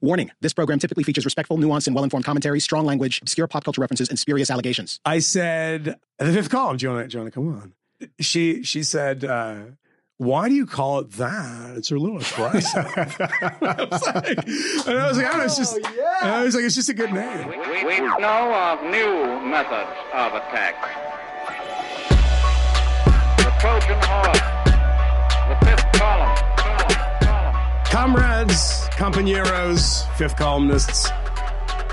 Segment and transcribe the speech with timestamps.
[0.00, 3.64] Warning this program typically features respectful, nuanced, and well informed commentary, strong language, obscure pop
[3.64, 5.00] culture references, and spurious allegations.
[5.04, 7.72] I said, the fifth column, do you want to, do you want to come on?
[8.20, 9.56] She, she said, uh,
[10.18, 11.76] why do you call it that?
[11.76, 12.86] It's a little aggressive.
[12.96, 14.46] I was like,
[14.86, 16.74] and I was like, I don't know, it's just, Oh, and I was like, it's
[16.74, 17.48] just a good name.
[17.48, 20.74] We, we know of new methods of attack.
[23.38, 24.40] The Trojan horse,
[27.90, 31.08] Comrades, compañeros, fifth columnists,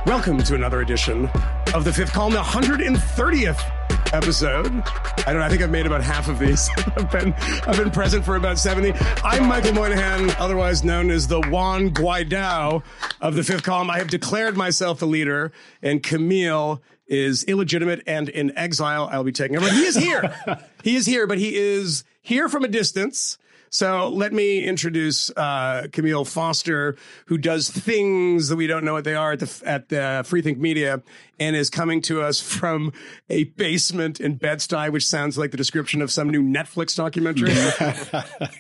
[0.05, 1.29] welcome to another edition
[1.73, 4.65] of the fifth column, the 130th episode.
[4.65, 6.69] I don't know, I think I've made about half of these.
[6.97, 7.33] I've been
[7.65, 8.91] I've been present for about 70.
[9.23, 12.83] I'm Michael Moynihan, otherwise known as the Juan Guaidó
[13.21, 13.89] of the fifth column.
[13.89, 19.07] I have declared myself the leader, and Camille is illegitimate and in exile.
[19.11, 19.69] I'll be taking over.
[19.69, 20.35] He is here.
[20.83, 23.37] he is here, but he is here from a distance.
[23.69, 29.03] So let me introduce uh, Camille Foster, who does things that we don't know what
[29.03, 31.01] they are at the at the Freethink Media,
[31.39, 32.93] and is coming to us from
[33.29, 37.51] a basement in Bed Stuy, which sounds like the description of some new Netflix documentary.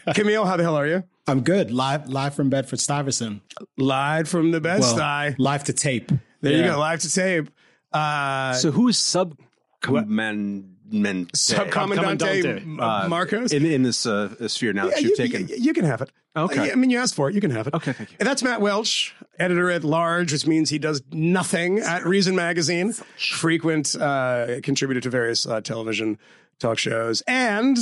[0.15, 1.03] Camille, how the hell are you?
[1.27, 1.71] I'm good.
[1.71, 3.41] Live live from Bedford Stuyvesant.
[3.77, 5.35] Live from the Bed Well, Stuy.
[5.39, 6.11] live to tape.
[6.41, 7.49] There you go, live to tape.
[7.93, 9.37] Uh, So who is sub
[9.81, 12.79] command Subcomandante Commandante.
[12.81, 13.51] uh, Marcos.
[13.51, 15.47] in in this uh, sphere now that you've you, taken?
[15.47, 16.11] you- you can have it.
[16.37, 16.69] Okay.
[16.69, 17.33] I, I mean, you asked for it.
[17.35, 17.73] You can have it.
[17.73, 18.17] Okay, thank you.
[18.19, 22.91] And that's Matt Welch, editor at large, which means he does nothing at Reason Magazine,
[23.17, 26.17] frequent uh, contributor to various uh, television
[26.59, 27.23] talk shows.
[27.25, 27.77] And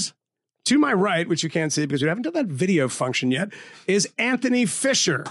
[0.66, 3.50] to my right, which you can't see because we haven't done that video function yet,
[3.88, 5.26] is Anthony Fisher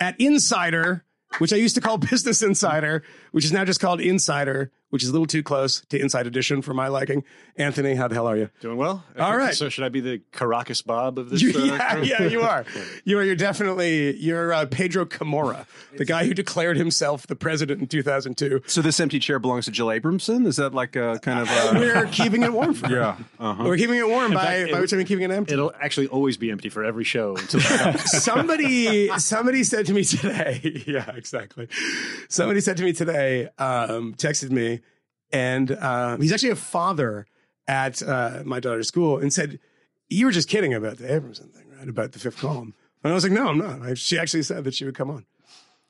[0.00, 1.04] at Insider,
[1.38, 5.08] which I used to call Business Insider, which is now just called Insider, which is
[5.08, 7.24] a little too close to Inside Edition for my liking.
[7.56, 8.50] Anthony, how the hell are you?
[8.60, 9.04] Doing well.
[9.18, 9.54] All right.
[9.54, 11.42] So should I be the Caracas Bob of this?
[11.42, 12.64] You- uh, yeah, yeah, you are.
[13.04, 13.24] You are.
[13.24, 14.16] You're definitely.
[14.16, 18.62] You're uh, Pedro Carmona, the guy who declared himself the president in 2002.
[18.66, 20.46] So this empty chair belongs to Jill Abramson?
[20.46, 22.88] Is that like a kind of a We're keeping it warm for.
[22.90, 23.16] yeah?
[23.38, 23.64] Uh-huh.
[23.64, 25.54] We're keeping it warm by fact, by which I mean keeping it empty.
[25.54, 27.60] It'll actually always be empty for every show until
[28.22, 31.68] somebody somebody said to me today yeah exactly
[32.28, 34.77] somebody said to me today um texted me
[35.32, 37.26] and um he's actually a father
[37.66, 39.58] at uh my daughter's school and said
[40.08, 42.74] you were just kidding about the abramson thing right about the fifth column
[43.04, 45.10] and i was like no i'm not I, she actually said that she would come
[45.10, 45.26] on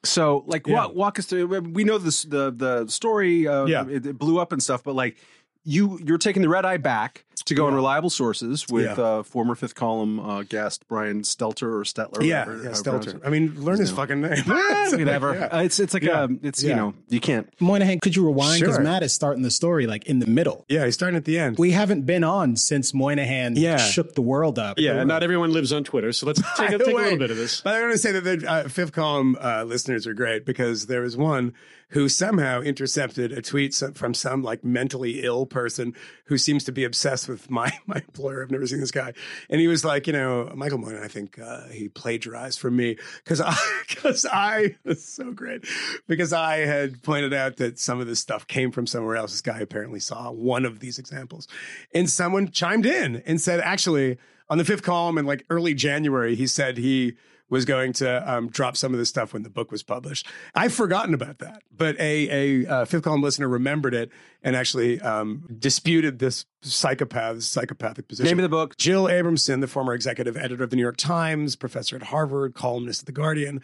[0.04, 0.74] So, like, Yeah.
[0.86, 1.46] walk, walk us through.
[1.60, 3.48] We know this the the story.
[3.48, 3.84] Uh, Yeah.
[3.88, 4.84] it, it blew up and stuff.
[4.84, 5.16] But like,
[5.64, 9.04] you you're taking the red eye back to go on reliable sources with Yeah.
[9.04, 12.22] uh, former fifth column uh, guest Brian Stelter or Stetler.
[12.24, 15.34] yeah whatever, yeah how you pronounce stelter i mean learn his fucking name Whatever.
[15.38, 15.44] Yeah.
[15.46, 16.22] Uh, it's it's like Yeah.
[16.22, 16.70] um, it's Yeah.
[16.70, 17.48] you know you can't.
[17.60, 18.60] Moynihan, could you rewind?
[18.60, 18.84] Because Sure.
[18.84, 20.64] Matt is starting the story like in the middle.
[20.68, 23.76] yeah he's starting at the end We haven't been on since Moynihan Yeah.
[23.78, 24.78] shook the world up.
[24.78, 26.12] yeah, not everyone lives on Twitter.
[26.12, 27.60] So let's take, By a, a little bit of this.
[27.60, 30.86] But I want to say that the uh, fifth column uh, listeners are great because
[30.86, 31.52] there was one
[31.90, 35.94] who somehow intercepted a tweet from some like mentally ill person
[36.26, 38.42] who seems to be obsessed with my my employer.
[38.42, 39.12] I've never seen this guy,
[39.48, 41.04] and he was like, you know, Michael Moynihan.
[41.04, 43.56] I think uh, he plagiarized from me because I
[43.88, 45.66] because I was so great
[46.06, 49.32] because I had pointed out that some of this stuff came from somewhere else.
[49.32, 51.48] This guy apparently saw one of these examples,
[51.94, 54.18] and someone chimed in and said, actually,
[54.50, 57.16] on the fifth column in like early January, he said he
[57.50, 60.26] was going to um, drop some of this stuff when the book was published.
[60.54, 64.10] I've forgotten about that, but a a uh, fifth column listener remembered it
[64.42, 68.28] and actually um, disputed this psychopath psychopathic position.
[68.28, 68.76] Name of the book.
[68.76, 73.02] Jill Abramson, the former executive editor of the New York Times, professor at Harvard, columnist
[73.02, 73.62] at the Guardian,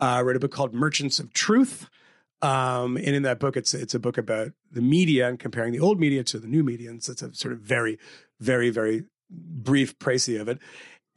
[0.00, 1.88] uh, wrote a book called Merchants of Truth.
[2.42, 5.80] Um, and in that book, it's it's a book about the media and comparing the
[5.80, 6.90] old media to the new media.
[6.90, 7.98] And so it's a sort of very,
[8.40, 10.58] very, very brief précis of it.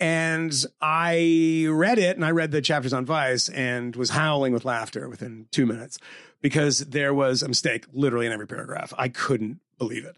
[0.03, 4.65] And I read it and I read the chapters on Vice and was howling with
[4.65, 5.97] laughter within two minutes
[6.41, 8.93] because there was a mistake literally in every paragraph.
[8.97, 10.17] I couldn't believe it.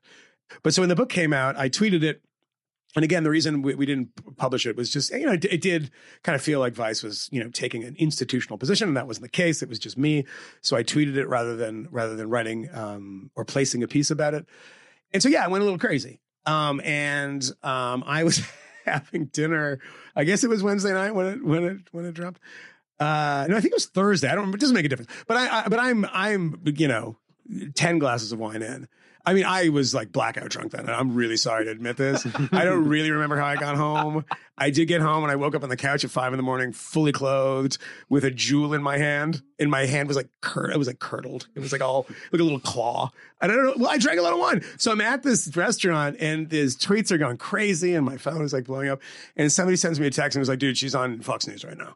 [0.64, 2.24] But so when the book came out, I tweeted it.
[2.96, 5.62] And again, the reason we, we didn't publish it was just, you know, it, it
[5.62, 5.92] did
[6.24, 9.26] kind of feel like Vice was, you know, taking an institutional position, and that wasn't
[9.26, 9.62] the case.
[9.62, 10.26] It was just me.
[10.62, 14.34] So I tweeted it rather than rather than writing um, or placing a piece about
[14.34, 14.48] it.
[15.14, 16.22] And so yeah, I went a little crazy.
[16.48, 18.42] Um, and um, I was
[18.92, 19.80] having dinner.
[20.16, 22.40] I guess it was Wednesday night when it when it when it dropped.
[23.00, 24.30] Uh, no, I think it was Thursday.
[24.30, 24.54] I don't.
[24.54, 25.12] It doesn't make a difference.
[25.28, 27.18] But I, I but I'm I'm you know
[27.76, 28.88] ten glasses of wine in.
[29.26, 30.82] I mean, I was like blackout drunk then.
[30.82, 32.26] and I'm really sorry to admit this.
[32.52, 34.24] I don't really remember how I got home.
[34.58, 36.44] I did get home and I woke up on the couch at five in the
[36.44, 37.78] morning, fully clothed,
[38.08, 39.42] with a jewel in my hand.
[39.60, 41.48] And my hand was like cur- it was like curdled.
[41.56, 43.10] It was like all like a little claw.
[43.42, 43.74] And I don't know.
[43.78, 44.64] Well, I drank a lot of wine.
[44.78, 48.54] So I'm at this restaurant and his tweets are going crazy and my phone is
[48.54, 49.02] like blowing up.
[49.36, 51.78] And somebody sends me a text and was like, dude, she's on Fox News right
[51.78, 51.96] now.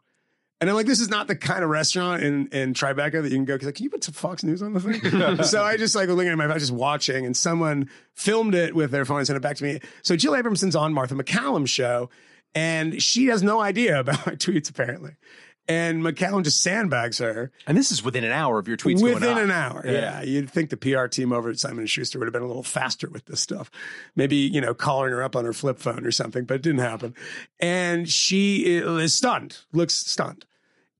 [0.60, 3.36] And I'm like, this is not the kind of restaurant in, in Tribeca that you
[3.36, 3.56] can go.
[3.62, 5.42] Like, can you put some Fox News on the thing?
[5.44, 8.90] so I just like looking at my phone, just watching, and someone filmed it with
[8.90, 9.80] their phone and sent it back to me.
[10.02, 12.10] So Jill Abramson's on Martha MacCallum's show,
[12.54, 15.12] and she has no idea about my tweets apparently.
[15.68, 19.38] And MacCallum just sandbags her And this is within an hour of your tweets within
[19.38, 19.82] an hour.
[19.86, 20.20] Yeah.
[20.20, 23.08] you'd think the PR team over at Simon Schuster would have been a little faster
[23.08, 23.70] with this stuff.
[24.16, 26.80] Maybe you know calling her up on her flip phone or something, but it didn't
[26.80, 27.14] happen.
[27.60, 30.44] And she is stunned, looks stunned,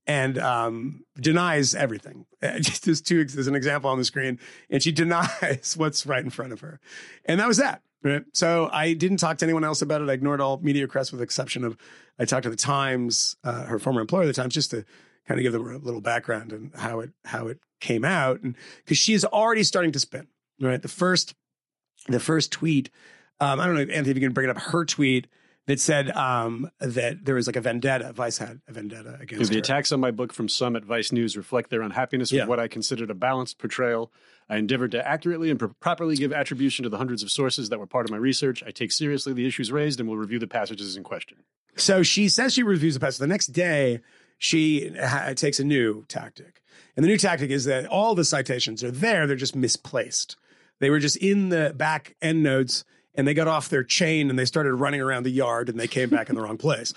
[0.07, 2.25] and um, denies everything.
[2.41, 3.23] Just there's two.
[3.25, 4.39] There's an example on the screen,
[4.69, 6.79] and she denies what's right in front of her,
[7.25, 7.81] and that was that.
[8.03, 8.23] Right.
[8.33, 10.09] So I didn't talk to anyone else about it.
[10.09, 11.77] I ignored all media requests with the exception of
[12.17, 14.83] I talked to the Times, uh, her former employer, the Times, just to
[15.27, 18.55] kind of give them a little background and how it how it came out, and
[18.77, 20.27] because she is already starting to spin.
[20.59, 20.81] Right.
[20.81, 21.35] The first
[22.07, 22.89] the first tweet.
[23.39, 24.61] Um, I don't know, if Anthony, if you can bring it up.
[24.61, 25.27] Her tweet
[25.67, 28.11] that said um, that there was like a vendetta.
[28.13, 29.59] Vice had a vendetta against The her.
[29.59, 32.41] attacks on my book from some at Vice News reflect their unhappiness Yeah.
[32.43, 34.11] with what I considered a balanced portrayal.
[34.49, 37.79] I endeavored to accurately and pro- properly give attribution to the hundreds of sources that
[37.79, 38.63] were part of my research.
[38.65, 41.37] I take seriously the issues raised and will review the passages in question.
[41.77, 43.19] So she says she reviews the passage.
[43.19, 44.01] The next day,
[44.37, 46.61] she ha- takes a new tactic.
[46.97, 50.35] And the new tactic is that all the citations are there, they're just misplaced.
[50.79, 52.83] They were just in the back end notes
[53.15, 55.87] and they got off their chain and they started running around the yard and they
[55.87, 56.93] came back in the wrong place.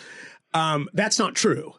[0.53, 1.75] Um, that's not true.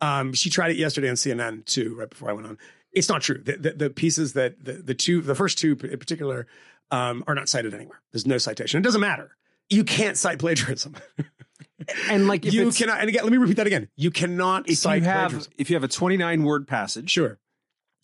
[0.00, 2.58] Um, she tried it yesterday on CNN too, right before I went on.
[2.92, 3.38] It's not true.
[3.42, 6.46] The, the, the pieces that the, the two, the first two in particular,
[6.90, 8.00] um, are not cited anywhere.
[8.12, 8.78] There's no citation.
[8.78, 9.36] It doesn't matter.
[9.68, 10.96] You can't cite plagiarism.
[12.10, 13.00] And like if you cannot.
[13.00, 13.88] And again, let me repeat that again.
[13.96, 15.52] You cannot if cite you have plagiarism.
[15.58, 17.38] if you have a 29 word passage Sure.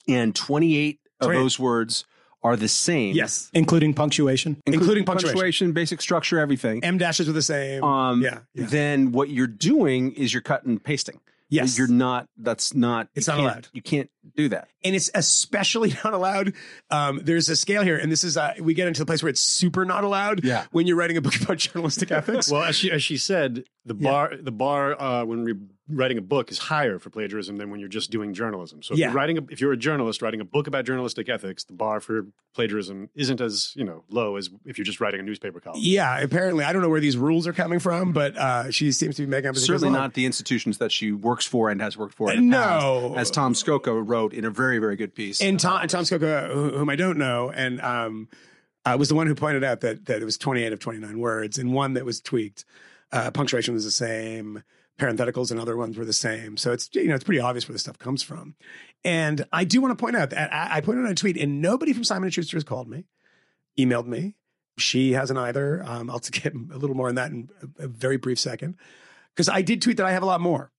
[0.08, 1.38] and 28 of 28.
[1.38, 2.04] those words
[2.44, 3.50] are the same, Yes.
[3.55, 4.58] including punctuation.
[4.67, 5.73] Including punctuation.
[5.73, 6.85] basic structure, everything.
[6.85, 7.82] em dashes are the same.
[7.82, 8.41] Um, yeah.
[8.55, 8.67] yeah.
[8.67, 11.20] Then what you're doing is you're cut and pasting.
[11.49, 11.79] Yes.
[11.79, 12.29] you're not.
[12.37, 13.08] That's not.
[13.14, 13.69] It's not allowed.
[13.73, 14.69] You can't do that.
[14.85, 16.53] and it's especially not allowed.
[16.91, 19.31] Um, there's a scale here, and this is uh, we get into the place where
[19.31, 20.44] it's super not allowed.
[20.44, 20.67] Yeah.
[20.73, 22.50] When you're writing a book about journalistic ethics.
[22.50, 25.59] Well, as she, as she said, the bar the bar uh, when we're
[25.91, 28.82] writing a book is higher for plagiarism than when you're just doing journalism.
[28.82, 29.09] So if Yeah.
[29.09, 32.00] you're writing a, if you're a journalist writing a book about journalistic ethics, the bar
[32.00, 35.79] for plagiarism isn't as you know low as if you're just writing a newspaper column.
[35.82, 36.19] yeah.
[36.20, 39.23] Apparently, I don't know where these rules are coming from, but uh, she seems to
[39.23, 39.56] be making up.
[39.56, 42.32] as it Certainly not the institutions that she works for and has worked for.
[42.32, 43.11] In the No.
[43.17, 45.40] past, as Tom Scocca wrote in a very very good piece.
[45.40, 48.28] and Tom, and Tom whom I don't know, and um,
[48.84, 51.58] uh, was the one who pointed out that that it was 28 of 29 words,
[51.58, 52.64] and one that was tweaked.
[53.12, 54.62] Uh, punctuation was the same,
[54.99, 56.56] parentheticals and other ones were the same.
[56.56, 58.55] So it's you know it's pretty obvious where this stuff comes from.
[59.05, 61.60] And I do want to point out that I, I pointed out a tweet, and
[61.60, 63.05] nobody from Simon and Schuster has called me,
[63.78, 64.37] emailed me.
[64.78, 65.82] She hasn't either.
[65.87, 68.76] Um, I'll get a little more on that in a, a very brief second,
[69.34, 70.72] because I did tweet that I have a lot more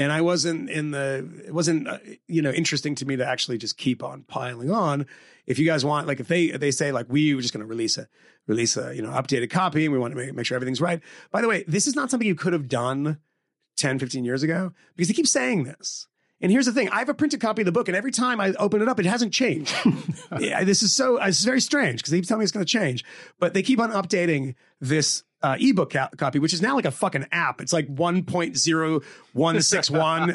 [0.00, 3.58] and I wasn't in the it wasn't uh, you know interesting to me to actually
[3.58, 5.06] just keep on piling on.
[5.46, 7.68] If you guys want, like if they they say like we were just going to
[7.68, 8.08] release a
[8.46, 11.00] release a you know updated copy and we want to make, make sure everything's right.
[11.30, 13.18] By the way, this is not something you could have done
[13.76, 16.06] 10, 15 years ago because they keep saying this.
[16.40, 18.40] And here's the thing: I have a printed copy of the book, and every time
[18.40, 19.74] I open it up, it hasn't changed.
[20.40, 22.72] yeah, this is so it's very strange because they keep telling me it's going to
[22.72, 23.04] change,
[23.38, 26.90] but they keep on updating this uh, ebook co- copy, which is now like a
[26.90, 27.60] fucking app.
[27.60, 29.02] It's like 1.0161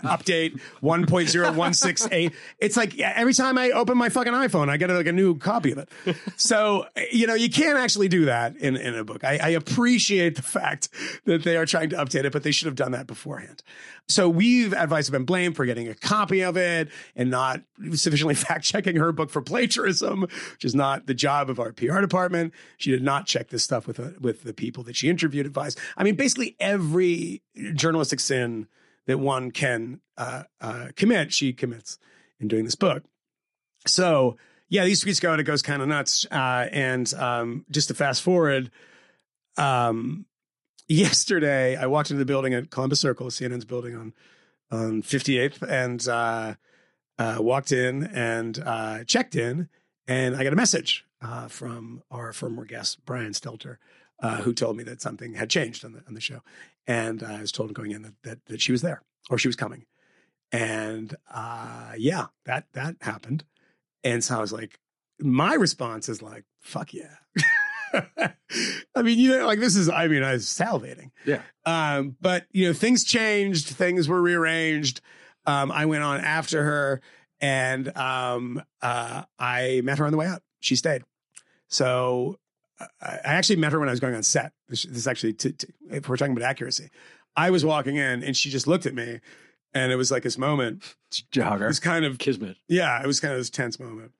[0.02, 2.34] update 1.0168.
[2.60, 5.72] It's like every time I open my fucking iPhone, I get like a new copy
[5.72, 5.90] of it.
[6.36, 9.24] So you know you can't actually do that in in a book.
[9.24, 10.90] I, I appreciate the fact
[11.26, 13.64] that they are trying to update it, but they should have done that beforehand.
[14.08, 17.62] So we've at Vice have been blamed for getting a copy of it and not
[17.94, 22.02] sufficiently fact checking her book for plagiarism, which is not the job of our PR
[22.02, 22.54] department.
[22.78, 25.52] She did not check this stuff with uh, with the people that she interviewed at
[25.52, 25.76] Vice.
[25.98, 27.42] I mean, basically every
[27.74, 28.68] journalistic sin
[29.08, 31.98] that one can uh, uh, commit, she commits
[32.40, 33.04] in doing this book.
[33.88, 34.38] So
[34.70, 36.26] yeah, these tweets go and it goes kind of nuts.
[36.32, 38.72] Uh, and um, just to fast forward,
[39.58, 40.26] um,
[40.88, 44.14] yesterday I walked into the building at Columbus Circle, CNN's building on
[44.72, 46.56] on 58th, and uh,
[47.20, 49.70] uh, walked in and uh, checked in,
[50.08, 53.78] and I got a message uh, from our former guest Brian Stelter,
[54.20, 56.42] uh, who told me that something had changed on the on the show,
[56.88, 59.56] and I was told going in that that, that she was there or she was
[59.56, 59.86] coming,
[60.52, 63.44] and uh, yeah, that that happened,
[64.04, 64.80] and so I was like,
[65.20, 67.16] my response is like, fuck yeah.
[68.96, 71.12] I mean, you know, like this is, I mean, I was salivating.
[71.26, 71.42] Yeah.
[71.66, 75.02] Um, but you know, things changed, things were rearranged.
[75.46, 77.02] Um, I went on after her
[77.40, 80.42] and um, uh, I met her on the way out.
[80.60, 81.04] She stayed.
[81.68, 82.40] So
[82.80, 82.86] I
[83.26, 84.52] I actually met her when I was going on set.
[84.68, 86.90] This, this is actually, t- t- if we're talking about accuracy,
[87.36, 89.20] I was walking in and she just looked at me
[89.74, 90.96] and it was like this moment.
[91.32, 91.68] Jogger.
[91.68, 92.58] This kind of Kismet.
[92.68, 94.12] yeah, it was kind of this tense moment.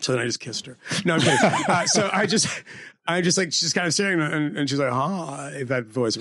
[0.00, 0.76] So then I just kissed her.
[1.04, 1.38] No, I'm kidding.
[1.68, 2.48] uh, so I just,
[3.06, 6.16] I just like she's kind of staring, and, and she's like, "Huh," that voice,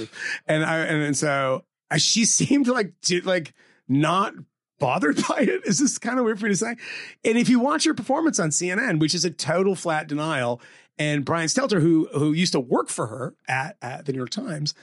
[0.47, 3.53] and I and, and so uh, she seemed like to, like
[3.87, 4.33] not
[4.79, 5.65] bothered by it.
[5.65, 6.75] Is this kind of weird for me to say?
[7.23, 10.61] And if you watch her performance on CNN, which is a total flat denial,
[10.97, 14.29] and Brian Stelter, who who used to work for her at, at the New York
[14.29, 14.73] Times,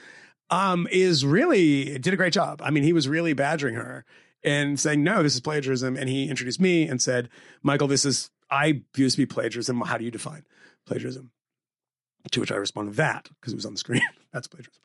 [0.49, 2.61] um, is really did a great job.
[2.63, 4.05] I mean, he was really badgering her
[4.43, 7.29] and saying, "No, this is plagiarism." And he introduced me and said,
[7.63, 9.81] "Michael, this is I this to be plagiarism.
[9.81, 10.45] How do you define
[10.85, 11.31] plagiarism?"
[12.31, 14.01] To which I responded, "That," because it was on the screen.
[14.33, 14.81] That's plagiarism.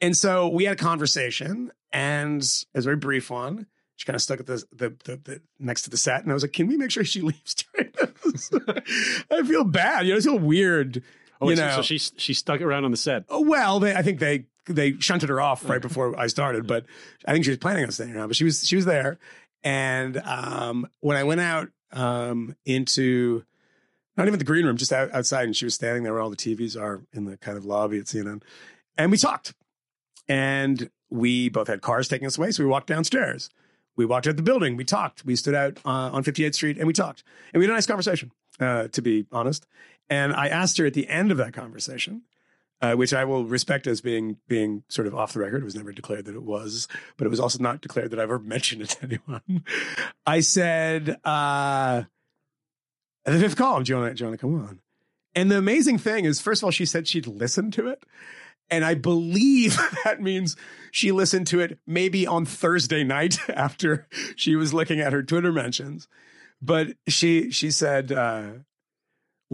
[0.00, 3.66] And so we had a conversation, and it was a very brief one.
[3.96, 6.34] She kind of stuck at the, the, the, the next to the set, and I
[6.34, 8.50] was like, "Can we make sure she leaves during this?"
[9.30, 10.06] I feel bad.
[10.06, 11.02] You know, I feel weird.
[11.40, 13.24] Oh, you so, know, so she she stuck around on the set.
[13.28, 16.86] Oh, well, they, I think they they shunted her off right before I started, but
[17.26, 18.28] I think she was planning on staying around.
[18.28, 19.18] But she was she was there,
[19.62, 23.44] and um, when I went out um, into
[24.16, 26.30] not even the green room, just out, outside, and she was standing there where all
[26.30, 28.42] the TVs are in the kind of lobby at CNN,
[28.98, 29.54] and we talked,
[30.28, 33.48] and we both had cars taking us away, so we walked downstairs.
[33.96, 34.76] We walked out the building.
[34.76, 35.24] We talked.
[35.24, 37.22] We stood out uh, on 58th Street and we talked.
[37.52, 39.66] And we had a nice conversation, uh, to be honest.
[40.10, 42.22] And I asked her at the end of that conversation,
[42.84, 45.62] uh, which I will respect as being being sort of off the record.
[45.62, 46.86] It was never declared that it was,
[47.16, 49.64] but it was also not declared that I've ever mentioned it to anyone.
[50.26, 52.02] I said, uh,
[53.24, 54.80] "The fifth column, do you want to come on?"
[55.34, 58.04] And the amazing thing is, first of all, she said she'd listened to it,
[58.68, 60.54] and I believe that means
[60.90, 65.52] she listened to it maybe on Thursday night after she was looking at her Twitter
[65.52, 66.06] mentions.
[66.60, 68.12] But she she said.
[68.12, 68.50] Uh,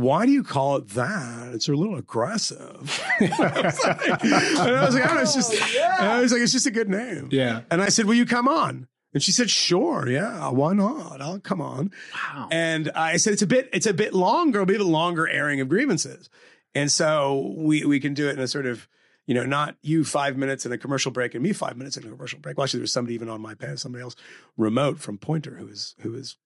[0.00, 1.54] why do you call it that?
[1.54, 3.02] It's a little aggressive.
[3.21, 6.42] I was like, and I was like, oh, it's just, oh, and I was like,
[6.42, 7.28] it's just a good name.
[7.30, 7.62] Yeah.
[7.71, 8.88] And I said, will you come on?
[9.12, 10.09] And she said, sure.
[10.09, 10.50] Yeah.
[10.50, 11.21] Why not?
[11.21, 11.90] I'll come on.
[12.14, 12.49] Wow.
[12.52, 15.28] And I said, it's a bit, it's a bit longer, a bit of a longer
[15.28, 16.30] airing of grievances.
[16.75, 18.88] And so we, we can do it in a sort of,
[19.26, 22.04] you know, not you five minutes in a commercial break and me five minutes in
[22.04, 22.57] a commercial break.
[22.57, 24.14] Well, actually, there was somebody even on my pad, somebody else
[24.57, 26.37] remote from Poynter who is, who is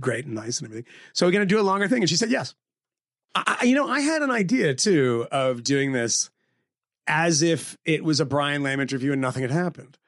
[0.00, 0.90] great and nice and everything.
[1.12, 2.02] So we're going to do a longer thing.
[2.02, 2.54] And she said, yes.
[3.34, 6.30] I, you know, I had an idea too of doing this
[7.06, 9.98] as if it was a Brian Lamb interview and nothing had happened.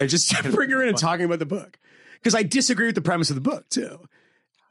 [0.00, 1.78] I just bring her in and talking about the book
[2.14, 4.00] because I disagree with the premise of the book too.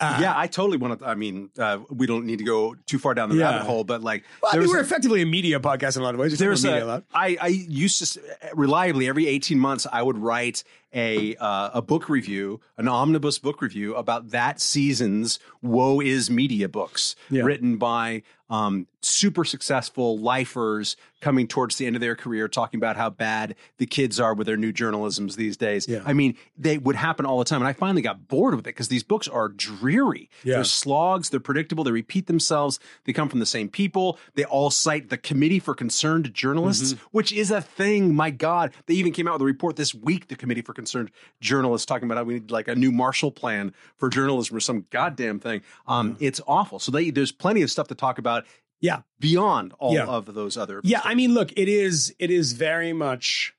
[0.01, 1.05] Uh, yeah, I totally want to.
[1.05, 3.51] I mean, uh, we don't need to go too far down the Yeah.
[3.51, 6.05] rabbit hole, but like, Well, I mean, we're a- effectively a media podcast in a
[6.05, 6.37] lot of ways.
[6.39, 7.03] There's talking media a a, lot.
[7.13, 8.19] I, I used to
[8.55, 13.61] reliably every 18 months I would write a uh, a book review, an omnibus book
[13.61, 17.43] review about that season's woe is media books Yeah.
[17.43, 22.97] written by um, super successful lifers coming towards the end of their career talking about
[22.97, 25.87] how bad the kids are with their new journalisms these days.
[25.87, 26.01] Yeah.
[26.05, 28.69] I mean, they would happen all the time and I finally got bored with it
[28.75, 30.29] because these books are dreary.
[30.43, 30.55] Yeah.
[30.55, 34.17] They're slogs, they're predictable, they repeat themselves, they come from the same people.
[34.35, 37.05] They all cite the Committee for Concerned Journalists, Mm-hmm.
[37.11, 38.13] which is a thing.
[38.15, 38.73] My God.
[38.87, 42.05] They even came out with a report this week, the Committee for Concerned Journalists, talking
[42.07, 45.61] about how we need like a new Marshall Plan for journalism or some goddamn thing.
[45.87, 46.79] Um, It's awful.
[46.79, 48.40] So they, there's plenty of stuff to talk about
[48.81, 49.01] Yeah.
[49.19, 50.05] beyond all Yeah.
[50.07, 50.81] of those other.
[50.83, 53.53] Yeah, I mean, look, it is it is very much.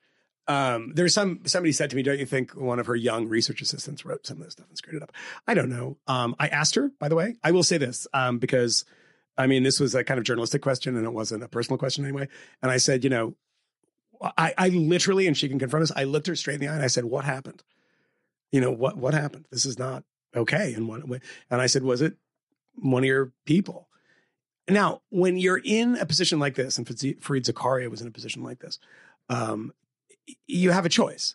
[0.49, 3.63] Um, there's some somebody said to me, "Don't you think one of her young research
[3.63, 5.13] assistants wrote some of this stuff and screwed it up?"
[5.47, 5.99] I don't know.
[6.09, 7.37] Um, I asked her, by the way.
[7.45, 8.85] I will say this um, because,
[9.39, 12.05] I mean, this was a kind of journalistic question and it wasn't a personal question
[12.05, 12.27] anyway.
[12.61, 13.37] And I said, you know,
[14.37, 15.93] I, I literally, and she can confirm this.
[15.95, 17.63] I looked her straight in the eye and I said, "What happened?
[18.51, 19.47] You know what what happened?
[19.53, 20.03] This is not
[20.35, 22.17] okay." And what and I said, "Was it
[22.75, 23.89] one of your people?"
[24.69, 28.43] Now, when you're in a position like this, and Fareed Zakaria was in a position
[28.43, 28.79] like this,
[29.29, 29.73] um,
[30.47, 31.35] you have a choice.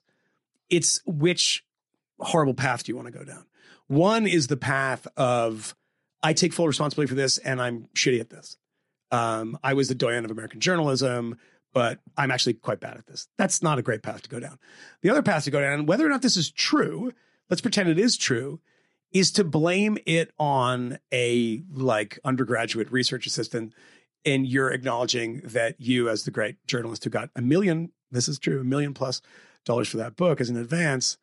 [0.70, 1.66] It's which
[2.20, 3.46] horrible path do you want to go down?
[3.88, 5.76] One is the path of
[6.24, 8.58] I take full responsibility for this and I'm shitty at this.
[9.12, 11.38] Um, I was the doyen of American journalism,
[11.74, 13.28] but I'm actually quite bad at this.
[13.38, 14.58] That's not a great path to go down.
[15.02, 17.14] The other path to go down, whether or not this is true,
[17.50, 18.60] let's pretend it is true,
[19.18, 23.74] is to blame it on a like undergraduate research assistant
[24.26, 28.38] and you're acknowledging that you as the great journalist who got a million this is
[28.38, 29.22] true a million plus
[29.66, 31.18] dollars for that book as an advance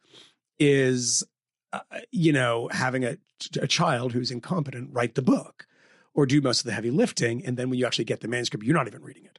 [0.59, 1.25] is
[1.73, 3.17] uh, you know having a,
[3.61, 5.67] a child who's incompetent write the book
[6.15, 8.65] or do most of the heavy lifting and then when you actually get the manuscript
[8.65, 9.39] you're not even reading it.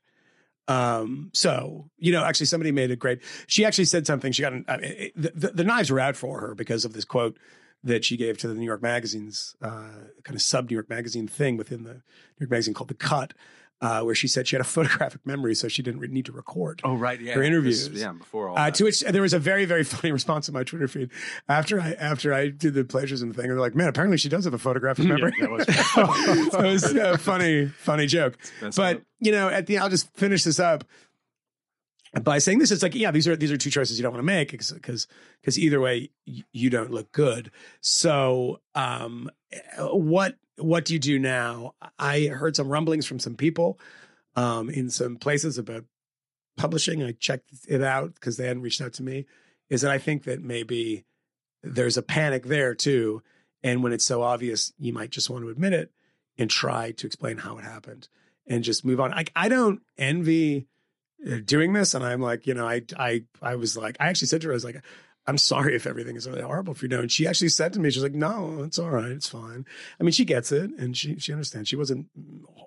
[0.72, 4.54] Um so you know actually somebody made a great she actually said something she got
[4.54, 7.38] an, uh, it, the, the, the knives were out for her because of this quote
[7.86, 9.90] that she gave to the New York Magazine's uh,
[10.24, 12.02] kind of sub New York Magazine thing within the New
[12.42, 13.34] York Magazine called The Cut.
[13.82, 16.32] uh, where she said she had a photographic memory, so she didn't re- need to
[16.32, 16.80] record.
[16.84, 17.34] Oh right, yeah.
[17.36, 17.90] Her interviews.
[17.90, 18.76] Yeah, before all Uh, that.
[18.76, 21.10] to which there was a very very funny response in my Twitter feed
[21.50, 23.48] after I after I did the plagiarism thing.
[23.50, 26.84] They're like, "Man, apparently she does have a photographic memory." that was- so it was
[26.96, 28.38] a funny funny joke.
[28.76, 30.86] But you know, at the I'll just finish this up
[32.24, 32.72] by saying this.
[32.72, 34.72] It's like, yeah, these are these are two choices you don't want to make because
[34.72, 37.52] because either way you don't look good.
[37.82, 39.30] So, um,
[39.80, 41.74] what what do you do now?
[42.00, 43.80] I heard some rumblings from some people
[44.36, 45.84] um, in some places about
[46.58, 47.04] publishing.
[47.04, 49.26] I checked it out because they hadn't reached out to me.
[49.70, 51.06] Is that I think that maybe
[51.64, 53.22] there's a panic there too,
[53.64, 55.92] and when it's so obvious, you might just want to admit it
[56.38, 58.08] and try to explain how it happened
[58.48, 59.14] and just move on.
[59.14, 60.68] I I don't envy
[61.46, 64.42] doing this, and I'm like, you know, I I I was like, I actually said
[64.42, 64.84] to her, I was like.
[65.28, 66.90] I'm sorry if everything is really horrible for you.
[66.90, 67.00] Know.
[67.00, 69.10] And she actually said to me, she's like, no, it's all right.
[69.10, 69.66] It's fine.
[70.00, 71.68] I mean, she gets it and she, she understands.
[71.68, 72.06] She wasn't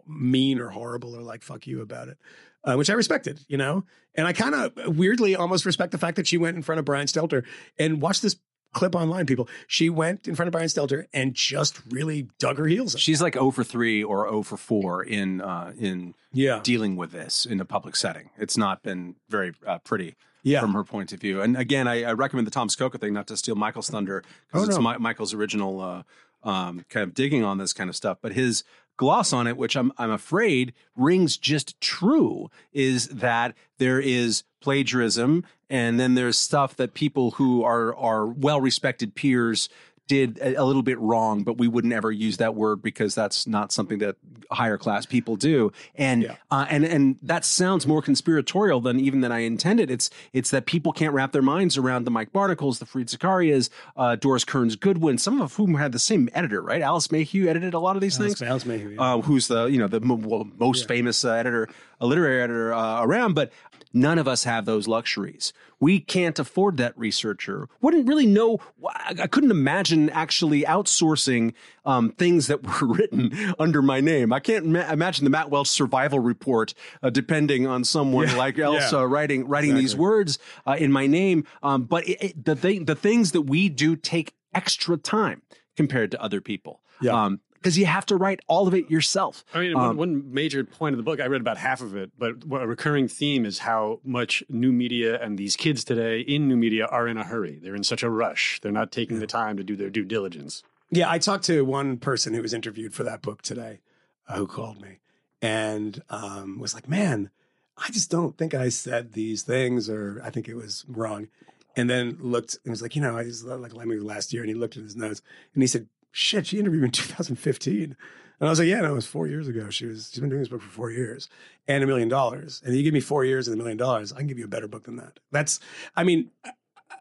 [0.09, 2.19] mean or horrible or like, fuck you about it,
[2.65, 3.85] uh, which I respected, you know?
[4.17, 6.85] And I kind of weirdly almost respect the fact that she went in front of
[6.85, 7.45] Brian Stelter
[7.79, 8.35] and watched this
[8.75, 9.49] clip online, people.
[9.67, 13.01] She went in front of Brian Stelter and just really dug her heels in.
[13.01, 16.61] She's like 0 for 3 or 0 for 4 in uh, in Yeah.
[16.63, 18.31] dealing with this in a public setting.
[18.39, 20.61] It's not been very uh, pretty Yeah.
[20.61, 21.41] from her point of view.
[21.41, 24.63] And again, I, I recommend the Tom Scocca thing, not to steal Michael's thunder, because
[24.63, 24.93] Oh, it's no.
[24.93, 26.03] Mi- Michael's original uh,
[26.43, 28.19] um, kind of digging on this kind of stuff.
[28.21, 28.65] But his
[28.97, 35.45] gloss on it, which I'm I'm afraid rings just true, is that there is plagiarism,
[35.71, 39.69] and then there's stuff that people who are are well respected peers
[40.09, 43.47] did a, a little bit wrong, but we wouldn't ever use that word because that's
[43.47, 44.17] not something that
[44.51, 45.71] higher class people do.
[45.95, 46.37] And Yeah.
[46.51, 49.91] uh, and and that sounds more conspiratorial than even than I intended.
[49.91, 53.69] It's it's that people can't wrap their minds around the Mike Barnicles, the Fareed Zakarias,
[53.97, 56.81] uh, Doris Kearns Goodwin, some of whom had the same editor, right?
[56.83, 59.15] Alice Mayhew edited a lot of these things Alice Mayhew, yeah.
[59.15, 61.69] uh, who's the you know the m- most famous uh, editor,
[62.01, 63.53] a literary editor uh, around, but
[63.93, 65.53] none of us have those luxuries.
[65.81, 67.69] We can't afford that researcher.
[67.81, 68.59] Wouldn't really know.
[68.95, 71.55] I couldn't imagine actually outsourcing
[71.85, 74.33] um, things that were written under my name.
[74.33, 78.97] I can't ma- imagine the Matt Welch survival report uh, depending on someone like Elsa
[78.97, 79.03] yeah.
[79.03, 81.45] writing writing these words uh, in my name.
[81.63, 85.43] Um, but it, it, the thing, the things that we do take extra time
[85.77, 86.81] compared to other people.
[87.01, 87.13] Yeah.
[87.13, 89.45] Um, because you have to write all of it yourself.
[89.53, 91.97] I mean, Um, one, one major point of the book, I read about half of
[91.97, 96.21] it, but what a recurring theme is how much new media and these kids today
[96.21, 97.59] in new media are in a hurry.
[97.63, 98.61] They're in such a rush.
[98.63, 100.63] They're not taking the time to do their due diligence.
[100.91, 103.81] Yeah, I talked to one person who was interviewed for that book today,
[104.29, 105.01] uh, who called me
[105.43, 107.31] and um, was like, "Man,
[107.77, 111.29] I just don't think I said these things, or I think it was wrong."
[111.77, 114.43] And then looked and was like, "You know, I just like let me last year."
[114.43, 115.21] And he looked at his notes
[115.55, 115.87] and he said,
[116.19, 117.97] "Shit, she interviewed me in 2015."
[118.41, 119.71] And I was like, "Yeah, no, it was four years ago.
[119.71, 121.29] She was she's been doing this book for four years
[121.67, 122.63] and a million dollars.
[122.65, 124.49] And you give me four years and a million dollars, I can give you a
[124.49, 125.61] better book than that." That's,
[125.97, 126.31] I mean,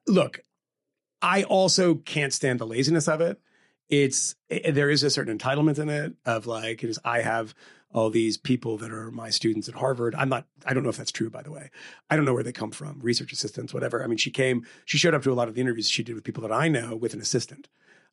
[0.07, 0.41] look,
[1.21, 3.39] I also can't stand the laziness of it
[3.89, 7.53] it's it, there is a certain entitlement in it of like it is I have
[7.93, 10.13] all these people that are my students at Harvard.
[10.15, 11.69] I'm not I don't know if that's true by the way.
[12.09, 14.03] I don't know where they come from, research assistants, whatever.
[14.03, 16.15] I mean, she came she showed up to a lot of the interviews she did
[16.15, 17.67] with people that I know with an assistant.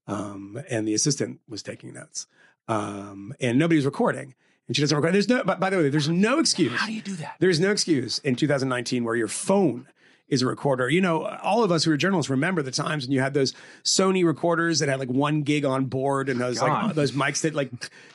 [0.07, 2.27] Um, and the assistant was taking notes.
[2.69, 4.35] Um, and nobody was recording.
[4.67, 5.15] And she doesn't record.
[5.15, 6.73] There's no, by, by the way, there's no excuse.
[6.73, 7.37] How do you do that?
[7.39, 9.87] There's no excuse in 2019 where your phone
[10.27, 10.89] is a recorder.
[10.89, 13.53] You know, all of us who are journalists remember the times when you had those
[13.85, 17.55] Sony recorders that had like one gig on board and those like those mics that
[17.55, 17.71] like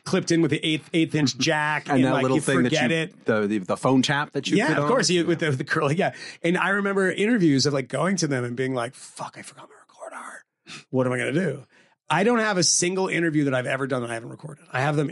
[0.05, 2.63] clipped in with the eighth eighth inch jack and, and that like little you thing
[2.63, 3.25] that forget you, it.
[3.25, 4.87] the, the the phone tap that you Yeah, of on.
[4.89, 5.07] course.
[5.11, 6.13] You, with the, the curly, yeah.
[6.41, 9.69] And I remember interviews of like going to them and being like, "Fuck, I forgot
[9.69, 10.45] my recorder.
[10.89, 11.63] What am I going to do?"
[12.11, 14.65] I don't have a single interview that I've ever done that I haven't recorded.
[14.73, 15.11] I have them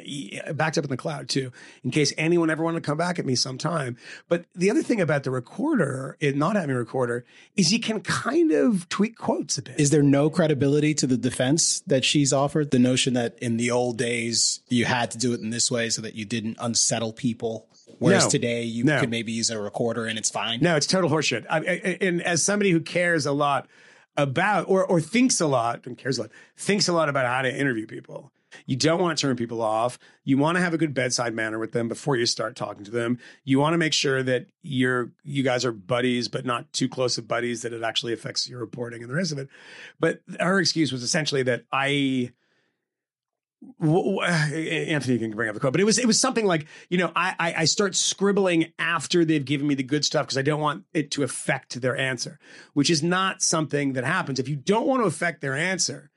[0.54, 1.52] backed up in the cloud too,
[1.84, 3.98] in case anyone ever wanted to come back at me sometime.
[4.28, 7.24] But the other thing about the recorder, it not having a recorder,
[7.56, 9.80] is you can kind of tweak quotes a bit.
[9.80, 12.72] Is there no credibility to the defense that she's offered?
[12.72, 15.90] The notion that in the old days you had to do it in this way
[15.92, 17.68] so that you didn't unsettle people,
[18.00, 18.30] whereas No.
[18.32, 19.00] today you No.
[19.00, 20.62] could maybe use a recorder and it's fine.
[20.62, 21.46] No, it's total horseshit.
[21.48, 23.68] I, I, and as somebody who cares a lot
[24.18, 27.42] about, or or thinks a lot, and cares a lot, thinks a lot about how
[27.42, 28.32] to interview people.
[28.66, 30.00] You don't want to turn people off.
[30.24, 32.92] You want to have a good bedside manner with them before you start talking to
[32.92, 33.20] them.
[33.44, 37.18] You want to make sure that you're you guys are buddies, but not too close
[37.18, 39.50] of buddies that it actually affects your reporting and the rest of it.
[40.00, 42.32] But her excuse was essentially that I
[43.82, 47.12] Anthony can bring up the quote, but it was it was something like you know
[47.16, 50.62] I I, I start scribbling after they've given me the good stuff because I don't
[50.62, 52.40] want it to affect their answer,
[52.74, 54.40] which is not something that happens.
[54.40, 56.12] If you don't want to affect their answer,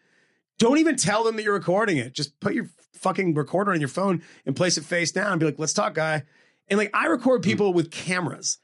[0.59, 2.13] don't even tell them that you're recording it.
[2.13, 5.47] Just put your fucking recorder on your phone and place it face down and be
[5.47, 6.25] like, "Let's talk, guy."
[6.69, 7.51] And like I record hmm.
[7.51, 8.59] people with cameras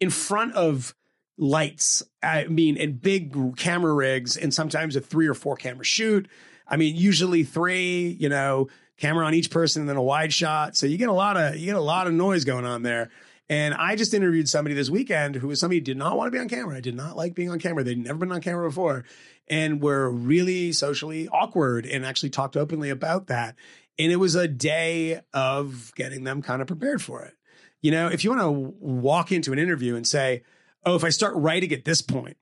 [0.00, 0.94] in front of
[1.38, 2.02] lights.
[2.22, 6.28] I mean, and big camera rigs, and sometimes a three or four camera shoot.
[6.68, 10.76] I mean, usually three, you know, camera on each person, and then a wide shot.
[10.76, 13.10] So you get a lot of you get a lot of noise going on there.
[13.50, 16.30] And I just interviewed somebody this weekend who was somebody who did not want to
[16.30, 16.76] be on camera.
[16.76, 17.82] I did not like being on camera.
[17.82, 19.04] They'd never been on camera before
[19.48, 23.56] and were really socially awkward and actually talked openly about that.
[23.98, 27.34] And it was a day of getting them kind of prepared for it.
[27.80, 30.42] You know, if you want to walk into an interview and say,
[30.84, 32.36] oh, if I start writing at this point,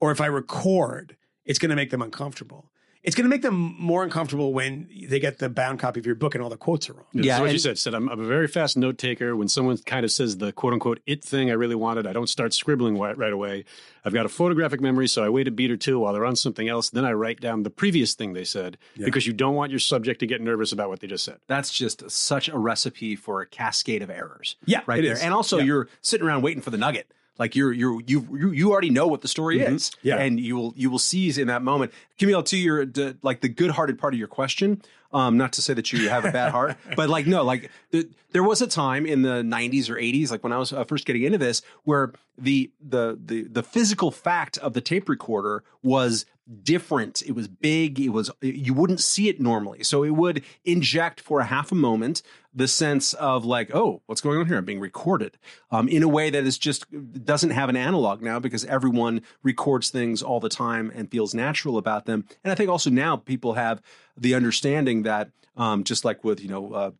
[0.00, 2.70] or if I record, it's going to make them uncomfortable.
[3.04, 6.16] It's going to make them more uncomfortable when they get the bound copy of your
[6.16, 7.06] book and all the quotes are wrong.
[7.12, 7.78] Yeah, Yeah, what you said.
[7.78, 9.36] Said I'm, I'm a very fast note taker.
[9.36, 12.28] When someone kind of says the quote unquote it thing I really wanted, I don't
[12.28, 13.64] start scribbling wi- right away.
[14.04, 16.36] I've got a photographic memory, so I wait a beat or two while they're on
[16.36, 16.90] something else.
[16.90, 20.20] Then I write down the previous thing they said because you don't want your subject
[20.20, 21.38] to get nervous about what they just said.
[21.46, 24.56] That's just such a recipe for a cascade of errors.
[24.66, 25.12] Yeah, right it there.
[25.12, 25.22] is.
[25.22, 25.64] And also, Yeah.
[25.64, 27.10] you're sitting around waiting for the nugget.
[27.38, 30.16] Like you're you're you you already know what the story is, Yeah.
[30.16, 31.92] and you will you will seize in that moment.
[32.18, 35.72] Camille, to your to, like the good-hearted part of your question, um, not to say
[35.74, 39.06] that you have a bad heart, but like no, like the, there was a time
[39.06, 42.12] in the '90s or '80s, like when I was uh, first getting into this, where
[42.36, 46.26] the the the the physical fact of the tape recorder was
[46.62, 47.22] different.
[47.22, 48.00] It was big.
[48.00, 51.74] It was you wouldn't see it normally, so it would inject for a half a
[51.74, 52.22] moment
[52.54, 54.56] the sense of like, oh, what's going on here?
[54.56, 55.38] I'm being recorded
[55.70, 56.86] um, in a way that is just
[57.24, 61.76] doesn't have an analog now because everyone records things all the time and feels natural
[61.76, 62.24] about them.
[62.42, 63.82] And I think also now people have
[64.16, 66.72] the understanding that um, just like with you know.
[66.72, 66.90] Uh,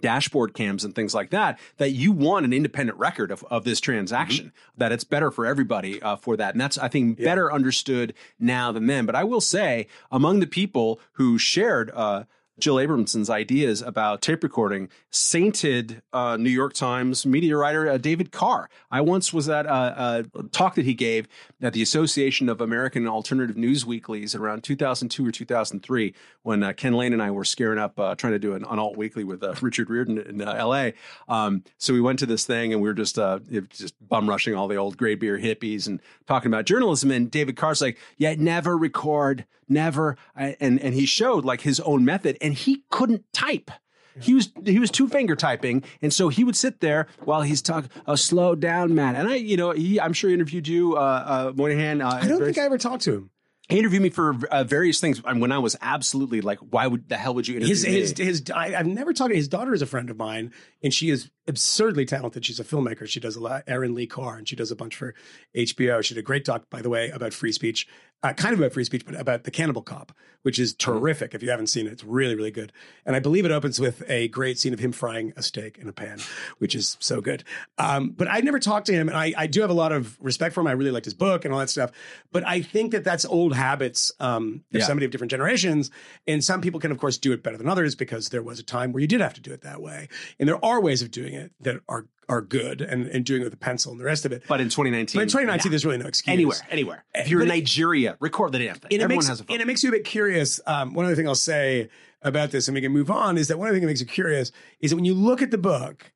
[0.00, 3.80] dashboard cams and things like that that you want an independent record of, of this
[3.80, 6.54] transaction that it's better for everybody uh, for that.
[6.54, 9.06] And that's i think better understood now than then.
[9.06, 12.24] But i will say among the people who shared uh,
[12.58, 18.32] Jill Abramson's ideas about tape recording sainted uh, New York Times media writer uh, David
[18.32, 18.70] Carr.
[18.90, 21.28] I once was at a, a talk that he gave
[21.60, 26.94] at the Association of American Alternative News Weeklies around 2002 or 2003 when uh, Ken
[26.94, 29.42] Layne and I were scaring up uh, trying to do an, an alt weekly with
[29.42, 30.94] uh, Richard Riordan in uh, L.A.
[31.28, 34.68] Um, so we went to this thing and we were just just bum rushing all
[34.68, 37.10] the old gray beer hippies and talking about journalism.
[37.10, 41.80] And David Carr's like, "Yeah, never record, never." I, and and he showed like his
[41.80, 43.70] own method, and he couldn't type.
[44.18, 47.60] He was he was two finger typing, and so he would sit there while he's
[47.60, 47.90] talking.
[48.06, 49.14] Oh, slow down, man.
[49.14, 52.00] And I, you know, he I'm sure he interviewed you, uh, uh, Moynihan.
[52.00, 53.30] Uh, I don't think I ever talked to him.
[53.68, 57.10] he interviewed me for uh, various things and when I was absolutely like, why would
[57.10, 57.92] the hell would you interview His me?
[57.92, 60.50] his his I, I've never talked to his daughter is a friend of mine,
[60.82, 62.46] and she is absurdly talented.
[62.46, 63.06] She's a filmmaker.
[63.06, 63.64] She does a lot.
[63.66, 65.14] Erin Lee Carr, and she does a bunch for
[65.54, 66.02] HBO.
[66.02, 67.86] She did a great talk, by the way, about free speech.
[68.22, 70.10] Uh, kind of about free speech, but about the Cannibal Cop,
[70.42, 71.34] which is terrific.
[71.34, 72.72] If you haven't seen it, it's really really good.
[73.04, 75.86] And I believe it opens with a great scene of him frying a steak in
[75.88, 76.18] a pan,
[76.58, 77.44] which is so good.
[77.78, 80.16] Um, but I never talked to him, and I, I do have a lot of
[80.20, 80.66] respect for him.
[80.66, 81.92] I really liked his book and all that stuff.
[82.32, 84.10] But I think that that's old habits.
[84.18, 84.86] Um, of Yeah.
[84.86, 85.90] somebody of different generations.
[86.26, 88.64] And some people can, of course, do it better than others because there was a
[88.64, 90.08] time where you did have to do it that way.
[90.40, 93.44] And there are ways of doing it that are are good and, and doing it
[93.44, 94.42] with a pencil and the rest of it.
[94.48, 95.70] but in 2019, But in 2019, yeah.
[95.70, 96.32] there's really no excuse.
[96.32, 97.04] anywhere, anywhere.
[97.14, 98.92] If you're in But it- Nigeria, record the damn thing.
[98.92, 99.54] Everyone makes, has a phone.
[99.54, 100.60] and it makes you a bit curious.
[100.66, 101.88] Um, one other thing I'll say
[102.22, 104.00] about this, and we can move on, is that one of the things that makes
[104.00, 106.12] you curious is that when you look at the book,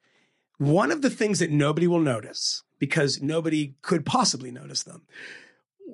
[0.59, 5.03] one of the things that nobody will notice because nobody could possibly notice them.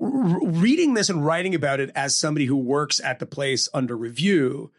[0.01, 3.97] R- reading this and writing about it as somebody who works at the place under
[3.97, 4.71] review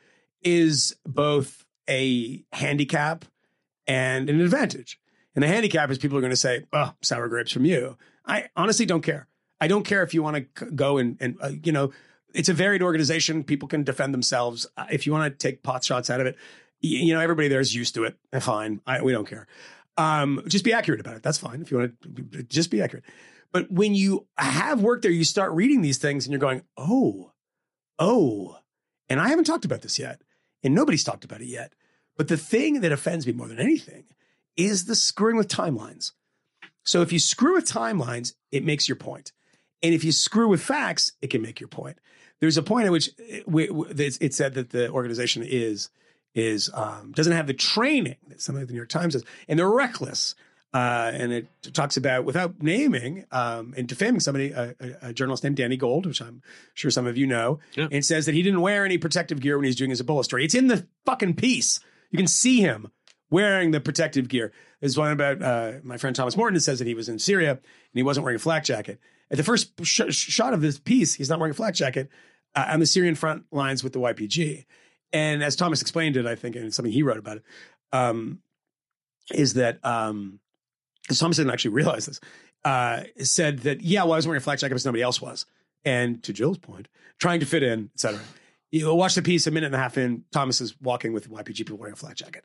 [0.42, 3.26] is both a handicap
[3.88, 5.00] and an advantage.
[5.38, 7.96] And the handicap is people are going to say, "Oh, sour grapes from you."
[8.26, 9.28] I honestly don't care.
[9.62, 11.92] I don't care if you want to go and and uh, you know,
[12.34, 13.44] it's a varied organization.
[13.44, 14.66] People can defend themselves.
[14.76, 16.36] Uh, if you want to take pot shots out of it,
[16.82, 18.18] y- you know, everybody there is used to it.
[18.34, 19.46] Eh, Fine, I, we don't care.
[19.96, 21.22] Um, just be accurate about it.
[21.22, 21.62] That's fine.
[21.62, 23.04] If you want to, just be accurate.
[23.52, 27.32] But when you have work there, you start reading these things and you're going, "Oh,
[28.00, 28.58] oh,"
[29.08, 30.20] and I haven't talked about this yet,
[30.64, 31.74] and nobody's talked about it yet.
[32.18, 34.06] But the thing that offends me more than anything
[34.58, 36.12] is the screwing with timelines.
[36.84, 39.32] So if you screw with timelines, it makes your point.
[39.84, 41.98] And if you screw with facts, it can make your point.
[42.40, 45.90] There's a point at which it, we- we- it's it said that the organization is
[46.36, 49.58] is um, doesn't have the training that something like the New York Times does, and
[49.58, 50.36] they're reckless.
[50.74, 55.44] Uh, and it talks about without naming um, and defaming somebody, a, a, a journalist
[55.44, 56.44] named Danny Gold, which I'm
[56.76, 57.88] sure some of you know, Yeah.
[57.92, 60.44] and says that he didn't wear any protective gear when he's doing his Ebola story.
[60.46, 61.80] It's in the fucking piece.
[62.12, 62.92] You can see him
[63.30, 64.52] wearing the protective gear.
[64.80, 67.60] There's one about uh, my friend Thomas Morton says that he was in Syria and
[67.94, 69.00] he wasn't wearing a flak jacket.
[69.30, 72.10] At the first sh- sh- shot of this piece, he's not wearing a flak jacket
[72.56, 74.66] uh, on the Syrian front lines with the YPG.
[75.14, 77.44] And as Thomas explained it, I think, and something he wrote about it,
[77.92, 78.40] um,
[79.34, 80.40] is that um,
[81.14, 82.20] Thomas didn't actually realize this,
[82.66, 85.46] uh, said that yeah, well, I was wearing a flak jacket because nobody else was,
[85.86, 86.88] and to Jill's point,
[87.20, 88.20] trying to fit in, etc.
[88.72, 90.26] You watch the piece a minute and a half in.
[90.32, 92.44] Thomas is walking with YPG people wearing a flat jacket.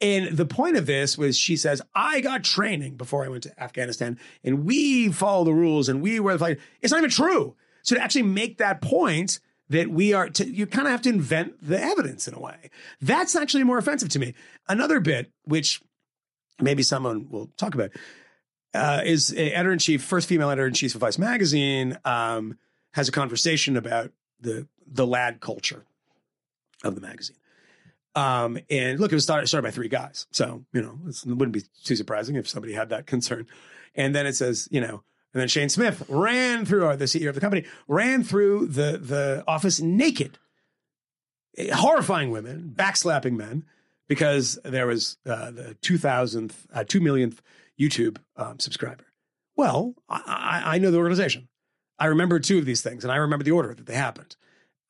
[0.00, 3.62] And the point of this was she says, I got training before I went to
[3.62, 6.56] Afghanistan and we follow the rules and we wear the.
[6.80, 7.56] It's not even true.
[7.82, 11.08] So to actually make that point that we are, to, you kind of have to
[11.08, 12.70] invent the evidence in a way.
[13.00, 14.34] That's actually more offensive to me.
[14.68, 15.80] Another bit, which
[16.60, 17.90] maybe someone will talk about,
[18.74, 22.58] uh, is editor in chief, first female editor in chief of Vice magazine, um,
[22.94, 25.84] has a conversation about the the lad culture
[26.84, 27.36] of the magazine.
[28.14, 30.26] Um, and look, it was started, started by three guys.
[30.32, 33.46] So, you know, it wouldn't be too surprising if somebody had that concern.
[33.94, 37.28] And then it says, you know, and then Shane Smith ran through, or the CEO
[37.28, 40.38] of the company, ran through the, the office naked,
[41.72, 43.64] horrifying women, backslapping men,
[44.08, 47.42] because there was uh, the 2000th, uh, 2 millionth
[47.78, 49.06] YouTube um, subscriber.
[49.56, 51.48] Well, I, I know the organization.
[52.00, 54.34] I remember two of these things, and I remember the order that they happened.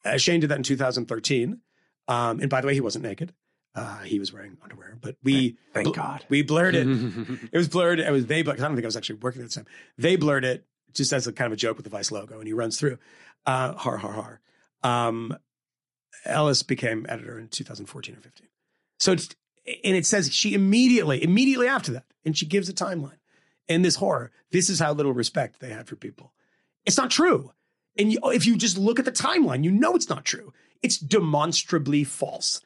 [0.05, 1.61] Uh, Shane did that in 2013.
[2.09, 3.35] Um, and by the way, he wasn't naked.
[3.75, 6.25] Uh, he was wearing underwear, but we Thank bl- God.
[6.29, 6.89] we blurred it.
[7.53, 8.01] it was blurred.
[8.01, 8.43] It was they.
[8.43, 9.67] Because I don't think I was actually working at the time.
[9.97, 12.47] They blurred it just as a kind of a joke with the Vice logo, and
[12.49, 12.99] he runs through.
[13.47, 14.41] Uh, har har har.
[14.83, 15.37] Um,
[16.25, 18.49] Ellis became editor in 2014 or 15.
[18.99, 19.29] So it's
[19.85, 23.19] and it says she immediately, immediately after that, and she gives a timeline.
[23.69, 26.33] And this horror, this is how little respect they had for people.
[26.91, 27.53] It's not true.
[27.97, 30.53] And you, if you just look at the timeline, you know it's not true.
[30.83, 32.61] It's demonstrably false.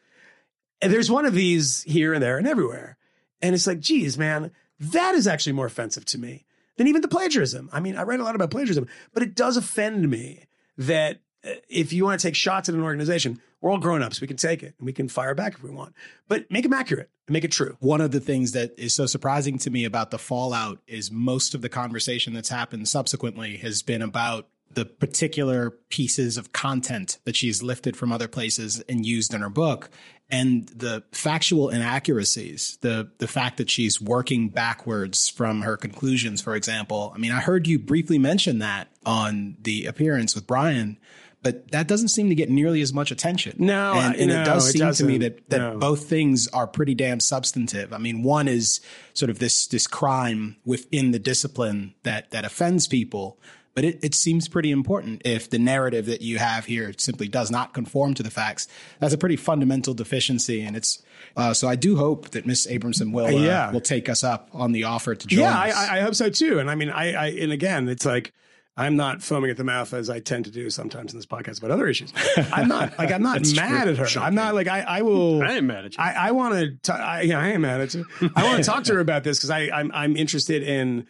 [0.80, 2.96] And there's one of these here and there and everywhere.
[3.42, 6.46] And it's like, geez, man, that is actually more offensive to me
[6.78, 7.68] than even the plagiarism.
[7.70, 10.44] I mean, I write a lot about plagiarism, but it does offend me
[10.78, 14.20] that uh, if you want to take shots at an organization, we're all grown ups.
[14.20, 15.94] We can take it and we can fire back if we want,
[16.28, 17.78] but make them accurate and make it true.
[17.80, 21.54] One of the things that is so surprising to me about the fallout is most
[21.54, 27.36] of the conversation that's happened subsequently has been about the particular pieces of content that
[27.36, 29.88] she's lifted from other places and used in her book
[30.28, 36.56] and the factual inaccuracies the the fact that she's working backwards from her conclusions for
[36.56, 40.98] example i mean i heard you briefly mention that on the appearance with brian
[41.44, 43.54] but that doesn't seem to get nearly as much attention.
[43.58, 45.78] No, and, and no, it does it seem to me that that No.
[45.78, 47.92] both things are pretty damn substantive.
[47.92, 48.80] I mean, one is
[49.12, 53.38] sort of this this crime within the discipline that that offends people,
[53.74, 57.50] but it, it seems pretty important if the narrative that you have here simply does
[57.50, 58.66] not conform to the facts.
[58.98, 61.02] That's a pretty fundamental deficiency, and it's
[61.36, 61.68] uh, so.
[61.68, 63.70] I do hope that Miss Abramson will uh, Yeah.
[63.70, 65.40] will take us up on the offer to join.
[65.40, 65.58] Yeah.
[65.58, 66.58] I I hope so too.
[66.58, 68.32] And I mean, I, I, and again, it's like,
[68.76, 71.58] I'm not foaming at the mouth as I tend to do sometimes in this podcast
[71.58, 72.12] about other issues.
[72.52, 74.20] I'm not like I'm not mad at her.
[74.20, 75.42] I'm not like I, I will.
[75.42, 76.02] I ain't mad at you.
[76.02, 76.94] I, I want to.
[76.94, 78.04] I, yeah, I am mad at you.
[78.34, 81.06] I want to talk to her about this because I I'm I'm interested in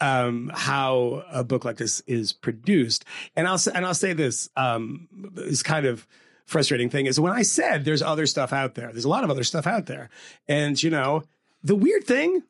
[0.00, 3.06] um how a book like this is produced.
[3.36, 6.06] And I'll say and I'll say this um is kind of
[6.44, 8.92] frustrating thing is when I said there's other stuff out there.
[8.92, 10.10] There's a lot of other stuff out there.
[10.46, 11.22] And you know,
[11.62, 12.42] the weird thing,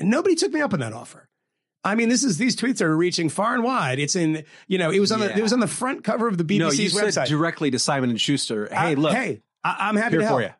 [0.00, 1.28] nobody took me up on that offer.
[1.84, 3.98] I mean, this is these tweets are reaching far and wide.
[3.98, 6.38] It's in, you know, it was on the it was on the front cover of
[6.38, 7.12] the BBC's no, you website.
[7.12, 10.38] said directly to Simon and Schuster, "Hey, Uh, look, hey, I, I'm happy to help
[10.38, 10.50] for you."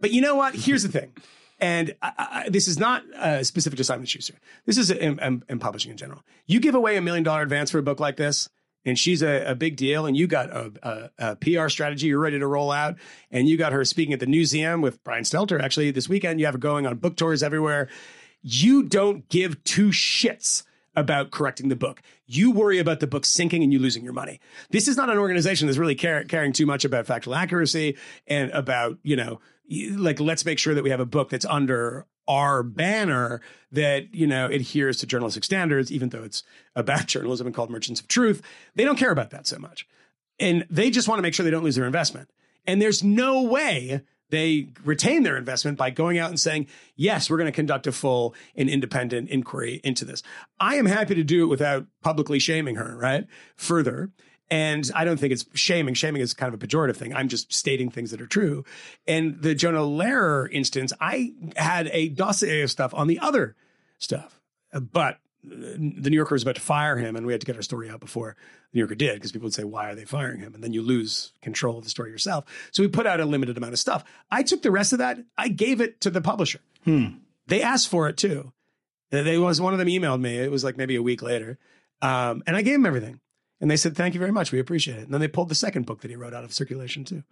[0.00, 0.54] But you know what?
[0.54, 1.12] Here's the thing,
[1.60, 4.34] and I, I, this is not uh, specific to Simon and Schuster.
[4.66, 6.24] This is in, in, in publishing in general.
[6.46, 8.48] You give away a million dollar advance for a book like this,
[8.84, 12.18] and she's a, a big deal, and you got a, a, a PR strategy you're
[12.18, 12.96] ready to roll out,
[13.30, 15.62] and you got her speaking at the museum with Brian Stelter.
[15.62, 17.88] Actually, this weekend you have her going on book tours everywhere.
[18.42, 22.02] You don't give two shits about correcting the book.
[22.26, 24.40] You worry about the book sinking and you losing your money.
[24.70, 28.50] This is not an organization that's really care, caring too much about factual accuracy and
[28.50, 29.40] about, you know,
[29.96, 33.40] like let's make sure that we have a book that's under our banner
[33.72, 36.42] that, you know, adheres to journalistic standards, even though it's
[36.76, 38.42] about journalism and called Merchants of Truth.
[38.74, 39.86] They don't care about that so much.
[40.38, 42.30] And they just want to make sure they don't lose their investment.
[42.66, 44.02] And there's no way
[44.32, 46.66] they retain their investment by going out and saying,
[46.96, 50.22] yes, we're going to conduct a full and independent inquiry into this.
[50.58, 53.26] I am happy to do it without publicly shaming her, right?
[53.56, 54.10] Further.
[54.50, 55.92] And I don't think it's shaming.
[55.92, 57.14] Shaming is kind of a pejorative thing.
[57.14, 58.64] I'm just stating things that are true.
[59.06, 63.54] And the Jonah Lehrer instance, I had a dossier of stuff on the other
[63.98, 64.40] stuff.
[64.72, 67.62] But the New Yorker was about to fire him, and we had to get our
[67.62, 68.36] story out before
[68.70, 70.72] the New Yorker did, because people would say, "Why are they firing him?" And then
[70.72, 72.44] you lose control of the story yourself.
[72.70, 74.04] So we put out a limited amount of stuff.
[74.30, 76.60] I took the rest of that, I gave it to the publisher.
[77.48, 78.52] They asked for it too.
[79.10, 80.38] They they was one of them emailed me.
[80.38, 81.58] It was like maybe a week later,
[82.00, 83.20] um, and I gave them everything.
[83.60, 84.52] And they said, "Thank you very much.
[84.52, 86.52] We appreciate it." And then they pulled the second book that he wrote out of
[86.52, 87.24] circulation too.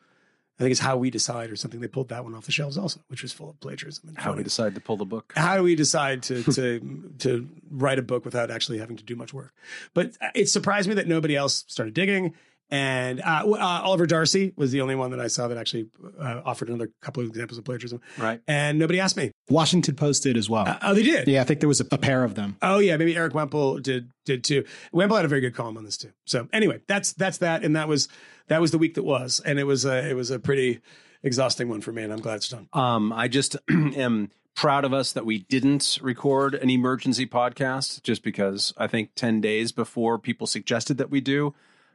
[0.60, 1.80] I think it's How We Decide or something.
[1.80, 4.10] They pulled that one off the shelves also, which was full of plagiarism.
[4.10, 5.32] And How we decide to pull the book.
[5.34, 9.16] How do we decide to to to write a book without actually having to do
[9.16, 9.54] much work?
[9.94, 12.34] But it surprised me that nobody else started digging.
[12.70, 15.88] And uh, uh, Oliver Darcy was the only one that I saw that actually
[16.20, 18.00] uh, offered another couple of examples of plagiarism.
[18.16, 18.40] Right.
[18.46, 19.32] And nobody asked me.
[19.48, 20.68] Washington Post did as well.
[20.68, 21.26] Uh, oh, they did.
[21.26, 22.56] yeah, I think there was a, a pair of them.
[22.62, 24.64] Oh yeah, maybe Erik Wemple did did too.
[24.92, 26.12] Wemple had a very good column on this too.
[26.26, 28.08] So anyway, that's that's that, and that was
[28.48, 30.80] that was the week that was, and it was a it was a pretty
[31.22, 32.68] exhausting one for me, and I'm glad it's done.
[32.72, 38.22] Um, I just am proud of us that we didn't record an emergency podcast just
[38.22, 41.54] because I think 10 days before people suggested that we do,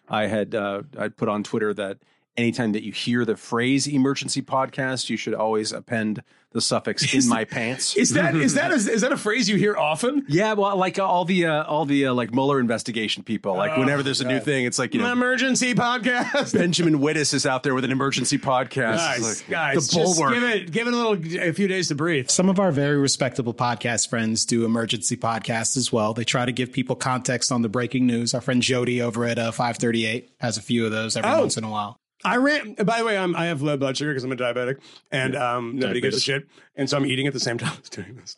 [0.09, 1.97] I had uh, I'd put on Twitter that
[2.37, 7.27] anytime that you hear the phrase emergency podcast, you should always append the suffix in
[7.27, 7.97] my pants.
[7.97, 10.25] Is that is that a, is that a phrase you hear often?
[10.29, 13.75] yeah, well, like uh, all the uh, all the uh, like Mueller investigation people, like
[13.75, 16.53] whenever there's a new thing, it's like you know emergency podcast.
[16.57, 18.95] Benjamin Wittes is out there with an emergency podcast.
[18.97, 20.33] Guys, like, guys, the just bulwark.
[20.33, 22.29] give it give it a little a few days to breathe.
[22.29, 26.13] Some of our very respectable podcast friends do emergency podcasts as well.
[26.13, 28.33] They try to give people context on the breaking news.
[28.33, 31.41] Our friend Jody over at uh, 538 has a few of those every Oh.
[31.41, 31.99] once in a while.
[32.25, 32.73] I ran.
[32.73, 34.79] By the way, I'm, I have low blood sugar because I'm a diabetic,
[35.11, 36.47] and um, nobody gives a shit.
[36.75, 38.35] And so I'm eating at the same time as doing this.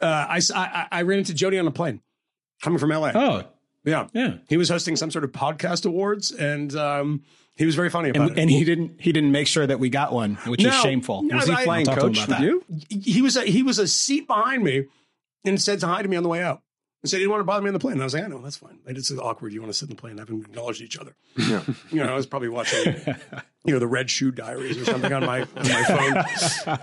[0.00, 2.00] Uh, I, I- I ran into Jody on a plane
[2.62, 3.12] coming from LA.
[3.14, 3.44] Oh,
[3.84, 4.38] yeah, yeah.
[4.48, 7.22] he was hosting some sort of podcast awards, and um,
[7.56, 8.40] he was very funny about And, it.
[8.42, 11.22] and he didn't he didn't make sure that we got one, which is shameful.
[11.22, 12.64] No, Was he I- flying I'll talk to him coach you?
[12.88, 14.86] he was a, he was a seat behind me,
[15.44, 16.62] and said hi to me on the way out.
[17.06, 17.92] And said he didn't want to bother me on the plane.
[17.92, 18.80] And I was like, I know that's fine.
[18.84, 19.52] It's awkward.
[19.52, 21.14] You want to sit in the plane, and haven't acknowledged each other.
[21.36, 21.62] Yeah.
[21.92, 22.96] You know, I was probably watching,
[23.66, 26.24] you know, the Red Shoe Diaries or something on my on my
[26.64, 26.76] phone.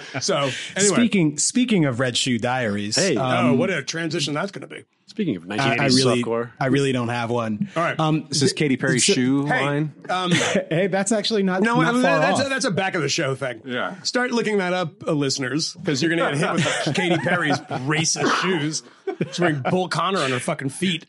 [0.20, 0.36] So
[0.76, 4.74] anyway, Speaking speaking of Red Shoe Diaries, Hey, oh, what a transition that's going to
[4.74, 4.84] be.
[5.06, 7.68] Speaking of I, 1980s I really softcore, I really don't have one.
[7.74, 7.98] All right.
[7.98, 9.92] Um, Is this Katy Perry's so- shoe Hey, line?
[10.10, 10.30] um,
[10.70, 12.46] hey, that's actually not, no, not far that's off.
[12.46, 13.62] a, that's a back of the show thing.
[13.64, 14.00] Yeah.
[14.02, 17.58] Start looking that up, uh, listeners, because you're going to get hit with Katy Perry's
[17.58, 18.82] racist shoes.
[19.28, 21.06] She's wearing Bull Connor on her fucking feet.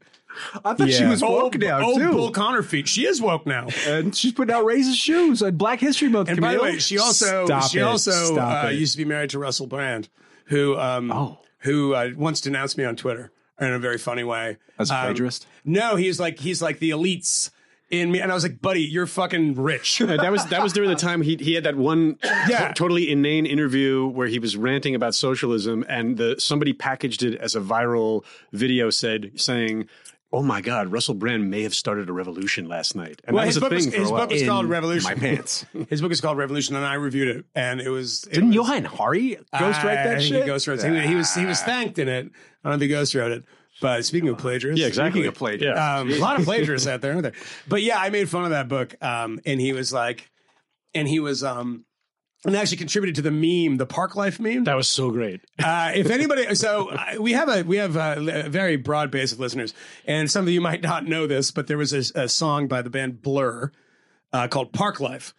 [0.64, 2.12] I thought she was woke oh, now oh, too.
[2.12, 2.88] Bull Connor feet.
[2.88, 3.68] She is woke now.
[3.88, 6.30] and she's putting out racist shoes on Black History Month.
[6.30, 7.84] And by the way, she also Stop she it.
[7.84, 10.10] also uh, used to be married to Russell Brand,
[10.46, 14.58] who um, who uh, once denounced me on Twitter in a very funny way.
[14.78, 15.46] as a Um, plagiarist.
[15.66, 17.50] No, he's like he's like the elites
[17.90, 20.00] in me, and I was like, buddy, you're fucking rich.
[20.00, 22.68] Uh, that was that was during the time he he had that one Yeah.
[22.70, 27.36] to- totally inane interview where he was ranting about socialism and the somebody packaged it
[27.42, 29.90] as a viral video said saying
[30.32, 33.48] oh my god Russell Brand may have started a revolution last night and Well, that
[33.48, 34.22] was his a book was- thing for his a while.
[34.22, 35.10] book was called In Revolution.
[35.10, 35.66] My pants.
[35.90, 38.56] His book is called Revolution, and I reviewed it, and it was it Didn't was-
[38.56, 40.44] Johann Hari ghostwrite I that think shit?
[40.46, 40.84] He ghostwrote.
[40.84, 41.02] it.
[41.04, 42.30] He, he was he was thanked in it.
[42.64, 43.44] I don't think if he ghostwrote it.
[43.82, 45.76] But speaking of plagiarists, yeah exactly Speaking of plagiarism.
[45.78, 46.00] yeah.
[46.00, 47.32] um, a lot of plagiarists out there, aren't there?
[47.68, 50.30] But yeah, I made fun of that book, um, and he was like,
[50.94, 51.86] and he was, um,
[52.46, 54.64] and actually contributed to the meme, the Parklife meme.
[54.64, 58.46] that was so great Uh, if anybody, so uh, we have a we have a,
[58.46, 59.74] a very broad base of listeners,
[60.06, 62.82] and some of you might not know this, but there was a, a song by
[62.82, 63.72] the band Blur
[64.32, 65.34] uh, called Parklife.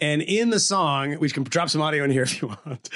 [0.00, 2.88] And in the song, we can drop some audio in here if you want,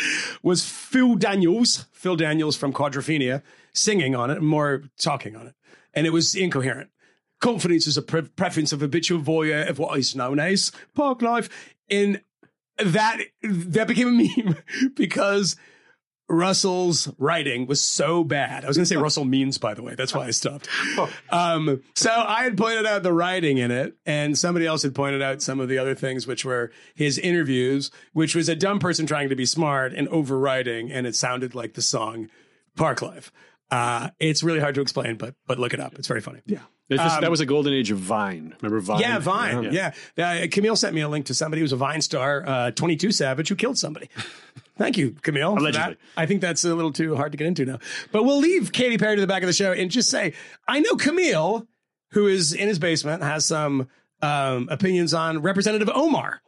[0.42, 3.42] was Phil Daniels, Phil Daniels from Quadrophenia,
[3.72, 5.54] singing on it, more talking on it.
[5.94, 6.90] And it was incoherent.
[7.40, 11.48] Confidence is a pre- preference of habitual voyeur of what is known as park life.
[11.88, 12.20] And
[12.84, 14.10] that that became a
[14.44, 14.56] meme
[14.94, 15.56] because
[16.30, 18.64] Russell's writing was so bad.
[18.64, 19.96] I was going to say Russell means, by the way.
[19.96, 20.68] That's why I stopped.
[21.30, 25.22] Um, so I had pointed out the writing in it, and somebody else had pointed
[25.22, 29.06] out some of the other things, which were his interviews, which was a dumb person
[29.06, 32.28] trying to be smart and overwriting, and it sounded like the song
[32.76, 33.30] Parklife.
[33.70, 35.98] Uh, it's really hard to explain, but but look it up.
[35.98, 36.40] It's very funny.
[36.46, 36.62] Yeah.
[36.90, 39.72] Just- that was a golden age of Vine remember Vine Yeah, Vine.
[39.72, 39.92] Yeah.
[40.18, 43.48] Uh, Camille sent me a link to somebody who's a Vine star, uh, 22 Savage,
[43.48, 44.08] who killed somebody.
[44.76, 45.54] Thank you, Camille.
[45.54, 45.94] for Allegedly.
[45.94, 45.98] that.
[46.16, 47.78] I think that's a little too hard to get into now.
[48.12, 50.32] But we'll leave Katy Perry to the back of the show and just say,
[50.66, 51.66] I know Camille,
[52.12, 53.88] who is in his basement, has some
[54.22, 56.40] um, opinions on Representative Omar,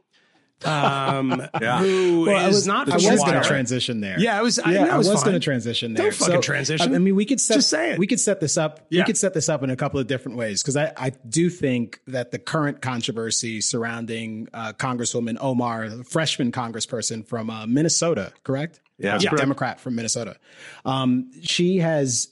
[0.65, 1.79] um, Yeah.
[1.79, 4.19] who Well, I was, not I was going to transition there.
[4.19, 4.59] Yeah, I was.
[4.59, 6.05] I, yeah, I it's was going to transition there.
[6.07, 6.95] Don't fucking transition.
[6.95, 7.99] I mean, we could set, Just say it.
[7.99, 8.81] We could set this up.
[8.89, 9.03] Yeah.
[9.03, 11.51] We could set this up in a couple of different ways because I, I do
[11.51, 18.33] think that the current controversy surrounding uh, Congresswoman Omar, the freshman Congressperson from uh, Minnesota,
[18.45, 18.81] correct?
[18.99, 19.19] Yeah.
[19.21, 20.37] Yeah, Democrat from Minnesota.
[20.85, 22.29] Um, she has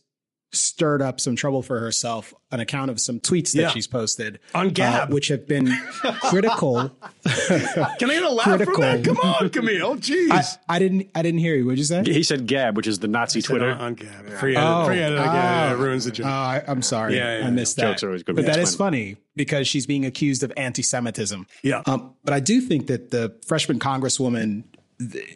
[0.52, 3.68] stirred up some trouble for herself on account of some tweets that Yeah.
[3.70, 5.10] she's posted On Gab.
[5.10, 5.66] uh, which have been
[6.22, 6.90] critical.
[7.24, 8.74] Can I get a laugh Critical.
[8.74, 9.04] from that?
[9.04, 9.96] Come on, Camille.
[9.96, 10.30] Jeez.
[10.30, 10.42] I,
[10.76, 11.08] I didn't.
[11.14, 11.64] I didn't hear you.
[11.64, 12.02] What'd you say?
[12.04, 13.70] He said Gab, which is the Nazi Twitter.
[13.70, 14.28] on Gab.
[14.40, 14.68] Free edit.
[14.68, 14.86] Oh.
[14.86, 15.70] Free edit again.
[15.70, 15.74] Oh.
[15.74, 16.26] It ruins the joke.
[16.26, 17.16] Oh, I, I'm sorry.
[17.16, 17.84] Yeah, yeah, I missed yeah.
[17.84, 17.90] that.
[17.92, 18.36] Jokes are always good.
[18.36, 21.46] But Yeah, that funny because she's being accused of anti-Semitism.
[21.62, 21.82] Yeah.
[21.86, 24.64] Um, but I do think that the freshman congresswoman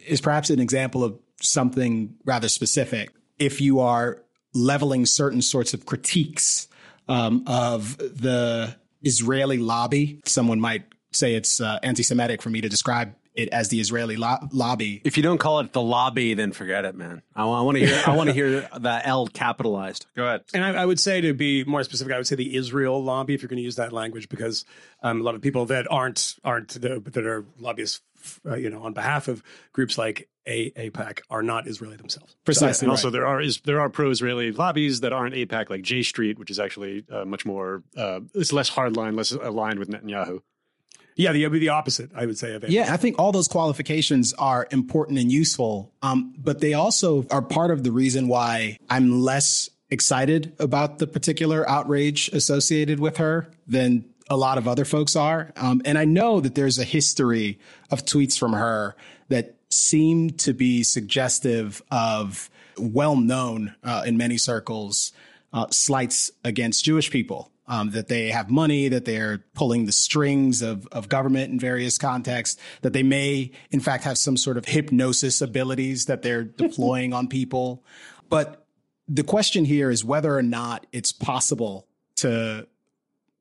[0.05, 3.11] is perhaps an example of something rather specific.
[3.39, 4.21] If you are
[4.55, 6.67] leveling certain sorts of critiques
[7.07, 13.13] um, of the Israeli lobby, someone might say it's uh, anti-Semitic for me to describe
[13.35, 15.01] it as the Israeli lo- lobby.
[15.03, 17.21] If you don't call it the lobby, then forget it, man.
[17.35, 18.01] I, want to hear.
[18.07, 20.05] I want to hear the L capitalized.
[20.15, 20.43] Go ahead.
[20.53, 23.33] And I, I would say to be more specific, I would say the Israel lobby,
[23.33, 24.65] if you're going to use that language, because
[25.03, 28.01] um, a lot of people that aren't aren't the, that are lobbyists,
[28.45, 29.43] uh, you know, on behalf of
[29.73, 32.35] groups like a AIPAC are not Israeli themselves.
[32.45, 32.85] Precisely.
[32.85, 33.13] And also, right.
[33.13, 36.59] there are is there are pro-Israeli lobbies that aren't AIPAC, like J Street, which is
[36.59, 37.83] actually uh, much more.
[37.97, 40.41] Uh, it's less hardline, less aligned with Netanyahu.
[41.17, 42.53] Yeah, the, be the opposite, I would say.
[42.53, 47.25] Of Yeah, I think all those qualifications are important and useful, um, but they also
[47.31, 53.17] are part of the reason why I'm less excited about the particular outrage associated with
[53.17, 55.53] her than a lot of other folks are.
[55.55, 57.59] Um, and I know that there's a history
[57.91, 58.95] of tweets from her
[59.29, 65.11] that seem to be suggestive of well known uh, in many circles
[65.53, 67.51] uh, slights against Jewish people.
[67.67, 71.97] Um, that they have money, that they're pulling the strings of, of government in various
[71.97, 77.11] contexts, that they may, in fact, have some sort of hypnosis abilities that they're deploying
[77.11, 77.83] on people.
[78.29, 78.67] But
[79.07, 82.67] the question here is whether or not it's possible to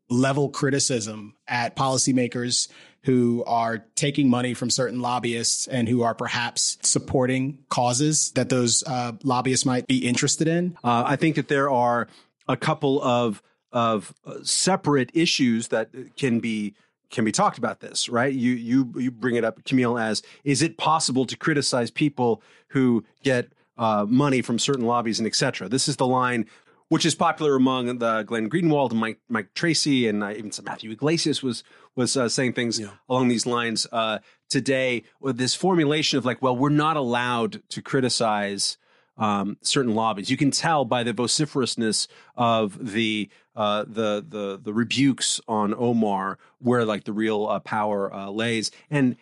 [0.08, 2.68] level criticism at policymakers
[3.04, 8.82] who are taking money from certain lobbyists and who are perhaps supporting causes that those
[8.86, 10.76] uh, lobbyists might be interested in.
[10.82, 12.08] Uh, I think that there are
[12.48, 13.42] a couple of
[13.72, 16.74] of uh, separate issues that can be
[17.10, 18.32] can be talked about this, right?
[18.32, 23.04] You you you bring it up, Camille, as is it possible to criticize people who
[23.22, 25.68] get uh, money from certain lobbies and etc.
[25.68, 26.46] This is the line
[26.88, 30.64] which is popular among the Glenn Greenwald and Mike Mike Tracey and uh, even some
[30.64, 31.64] Matthew Yglesias was
[31.96, 34.18] was uh, saying things along these lines uh,
[34.48, 38.76] today with this formulation of like, well, we're not allowed to criticize
[39.16, 40.30] um, certain lobbies.
[40.30, 46.38] You can tell by the vociferousness of the uh, the the the rebukes on Omar
[46.58, 48.70] where like the real uh, power uh, lays.
[48.90, 49.16] And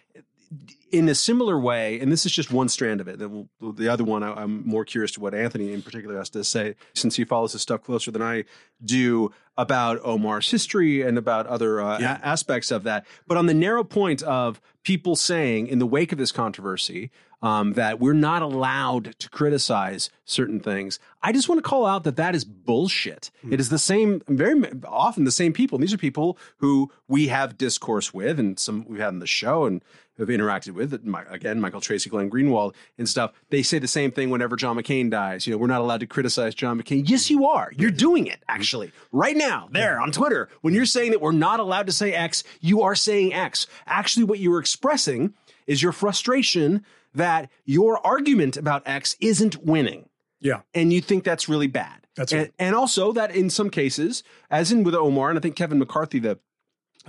[0.93, 3.19] in a similar way, and this is just one strand of it.
[3.19, 6.45] The, the other one, I, I'm more curious to what Anthony in particular has to
[6.45, 8.45] say, since he follows this stuff closer than I
[8.85, 13.07] do about Omar's history and about other uh, a- aspects of that.
[13.27, 17.11] But on the narrow point of people saying in the wake of this controversy
[17.43, 22.05] um, that we're not allowed to criticize certain things, I just want to call out
[22.05, 23.31] that that is bullshit.
[23.51, 25.77] It is the same, very often the same people.
[25.77, 29.27] And these are people who we have discourse with, and some we've had on the
[29.27, 29.83] show and
[30.19, 30.93] have interacted with.
[31.31, 33.33] Again, Michael Tracey, Glenn Greenwald, and stuff.
[33.51, 35.47] They say the same thing whenever John McCain dies.
[35.47, 37.09] You know, we're not allowed to criticize John McCain.
[37.09, 37.73] Yes, you are.
[37.77, 40.49] You're doing it actually right now there on Twitter.
[40.61, 43.67] When you're saying that we're not allowed to say X, you are saying X.
[43.87, 45.35] Actually, what you're expressing
[45.67, 46.85] is your frustration
[47.15, 50.09] that your argument about X isn't winning
[50.41, 50.63] Yeah.
[50.75, 52.07] and you think that's really bad.
[52.17, 52.53] That's and, right.
[52.59, 56.19] and also that in some cases, as in with Omar, and I think Kevin McCarthy,
[56.19, 56.39] the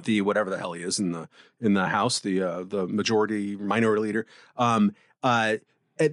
[0.06, 1.28] the whatever the hell he is in the
[1.60, 4.26] in the House, the uh, the majority minority leader,
[4.58, 5.58] um, uh,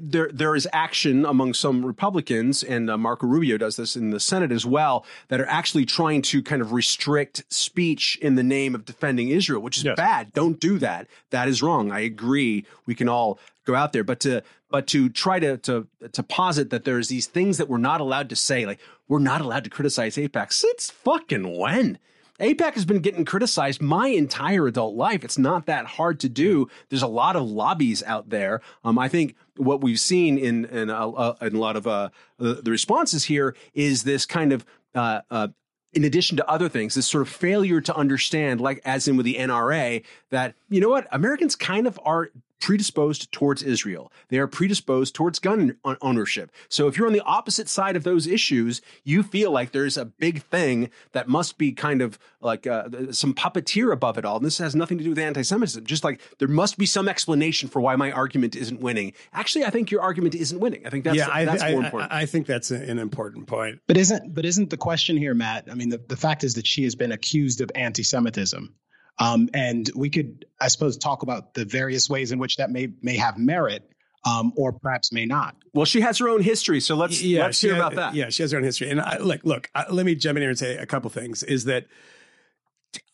[0.01, 4.21] there there is action among some Republicans, and uh, Marco Rubio does this in the
[4.21, 8.75] Senate as well, that are actually trying to kind of restrict speech in the name
[8.75, 9.97] of defending Israel, which is Yes.
[9.97, 10.33] bad.
[10.33, 11.07] Don't do that.
[11.31, 11.91] That is wrong.
[11.93, 12.65] I agree.
[12.87, 16.71] We can all go out there, but to but to try to to to posit
[16.71, 19.71] that there's these things that we're not allowed to say, like we're not allowed to
[19.71, 20.53] criticize AIPAC.
[20.53, 21.99] Since fucking when?
[22.41, 25.25] AIPAC has been getting criticized my entire adult life.
[25.25, 26.69] It's not that hard to do.
[26.89, 28.63] There's a lot of lobbies out there.
[28.83, 32.09] Um, I think what we've seen in in a, a, in a lot of uh,
[32.39, 34.65] the, the responses here is this kind of
[34.95, 35.49] uh, uh,
[35.93, 39.27] in addition to other things, this sort of failure to understand, like as in with
[39.27, 42.31] the NRA, that you know what Americans kind of are
[42.61, 44.13] predisposed towards Israel.
[44.29, 46.53] They are predisposed towards gun ownership.
[46.69, 50.05] So if you're on the opposite side of those issues, you feel like there's a
[50.05, 54.37] big thing that must be kind of like uh, some puppeteer above it all.
[54.37, 55.85] And this has nothing to do with anti-Semitism.
[55.85, 59.13] Just like there must be some explanation for why my argument isn't winning.
[59.33, 60.87] Actually, I think your argument isn't winning.
[60.87, 62.13] I think that's yeah, I, that's I, more I- important.
[62.13, 63.81] I think that's an important point.
[63.87, 65.69] But isn't but isn't the question here, Matt?
[65.71, 68.75] I mean, the, the fact is that she has been accused of anti-Semitism,
[69.21, 72.89] um, and we could, I suppose, talk about the various ways in which that may
[73.03, 73.87] may have merit.
[74.25, 75.57] um, or perhaps may not.
[75.73, 78.15] Well, she has her own history, so let's let's she hear has- about that.
[78.15, 78.91] Yeah, she has her own history.
[78.91, 81.43] And I, look, look, I, let me jump in here and say a couple things.
[81.43, 81.87] Is that,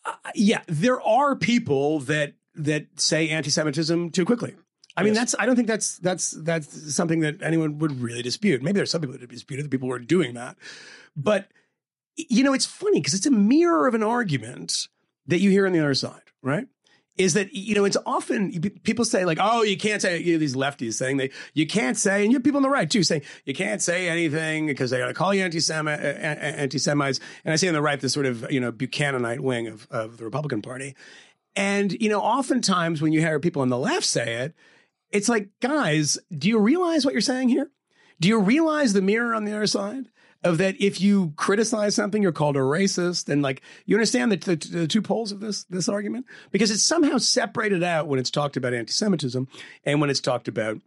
[0.05, 4.55] uh, yeah, there are people that that say anti-Semitism too quickly.
[4.97, 8.63] I mean, that's I don't think that's that's that's something that anyone would really dispute.
[8.63, 10.57] Maybe there's some people that dispute it, the people who are doing that.
[11.15, 11.49] But
[12.15, 14.87] you know, it's funny because it's a mirror of an argument
[15.27, 16.67] that you hear on the other side, right?
[17.17, 20.39] Is that you know it's often people say like oh you can't say you know,
[20.39, 23.01] these lefties saying they you can't say and you have people on the right too
[23.01, 27.19] saying you can't say anything because they're to call you anti-Semite anti-Semites.
[27.43, 30.17] And I say on the right this sort of you know Buchananite wing of of
[30.17, 30.95] the Republican Party.
[31.55, 34.53] And you know oftentimes when you hear people on the left say it
[35.09, 37.71] it's like guys do you realize what you're saying here?
[38.19, 40.05] Do you realize the mirror on the other side
[40.43, 44.37] of that if you criticize something you're called a racist and like you understand the,
[44.37, 46.25] the, the two poles of this this argument?
[46.51, 49.47] Because it's somehow separated out when it's talked about anti-semitism
[49.83, 50.79] and when it's talked about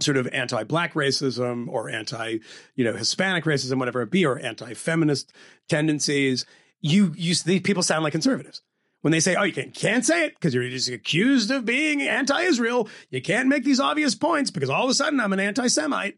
[0.00, 2.38] sort of anti-black racism or anti
[2.74, 5.32] you know hispanic racism whatever it be or anti-feminist
[5.68, 6.46] tendencies.
[6.80, 8.62] You you these people sound like conservatives.
[9.02, 12.02] When they say, "Oh, you can't, can't say it because you're just accused of being
[12.02, 16.16] anti-Israel," you can't make these obvious points because all of a sudden I'm an anti-Semite.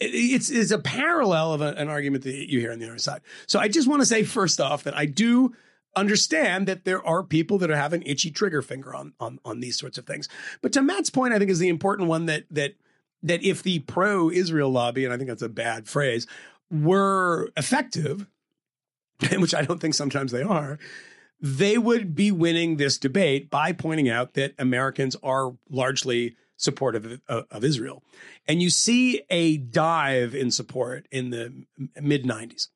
[0.00, 2.98] It- It's, it's a parallel of a- an argument that you hear on the other
[2.98, 3.20] side.
[3.46, 5.54] So I just want to say first off that I do
[5.94, 9.78] understand that there are people that have an itchy trigger finger on on on these
[9.78, 10.28] sorts of things.
[10.60, 12.74] But to Matt's point, I think is the important one that that
[13.22, 16.26] that if the pro-Israel lobby, and I think that's a bad phrase,
[16.70, 18.26] were effective,
[19.38, 20.78] which I don't think sometimes they are,
[21.40, 27.46] they would be winning this debate by pointing out that Americans are largely supportive of,
[27.50, 28.02] of Israel.
[28.46, 31.64] And you see a dive in support in the
[32.00, 32.68] mid 90s.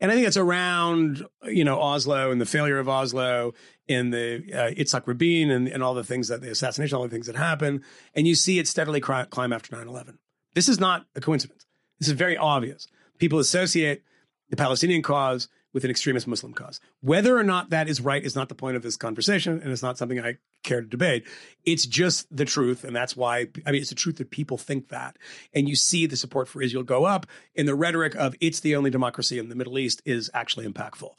[0.00, 3.54] And I think it's around, you know, Oslo and the failure of Oslo
[3.88, 7.08] and the uh, Itzhak Rabin and, and all the things that the assassination, all the
[7.08, 7.82] things that happen.
[8.14, 10.18] And you see it steadily climb after 9 11.
[10.54, 11.66] This is not a coincidence.
[11.98, 12.88] This is very obvious.
[13.18, 14.02] People associate
[14.50, 16.80] the Palestinian cause with an extremist Muslim cause.
[17.02, 19.82] Whether or not that is right is not the point of this conversation, and it's
[19.82, 21.26] not something I care to debate.
[21.66, 24.88] It's just the truth, and that's why I mean it's the truth that people think
[24.88, 25.18] that,
[25.52, 28.74] and you see the support for Israel go up, and the rhetoric of "it's the
[28.74, 31.10] only democracy in the Middle East" is actually impactful.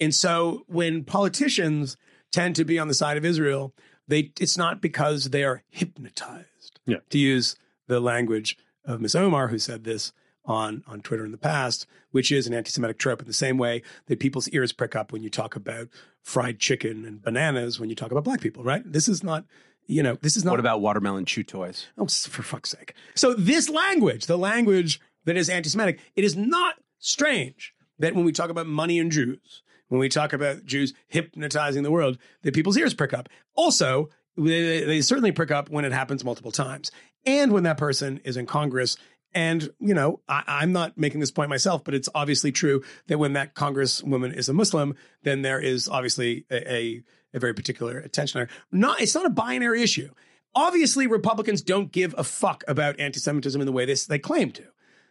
[0.00, 1.96] And so when politicians
[2.32, 3.72] tend to be on the side of Israel,
[4.08, 6.80] they it's not because they are hypnotized.
[6.84, 6.98] Yeah.
[7.10, 7.54] To use
[7.86, 9.14] the language of Ms.
[9.14, 10.12] Omar, who said this
[10.44, 13.82] on on Twitter in the past, which is an anti-Semitic trope in the same way
[14.06, 15.88] that people's ears prick up when you talk about
[16.22, 18.82] fried chicken and bananas when you talk about black people, right?
[18.84, 19.44] This is not,
[19.86, 21.86] you know, this is not What about watermelon chew toys?
[21.98, 22.94] Oh, for fuck's sake.
[23.14, 28.32] So this language, the language that is anti-Semitic, it is not strange that when we
[28.32, 32.78] talk about money and Jews, when we talk about Jews hypnotizing the world, that people's
[32.78, 33.28] ears prick up.
[33.54, 36.90] Also, they, they certainly prick up when it happens multiple times.
[37.26, 38.96] And when that person is in Congress
[39.34, 43.18] and, you know, I, I'm not making this point myself, but it's obviously true that
[43.18, 47.02] when that congresswoman is a Muslim, then there is obviously a, a,
[47.34, 48.48] a very particular attention.
[48.72, 50.10] Not, it's not a binary issue.
[50.54, 54.64] Obviously, Republicans don't give a fuck about anti-Semitism in the way this they claim to.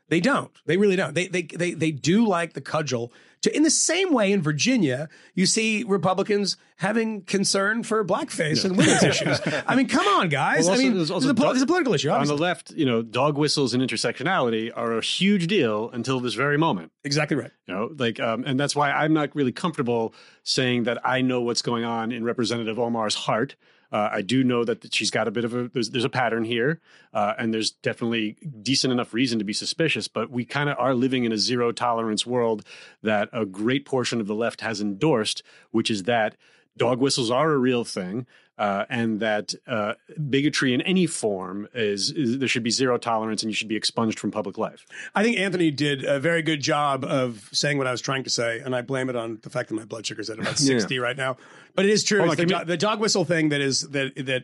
[0.09, 0.51] They don't.
[0.65, 1.13] They really don't.
[1.13, 3.13] They they they they do like the cudgel.
[3.43, 8.77] To, in the same way, in Virginia, you see Republicans having concern for blackface and
[8.77, 9.39] women's issues.
[9.65, 10.65] I mean, come on, guys.
[10.65, 12.09] Well, also, I mean, there's also a, pol- dog- this a political issue.
[12.09, 16.33] On the left, you know, dog whistles and intersectionality are a huge deal until this
[16.33, 16.91] very moment.
[17.05, 17.51] exactly right.
[17.65, 20.13] You know, like, um, and that's why I'm not really comfortable
[20.43, 23.55] saying that I know what's going on in Representative Omar's heart.
[23.91, 26.43] Uh, I do know that she's got a bit of a there's, there's a pattern
[26.43, 26.79] here,
[27.13, 30.07] uh, and there's definitely decent enough reason to be suspicious.
[30.07, 32.63] But we kind of are living in a zero tolerance world
[33.01, 36.35] that a great portion of the left has endorsed, which is that
[36.77, 38.25] dog whistles are a real thing,
[38.59, 39.93] uh, and that uh,
[40.29, 43.77] bigotry in any form is, is there should be zero tolerance, and you should be
[43.77, 44.85] expunged from public life.
[45.15, 48.29] I think Anthony did a very good job of saying what I was trying to
[48.29, 50.99] say, and I blame it on the fact that my blood sugar's at about sixty
[50.99, 51.37] right now.
[51.73, 52.19] But it is true.
[52.19, 54.43] Hold It's the, do- the dog whistle thing that is that that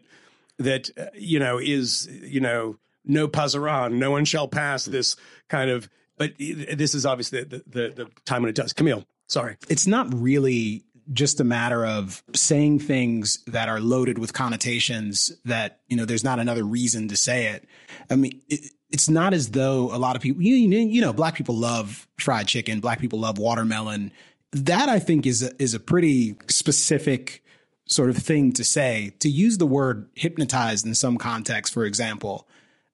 [0.60, 5.18] that uh, you know is you know no pasaran, no one shall pass this
[5.50, 5.90] kind of.
[6.18, 8.72] But this is obviously the, the the time when it does.
[8.72, 9.58] Camille, sorry.
[9.68, 15.80] it's not really just a matter of saying things that are loaded with connotations that
[15.88, 17.68] you know there's not another reason to say it.
[18.10, 21.36] I mean it, it's not as though a lot of people you, you know black
[21.36, 24.12] people love fried chicken black people love watermelon.
[24.52, 27.44] That i think is a, is a pretty specific
[27.88, 29.14] sort of thing to say.
[29.20, 32.48] To use the word hypnotized in some context for example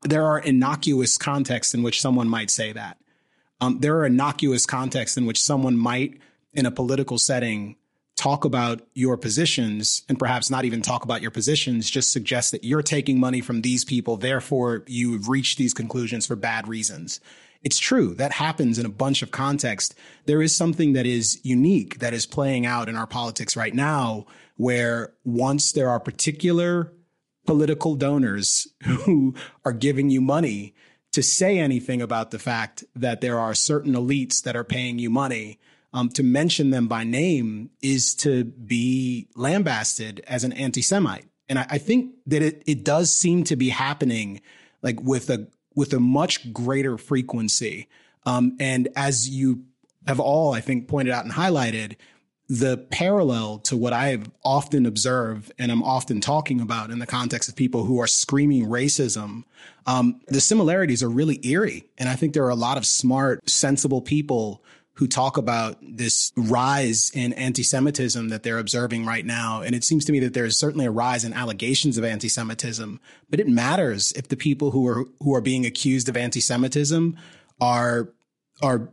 [0.04, 2.98] there are innocuous contexts in which someone might say that.
[3.60, 6.20] Um, there are innocuous contexts in which someone might
[6.54, 7.76] in a political setting
[8.22, 12.64] talk about your positions and perhaps not even talk about your positions, just suggest that
[12.64, 14.16] you're taking money from these people.
[14.16, 17.20] Therefore, you've reached these conclusions for bad reasons.
[17.64, 18.14] It's true.
[18.14, 19.96] That happens in a bunch of contexts.
[20.26, 24.28] There is something that is unique that is playing out in our politics right now,
[24.56, 26.94] where once there are particular
[27.48, 29.34] political donors who
[29.66, 30.76] are giving you money
[31.14, 35.10] to say anything about the fact that there are certain elites that are paying you
[35.10, 35.60] money,
[35.94, 41.26] um, to mention them by name is to be lambasted as an anti-Semite.
[41.50, 44.42] And I, I think that it, it does seem to be happening
[44.82, 47.88] like with a with a much greater frequency.
[48.26, 49.64] Um, and as you
[50.06, 51.96] have all, I think, pointed out and highlighted,
[52.50, 57.08] the parallel to what I have often observed and I'm often talking about in the
[57.08, 59.46] context of people who are screaming racism,
[59.86, 61.86] um, the similarities are really eerie.
[61.98, 64.62] And I think there are a lot of smart, sensible people
[65.02, 69.64] who talk about this rise in anti-Semitism that they're observing right now.
[69.64, 73.00] And it seems to me that there is certainly a rise in allegations of anti-Semitism,
[73.28, 77.18] but it matters if the people who are who are being accused of anti-Semitism
[77.60, 78.14] are
[78.62, 78.90] are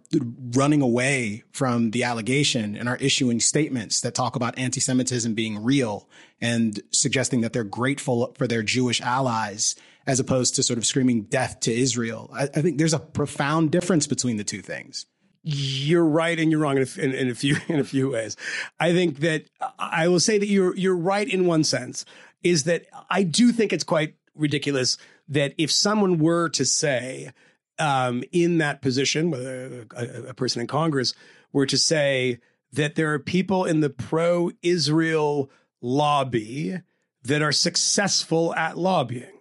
[0.56, 6.08] running away from the allegation and are issuing statements that talk about anti-Semitism being real
[6.40, 11.24] and suggesting that they're grateful for their Jewish allies as opposed to sort of screaming
[11.24, 12.30] death to Israel.
[12.32, 15.04] I, I think there's a profound difference between the two things
[15.50, 18.36] you're right and you're wrong in a, in, in a, few in a few ways.
[18.78, 19.46] I think that
[19.78, 22.04] I will say that you're you're right in one sense
[22.42, 27.32] is that I do think it's quite ridiculous that if someone were to say
[27.78, 31.14] um, in that position, whether a, a person in Congress
[31.52, 32.38] were to say
[32.72, 36.80] that there are people in the pro-Israel lobby
[37.22, 39.40] that are successful at lobbying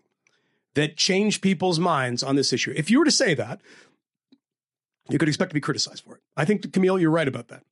[0.76, 2.74] that change people's minds on this issue.
[2.76, 3.62] If you were to say that,
[5.10, 6.22] you could expect to be criticized for it.
[6.36, 7.64] I think, Camille, you're right about that.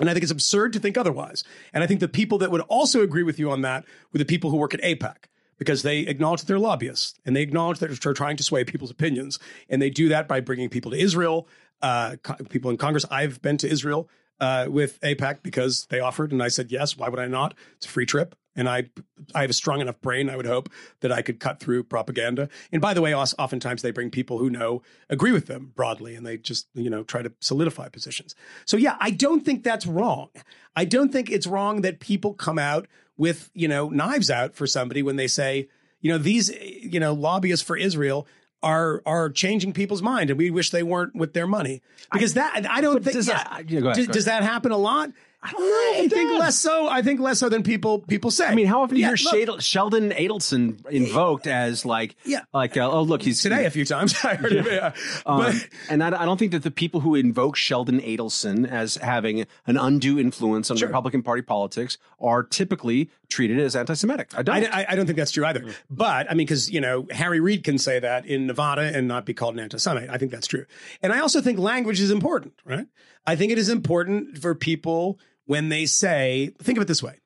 [0.00, 1.44] And I think it's absurd to think otherwise.
[1.72, 4.24] And I think the people that would also agree with you on that were the
[4.24, 5.16] people who work at AIPAC
[5.58, 8.92] because they acknowledge that they're lobbyists and they acknowledge that they're trying to sway people's
[8.92, 9.38] opinions.
[9.68, 11.48] And they do that by bringing people to Israel,
[11.82, 12.16] uh,
[12.48, 13.04] people in Congress.
[13.10, 14.08] I've been to Israel
[14.40, 16.96] uh, with AIPAC because they offered, and I said yes.
[16.96, 17.54] Why would I not?
[17.76, 18.90] It's a free trip, and I
[19.34, 20.28] I have a strong enough brain.
[20.28, 20.68] I would hope
[21.00, 22.48] that I could cut through propaganda.
[22.72, 26.26] And by the way, oftentimes they bring people who know agree with them broadly, and
[26.26, 28.34] they just you know try to solidify positions.
[28.64, 30.30] So yeah, I don't think that's wrong.
[30.74, 32.86] I don't think it's wrong that people come out
[33.16, 35.68] with you know knives out for somebody when they say
[36.00, 38.26] you know these you know lobbyists for Israel
[38.62, 41.82] are are changing people's mind, and we wish they weren't with their money
[42.12, 44.72] because I, that I don't think does, yeah, that, yeah, ahead, does, does that happen
[44.72, 45.10] a lot?
[45.40, 46.02] I don't know.
[46.04, 46.88] I think less so.
[46.88, 48.46] I think less so than people people say.
[48.46, 52.76] I mean, how often do you hear look, Sheldon Adelson invoked as like, yeah, like
[52.76, 54.16] uh, oh look, he's today a few times.
[54.24, 54.64] I heard yeah.
[54.66, 54.92] Yeah.
[55.24, 58.96] Um, but, and I, I, don't think that the people who invoke Sheldon Adelson as
[58.96, 60.88] having an undue influence on sure.
[60.88, 64.36] Republican Party politics are typically treated as anti-Semitic.
[64.36, 64.56] I don't.
[64.56, 65.60] I, I don't think that's true either.
[65.60, 65.74] Mm.
[65.88, 69.24] But I mean, because you know, Harry Reid can say that in Nevada and not
[69.24, 70.10] be called an anti-Semite.
[70.10, 70.66] I think that's true.
[71.00, 72.88] And I also think language is important, right?
[73.28, 75.18] I think it is important for people
[75.48, 77.18] when they say, think of it this way.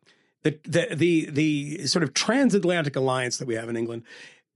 [0.45, 4.05] The, the, the, the sort of transatlantic alliance that we have in England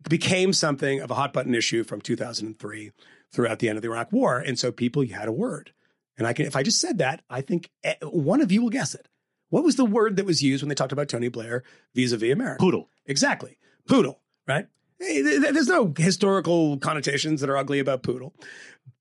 [0.09, 2.93] became something of a hot button issue from 2003
[3.33, 4.39] throughout the end of the Iraq War.
[4.39, 5.73] And so people had a word.
[6.17, 8.71] And I can, if I just said that, I think eh, one of you will
[8.71, 9.09] guess it.
[9.49, 12.61] What was the word that was used when they talked about Tony Blair vis-a-vis America?
[12.61, 12.89] Poodle.
[13.05, 13.59] Exactly.
[13.89, 14.69] Poodle, right?
[14.99, 18.35] There's no historical connotations that are ugly about poodle.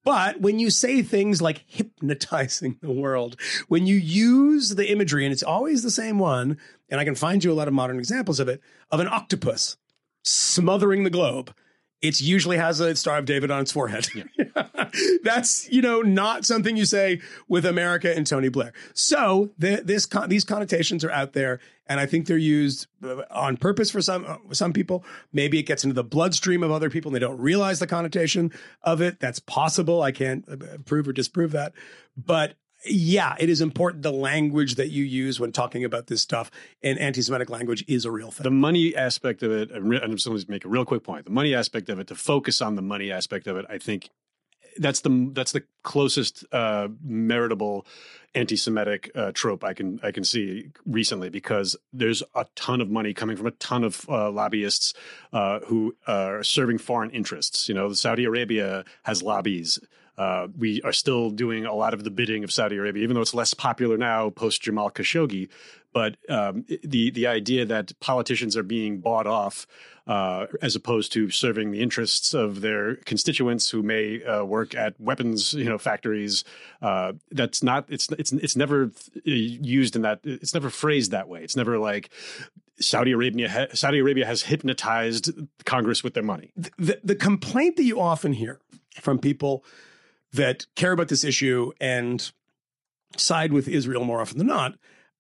[0.04, 5.34] But when you say things like hypnotizing the world, when you use the imagery, and
[5.34, 6.58] it's always the same one,
[6.90, 9.78] and I can find you a lot of modern examples of it, of an octopus
[10.24, 11.54] smothering the globe,
[12.08, 14.08] it usually has a Star of David on its forehead.
[14.14, 14.24] Yeah.
[15.24, 18.74] That's you know not something you say with America and Tony Blair.
[18.94, 23.58] So the, this these connotations are out there, and I think they're used uh, on
[23.58, 25.04] purpose for some uh, some people.
[25.34, 28.52] Maybe it gets into the bloodstream of other people, and they don't realize the connotation
[28.84, 29.20] of it.
[29.20, 30.02] That's possible.
[30.02, 31.74] I can't uh, prove or disprove that,
[32.16, 32.56] but
[32.86, 36.52] yeah, it is important the language that you use when talking about this stuff,
[36.84, 38.44] and anti-Semitic language is a real thing.
[38.44, 41.26] The money aspect of it, and I'm just going to make a real quick point.
[41.26, 44.10] The money aspect of it, to focus on the money aspect of it, I think
[44.78, 47.86] that's the that's the closest uh, meritable
[48.34, 53.14] anti-Semitic uh, trope I can I can see recently because there's a ton of money
[53.14, 54.94] coming from a ton of uh, lobbyists
[55.32, 57.70] uh, who are serving foreign interests.
[57.70, 59.80] You know, Saudi Arabia has lobbies.
[60.18, 63.22] Uh, we are still doing a lot of the bidding of Saudi Arabia, even though
[63.22, 65.50] it's less popular now post Jamal Khashoggi.
[65.94, 69.66] but um, the the idea that politicians are being bought off
[70.08, 75.00] uh, as opposed to serving the interests of their constituents who may uh, work at
[75.00, 76.44] weapons you know factories
[76.82, 78.92] uh, that's not it's it's it's never
[79.24, 82.10] used in that it's never phrased that way it's never like
[82.80, 85.32] Saudi Arabia Saudi Arabia has hypnotized
[85.66, 88.60] Congress with their money the, the complaint that you often hear
[89.02, 89.64] from people
[90.36, 92.32] that care about this issue and
[93.18, 94.76] side with Israel more often than not.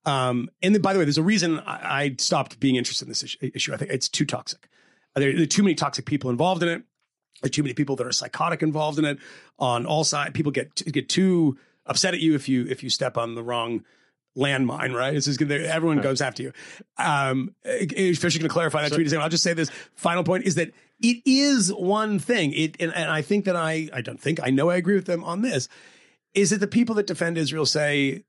[0.05, 3.09] Um, and then, by the way, there's a reason I, I stopped being interested in
[3.09, 3.73] this issue, issue.
[3.73, 4.67] I think it's too toxic.
[5.15, 6.83] There, there are too many toxic people involved in it.
[7.41, 9.17] There are too many people that are psychotic involved in it
[9.57, 10.33] on all sides.
[10.33, 13.83] People get get too upset at you if you if you step on the wrong
[14.37, 15.15] landmine, right?
[15.15, 16.51] It's just everyone goes after you.
[16.97, 19.11] Um, Fisher going to clarify that tweet.
[19.13, 20.71] I'll just say this final point is that
[21.01, 22.51] it is one thing.
[22.53, 25.05] It and, and I think that I I don't think I know I agree with
[25.05, 25.67] them on this.
[26.33, 28.23] Is that the people that defend Israel say,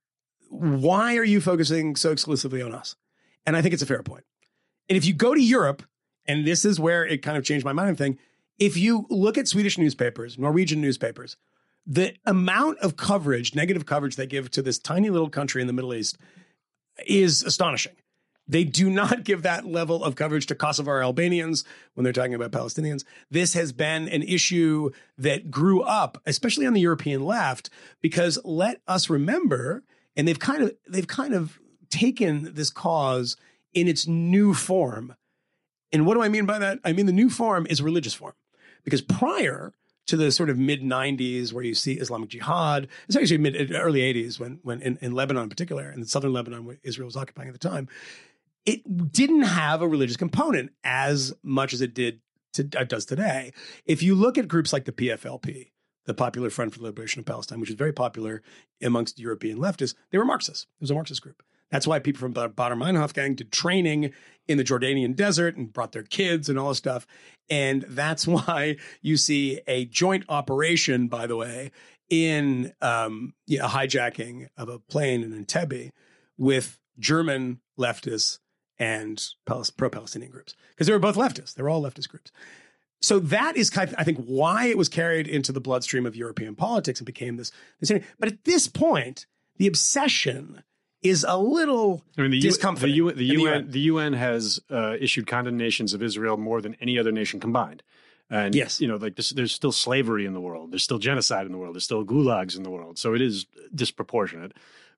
[0.48, 2.94] why are you focusing so exclusively on us?
[3.44, 4.24] And I think it's a fair point.
[4.88, 5.82] And if you go to Europe,
[6.26, 8.18] and this is where it kind of changed my mind thing,
[8.58, 11.36] if you look at Swedish newspapers, Norwegian newspapers,
[11.86, 15.72] the amount of coverage, negative coverage they give to this tiny little country in the
[15.72, 16.18] Middle East
[17.06, 17.94] is astonishing.
[18.48, 22.52] They do not give that level of coverage to Kosovar Albanians when they're talking about
[22.52, 23.04] Palestinians.
[23.30, 27.70] This has been an issue that grew up, especially on the European left,
[28.00, 29.82] because let us remember,
[30.16, 31.58] and they've kind of they've kind of
[31.90, 33.36] taken this cause
[33.74, 35.14] in its new form.
[35.92, 36.78] And what do I mean by that?
[36.84, 38.34] I mean the new form is religious form.
[38.84, 39.72] Because prior
[40.06, 42.88] to the sort of mid 90s where you see Islamic Jihad.
[43.08, 46.64] It's actually mid early 80s when when in, in Lebanon in particular, in southern Lebanon
[46.64, 47.88] where Israel was occupying at the time,
[48.66, 52.20] it didn't have a religious component as much as it did
[52.54, 53.52] to, it does today.
[53.86, 55.70] If you look at groups like the PFLP,
[56.04, 58.42] the Popular Front for the Liberation of Palestine, which is very popular
[58.82, 60.64] amongst European leftists, they were Marxists.
[60.64, 61.42] It was a Marxist group.
[61.70, 64.12] That's why people from the Baader Meinhof gang did training
[64.46, 67.06] in the Jordanian desert and brought their kids and all this stuff.
[67.50, 71.72] And that's why you see a joint operation, by the way,
[72.08, 75.90] in um, hijacking of a plane in Entebbe
[76.38, 78.38] with German leftists
[78.78, 81.54] and pro Palestinian groups because they were both leftists.
[81.54, 82.30] They were all leftist groups.
[83.00, 86.16] So that is kind of, I think, why it was carried into the bloodstream of
[86.16, 87.52] European politics and became this.
[87.80, 89.26] this but at this point,
[89.58, 90.62] the obsession
[91.02, 92.90] is a little I mean, the, discomforting.
[92.90, 96.98] the, U, the, UN, the UN has uh, issued condemnations of Israel more than any
[96.98, 97.82] other nation combined.
[98.28, 100.72] And yes, you know, like this, there's still slavery in the world.
[100.72, 101.74] There's still genocide in the world.
[101.76, 102.98] There's still gulags in the world.
[102.98, 104.52] So it is disproportionate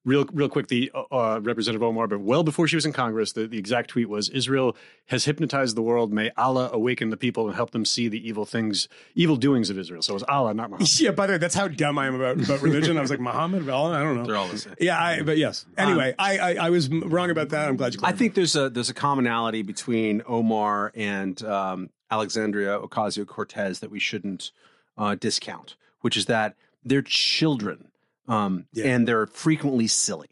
[0.08, 3.32] real real quick, the uh, uh, Representative Omar, but well before she was in Congress,
[3.32, 4.74] the, the exact tweet was Israel
[5.06, 6.12] has hypnotized the world.
[6.12, 9.78] May Allah awaken the people and help them see the evil things, evil doings of
[9.78, 10.02] Israel.
[10.02, 10.88] So it was Allah, not Muhammad.
[10.98, 12.98] Yeah, by the way, that's how dumb I am about, about religion.
[12.98, 14.24] I was like, Muhammad, Allah, I don't know.
[14.24, 14.74] They're all the same.
[14.80, 15.64] Yeah, I, but yes.
[15.76, 17.68] Anyway, um, I, I, I was wrong about that.
[17.68, 18.00] I'm glad you.
[18.02, 23.90] I think there's a there's a commonality between Omar and um, Alexandria Ocasio Cortez that
[23.90, 24.50] we shouldn't
[24.96, 27.88] uh, discount, which is that they're children
[28.28, 28.86] um, yeah.
[28.86, 30.28] and they're frequently silly.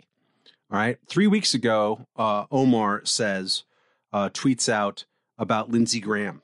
[0.71, 0.99] All right.
[1.09, 3.65] Three weeks ago, uh, Omar says,
[4.13, 5.05] uh, tweets out
[5.39, 6.43] about Lindsey Graham.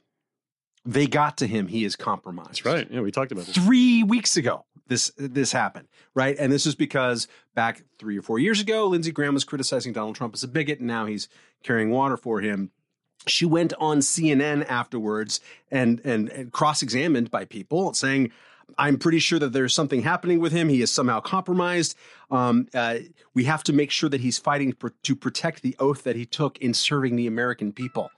[0.85, 1.69] They got to him.
[1.69, 2.49] He is compromised.
[2.49, 2.89] That's right.
[2.91, 3.55] Yeah, we talked about this.
[3.55, 6.37] Three weeks ago, this this happened, right?
[6.39, 10.17] And this is because back three or four years ago, Lindsey Graham was criticizing Donald
[10.17, 11.29] Trump as a bigot, and now he's
[11.63, 12.73] carrying water for him.
[13.29, 15.41] She went on CNN afterwards
[15.71, 18.33] and and, and cross examined by people saying,
[18.79, 20.69] I'm pretty sure that there's something happening with him.
[20.69, 21.97] He is somehow compromised.
[22.31, 22.99] Um, uh,
[23.35, 26.27] we have to make sure that he's fighting for, to protect the oath that he
[26.27, 28.11] took in serving the American people.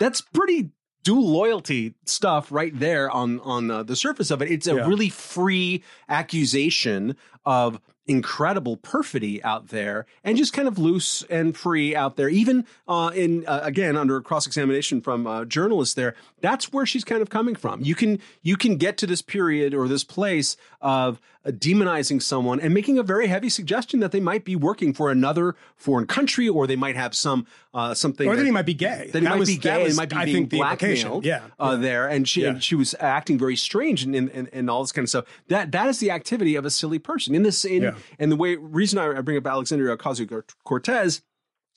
[0.00, 0.70] That's pretty
[1.04, 4.50] dual loyalty stuff right there on on uh, the surface of it.
[4.50, 4.86] It's a yeah.
[4.86, 11.94] really free accusation of incredible perfidy out there and just kind of loose and free
[11.94, 12.28] out there.
[12.28, 17.04] Even uh, in uh, again under cross examination from uh, journalists there that's where she's
[17.04, 17.80] kind of coming from.
[17.82, 22.72] You can you can get to this period or this place of demonizing someone and
[22.72, 26.66] making a very heavy suggestion that they might be working for another foreign country or
[26.66, 29.38] they might have some uh, something or that, he might be gay that he might
[29.38, 31.76] was, be gay was, might be I being think the blackmailed yeah, uh, yeah.
[31.76, 32.50] there and she yeah.
[32.50, 35.72] and she was acting very strange and, and, and all this kind of stuff that
[35.72, 37.94] that is the activity of a silly person in this in Yeah.
[38.18, 41.22] and the way reason I, I bring up Alexandria Ocasio Cortez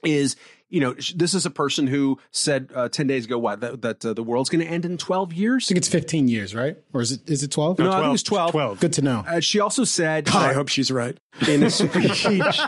[0.03, 0.35] is
[0.75, 4.05] you know this is a person who said uh, 10 days ago what that, that
[4.05, 6.75] uh, the world's going to end in 12 years I think it's 15 years, right?
[6.91, 7.79] Or is it is it 12?
[7.79, 8.79] no, I think it was 12 12.
[8.81, 9.23] Good to know.
[9.25, 11.17] Uh, she also said God, I hope she's right.
[11.47, 12.59] in a speech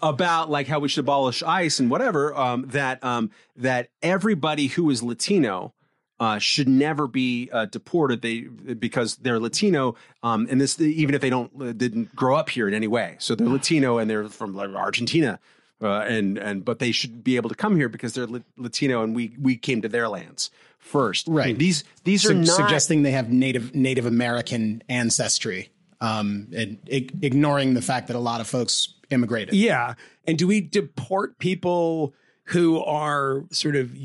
[0.00, 4.88] about like how we should abolish ICE and whatever um, that um, that everybody who
[4.88, 5.74] is Latino
[6.20, 8.22] uh, should never be uh, deported.
[8.22, 12.48] They because they're Latino, um, and this even if they don't uh, didn't grow up
[12.48, 13.16] here in any way.
[13.18, 15.40] So they're Latino and they're from like, Argentina,
[15.82, 19.16] Uh, and and but they should be able to come here because they're Latino and
[19.16, 21.26] we we came to their lands first.
[21.28, 21.58] Right.
[21.58, 25.70] These these are Su- not suggesting they have native Native American ancestry,
[26.00, 29.54] um, and ig- ignoring the fact that a lot of folks immigrated.
[29.54, 29.94] Yeah.
[30.26, 32.14] And do we deport people
[32.46, 33.96] who are sort of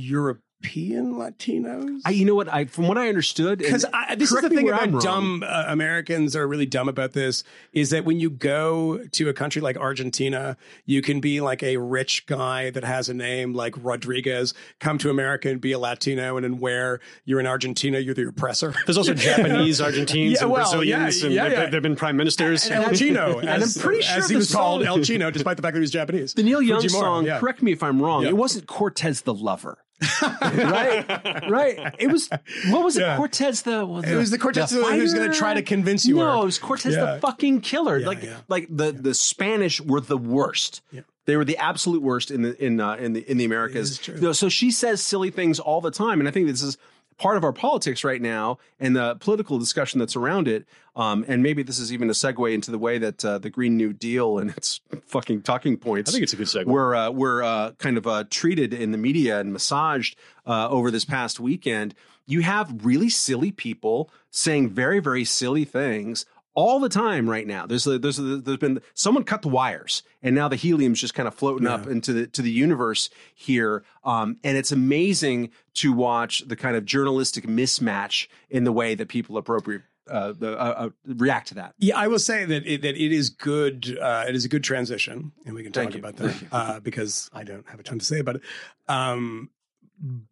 [0.64, 2.02] European Latinos?
[2.06, 4.68] I, you know what I from what I understood Because and this is the thing
[4.70, 7.44] about dumb uh, Americans are really dumb about this
[7.74, 11.78] is that when you go to a country like Argentina, you can be like a
[11.78, 16.38] rich guy that has a name like Rodriguez, come to America and be a Latino,
[16.38, 18.74] and then where you're in Argentina, you're the oppressor.
[18.86, 21.70] There's also Japanese, Argentines, Yeah, and well, Brazilians, yeah, and yeah, they've- yeah.
[21.70, 22.66] they've been prime ministers.
[22.70, 25.30] And El Chino, And as, I'm pretty sure as he the was called El Chino,
[25.30, 26.34] despite the fact that he was Japanese.
[26.34, 27.26] the Neil Young Fujimori, song.
[27.26, 27.40] yeah.
[27.40, 28.24] Correct me if I'm wrong.
[28.24, 28.30] Yeah.
[28.30, 29.78] It wasn't Cortez the lover.
[30.22, 31.96] Right, right.
[32.00, 32.30] It was
[32.70, 33.18] what was it?
[33.18, 36.16] Cortez the, It was the Cortez who's going to try to convince you.
[36.16, 37.16] No, or- it was Cortez Yeah.
[37.16, 37.98] the fucking killer.
[37.98, 38.38] Yeah, like, yeah.
[38.48, 40.82] like the the Spanish were the worst.
[41.26, 44.08] They were the absolute worst in the in uh, in the in the Americas.
[44.08, 46.78] You know, so she says silly things all the time, and I think this is
[47.18, 50.68] part of our politics right now and the political discussion that's around it.
[50.96, 53.78] Um, and maybe this is even a segue into the way that uh, the Green
[53.78, 56.10] New Deal and its fucking talking points.
[56.10, 56.66] I think it's a good segue.
[56.66, 60.90] Were uh, were uh, kind of uh, treated in the media and massaged uh, over
[60.90, 61.94] this past weekend.
[62.26, 66.26] You have really silly people saying very very silly things
[66.58, 67.68] all the time right now.
[67.68, 71.14] There's a, there's a, there's been someone cut the wires, and now the helium's just
[71.14, 73.86] kind of floating up into the to the universe here.
[74.04, 79.08] Um, and it's amazing to watch the kind of journalistic mismatch in the way that
[79.08, 81.76] people appropriate uh, the, uh, uh, react to that.
[81.78, 83.96] Yeah, I will say that it, that it is good.
[84.02, 87.44] Uh, it is a good transition, and we can talk about that uh, because I
[87.44, 88.42] don't have a ton to say about it.
[88.88, 89.52] Um,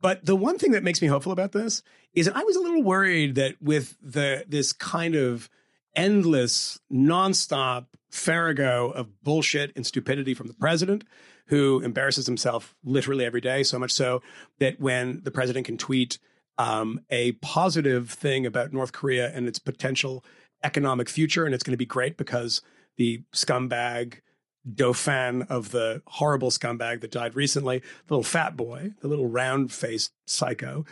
[0.01, 2.61] but the one thing that makes me hopeful about this is that I was a
[2.61, 5.49] little worried that with the this kind of
[5.95, 11.03] endless, nonstop farrago of bullshit and stupidity from the president,
[11.47, 14.21] who embarrasses himself literally every day, so much so
[14.59, 16.17] that when the president can tweet
[16.57, 20.23] um, a positive thing about North Korea and its potential
[20.63, 22.61] economic future, and it's going to be great because
[22.97, 24.21] the scumbag
[24.73, 29.71] dauphin of the horrible scumbag that died recently, the little fat boy, the little round
[29.71, 30.85] faced psycho,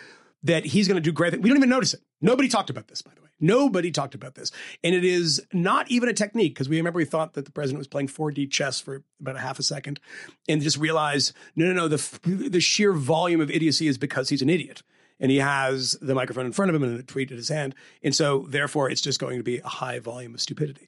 [0.43, 1.31] that he's going to do great.
[1.31, 1.41] things.
[1.41, 2.01] We don't even notice it.
[2.21, 3.22] Nobody talked about this, by the way.
[3.43, 4.51] Nobody talked about this.
[4.85, 7.77] And it is not even a technique because we remember we thought that the president
[7.77, 9.99] was playing 4D chess for about a half a second
[10.47, 14.41] and just realized no, no, no, the, the sheer volume of idiocy is because he's
[14.41, 14.81] an idiot
[15.19, 17.75] and he has the microphone in front of him and a tweet in his hand.
[18.01, 20.87] And so, therefore, it's just going to be a high volume of stupidity.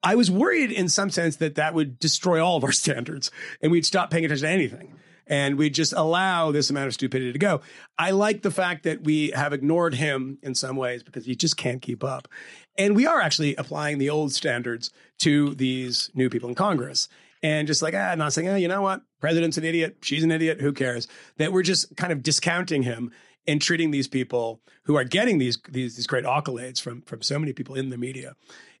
[0.00, 3.72] I was worried in some sense that that would destroy all of our standards and
[3.72, 4.94] we'd stop paying attention to anything
[5.26, 7.60] and we'd just allow this amount of stupidity to go.
[7.98, 11.56] I like the fact that we have ignored him in some ways because he just
[11.56, 12.28] can't keep up.
[12.76, 17.08] And we are actually applying the old standards to these new people in Congress.
[17.42, 19.02] And just like, ah, not saying, ah, you know what?
[19.20, 19.98] President's an idiot.
[20.00, 20.60] She's an idiot.
[20.60, 21.08] Who cares?
[21.36, 23.12] That we're just kind of discounting him
[23.46, 27.38] and treating these people who are getting these these, these great accolades from from so
[27.38, 28.34] many people in the media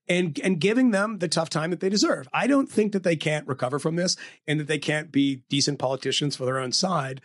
[0.08, 2.28] and and giving them the tough time that they deserve.
[2.32, 5.78] I don't think that they can't recover from this and that they can't be decent
[5.78, 7.20] politicians for their own side,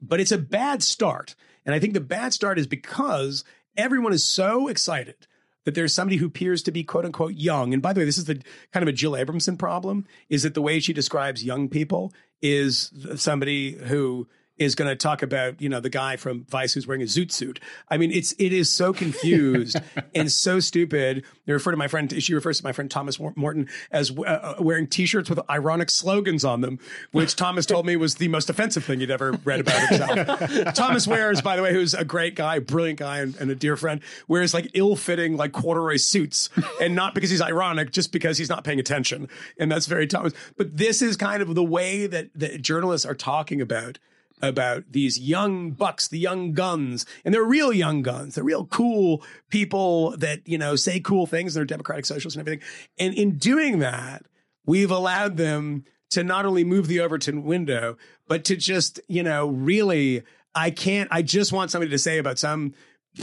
[0.00, 1.34] but it's a bad start.
[1.64, 3.44] And I think the bad start is because
[3.76, 5.26] everyone is so excited
[5.64, 7.72] that there's somebody who appears to be quote unquote young.
[7.72, 10.54] And by the way, this is the kind of a Jill Abramson problem is that
[10.54, 14.28] the way she describes young people is somebody who
[14.58, 17.32] is going to talk about you know the guy from Vice who's wearing a zoot
[17.32, 17.60] suit.
[17.88, 19.76] I mean, it's it is so confused
[20.14, 21.24] and so stupid.
[21.46, 22.22] They refer to my friend.
[22.22, 26.60] She refers to my friend Thomas Morton as uh, wearing T-shirts with ironic slogans on
[26.60, 26.78] them,
[27.12, 30.74] which Thomas told me was the most offensive thing he'd ever read about himself.
[30.74, 33.76] Thomas wears, by the way, who's a great guy, brilliant guy, and, and a dear
[33.76, 36.50] friend, wears like ill-fitting like corduroy suits,
[36.80, 39.28] and not because he's ironic, just because he's not paying attention,
[39.58, 40.32] and that's very Thomas.
[40.56, 43.98] But this is kind of the way that that journalists are talking about
[44.42, 48.34] about these young bucks, the young guns, and they're real young guns.
[48.34, 51.54] They're real cool people that, you know, say cool things.
[51.54, 52.66] They're democratic socialists and everything.
[52.98, 54.26] And in doing that,
[54.66, 59.46] we've allowed them to not only move the Overton window, but to just, you know,
[59.46, 60.22] really,
[60.54, 62.74] I can't, I just want somebody to say about some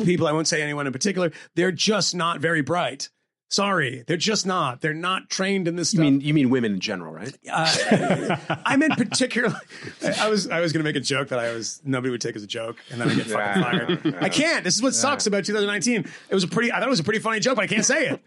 [0.03, 3.09] people, I won't say anyone in particular, they're just not very bright.
[3.51, 4.81] Sorry, they're just not.
[4.81, 7.35] They're not trained in this You mean you mean women in general, right?
[7.51, 9.55] Uh, I meant particularly.
[10.19, 12.35] I was I was going to make a joke that I was nobody would take
[12.35, 14.15] as a joke, and then I get fucking fired.
[14.21, 14.63] I can't.
[14.63, 16.05] This is what sucks about 2019.
[16.29, 16.71] It was a pretty.
[16.71, 18.21] I thought it was a pretty funny joke, but I can't say it.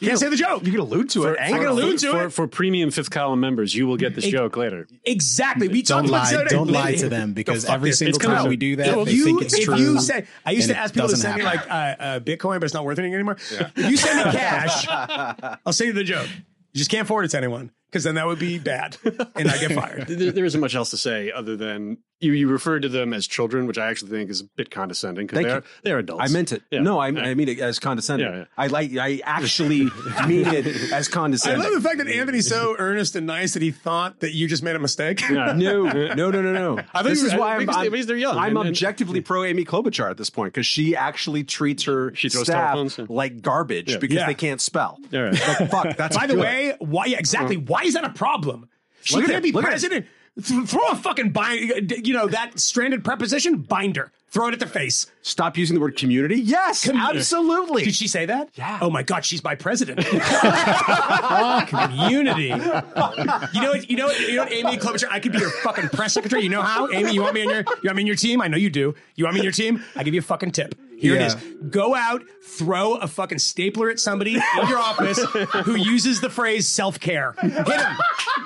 [0.00, 0.64] Can't say the joke.
[0.64, 1.38] You can allude to it.
[1.40, 2.30] I can allude to for, it.
[2.30, 4.88] for premium fifth column members, you will get this joke later.
[5.04, 5.68] Exactly.
[5.68, 6.42] We Don't talked lie.
[6.42, 6.78] it Don't today.
[6.78, 8.00] lie to them because fuck every this.
[8.00, 8.48] single time out.
[8.48, 9.76] we do that, If they you, think it's if true.
[9.76, 12.54] You say, I used to ask people to doesn't send me like uh, uh, Bitcoin,
[12.58, 13.36] but it's not worth anything anymore.
[13.38, 14.86] If you send me cash,
[15.66, 16.26] I'll send you the joke.
[16.72, 19.58] You just can't forward it to anyone because then that would be bad, and I
[19.58, 20.06] get fired.
[20.08, 23.26] there, there isn't much else to say other than you, you referred to them as
[23.26, 25.62] children, which I actually think is a bit condescending because they're you.
[25.82, 26.30] they're adults.
[26.30, 26.62] I meant it.
[26.70, 26.80] Yeah.
[26.80, 27.20] No, I, Yeah.
[27.22, 28.28] I mean it as condescending.
[28.28, 28.44] Yeah, yeah.
[28.56, 28.96] I like.
[28.96, 29.84] I actually
[30.26, 31.60] mean it as condescending.
[31.60, 34.46] I love the fact that Anthony's so earnest and nice that he thought that you
[34.48, 35.20] just made a mistake.
[35.32, 36.78] No, no, no, no, no.
[36.94, 38.68] I think this is why I'm, because they- I'm, because they're young I'm and- and-
[38.68, 42.74] objectively pro Amy Klobuchar at this point because she actually treats her She throws staff
[42.74, 43.98] telephones like garbage Yeah.
[43.98, 44.26] because Yeah.
[44.26, 44.98] they can't spell.
[45.12, 45.32] All right.
[45.32, 46.42] Like, fuck, that's By the good.
[46.42, 47.56] way, why yeah, exactly?
[47.58, 47.68] Mm.
[47.68, 48.68] Why is that a problem?
[49.02, 50.06] She Look can't be Look president.
[50.42, 51.92] Th- Throw a fucking bind.
[51.92, 54.10] Uh, you know that stranded preposition binder.
[54.30, 55.10] Throw it at the face.
[55.20, 56.36] stop using the word community.
[56.40, 57.84] Yes, absolutely.
[57.84, 58.48] Did she say that?
[58.54, 58.78] Yeah.
[58.80, 59.98] Oh my God, she's my president.
[61.66, 62.44] Community.
[62.44, 63.90] You know what?
[63.90, 64.20] You know what?
[64.20, 64.52] You know what?
[64.52, 65.08] Amy Klobuchar.
[65.10, 66.42] I could be your fucking press secretary.
[66.42, 66.90] You know how?
[66.92, 67.58] Amy, you want me on your?
[67.82, 68.40] You want me on your team?
[68.40, 68.94] I know you do.
[69.16, 69.84] You want me on your team?
[69.96, 70.74] I give you a fucking tip.
[71.02, 71.22] Here Yeah.
[71.22, 71.34] it is.
[71.70, 75.18] Go out, throw a fucking stapler at somebody in your office
[75.64, 77.32] who uses the phrase self care.
[77.40, 77.96] Hit him.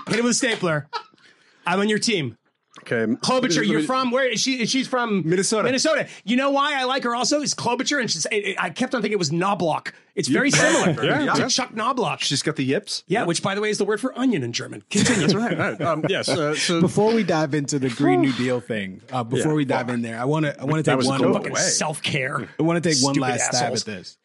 [0.09, 0.89] Hit him with a stapler.
[1.67, 2.39] I'm on your team.
[2.91, 3.13] Okay.
[3.15, 4.65] Klobuchar, you're from where is she?
[4.67, 5.65] She's from Minnesota.
[5.65, 6.09] Minnesota.
[6.25, 9.03] You know why I like her also is Klobuchar, and she's, I I kept on
[9.03, 9.93] thinking it was Knobloch.
[10.15, 11.19] It's very similar Yeah.
[11.35, 11.49] to Yeah.
[11.49, 12.21] Chuck Knobloch.
[12.21, 13.03] She's got the yips.
[13.07, 14.83] yeah, which by the way is the word for onion in German.
[14.91, 15.23] Continue.
[15.23, 15.59] That's right.
[15.59, 15.81] right.
[15.81, 16.29] Um, yes.
[16.29, 19.89] Uh, so Before we dive into the Green New Deal thing, uh, before we dive
[19.91, 22.49] in there, I want to I want to take one cool fucking self care.
[22.59, 23.81] I want to take one last assholes.
[23.81, 24.19] stab at this.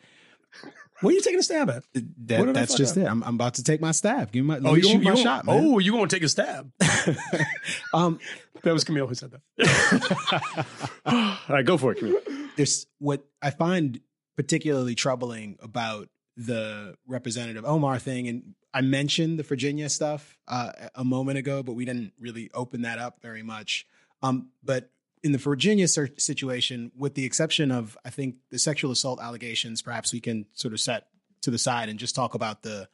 [1.02, 1.84] What are you taking a stab at?
[1.94, 3.04] That, What did I that's just up?
[3.04, 3.08] it.
[3.08, 4.32] I'm, I'm about to take my stab.
[4.32, 5.60] Give me my, Oh, you shoot won't- my you shot, man.
[5.64, 6.72] Oh, you won't take a stab.
[7.94, 8.20] Um,
[8.64, 10.66] That was Kmele who said that.
[11.06, 12.00] all right, go for it.
[12.00, 12.50] Kmele.
[12.56, 14.00] there's what I find
[14.38, 21.04] particularly troubling about the Representative Omar thing, and I mentioned the Virginia stuff uh, a
[21.04, 23.86] moment ago, but we didn't really open that up very much.
[24.24, 24.90] Um, but
[25.24, 30.14] in the Virginia situation, with the exception of I think the sexual assault allegations, perhaps
[30.14, 31.08] we can sort of set
[31.42, 32.88] to the side and just talk about the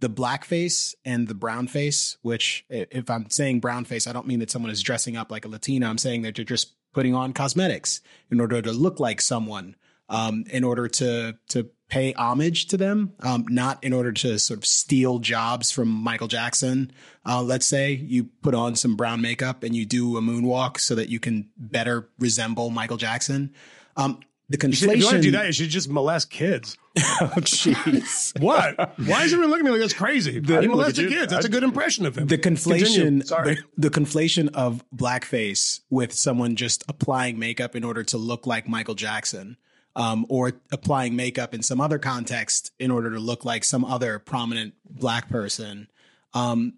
[0.00, 4.40] the blackface and the brown face, which if I'm saying brown face, I don't mean
[4.40, 5.88] that someone is dressing up like a Latina.
[5.88, 8.00] I'm saying that they're just putting on cosmetics
[8.30, 9.74] in order to look like someone,
[10.08, 14.58] um, in order to to pay homage to them, um, not in order to sort
[14.58, 16.90] of steal jobs from Michael Jackson.
[17.24, 20.94] Uh, let's say you put on some brown makeup and you do a moonwalk so
[20.94, 23.52] that you can better resemble Michael Jackson.
[23.96, 24.92] Um, the conflation.
[24.92, 26.78] If you want to do that, you should just molest kids.
[26.96, 28.40] oh, jeez.
[28.40, 28.76] What?
[28.98, 30.34] Why is everyone looking at me like that's crazy?
[30.34, 31.18] he look at molested you.
[31.18, 31.32] kids.
[31.32, 32.28] That's a good impression of him.
[32.28, 33.56] the conflation Sorry.
[33.76, 38.68] The, the conflation of blackface with someone just applying makeup in order to look like
[38.68, 39.56] Michael Jackson
[39.96, 44.20] um, or applying makeup in some other context in order to look like some other
[44.20, 45.88] prominent black person
[46.34, 46.74] um,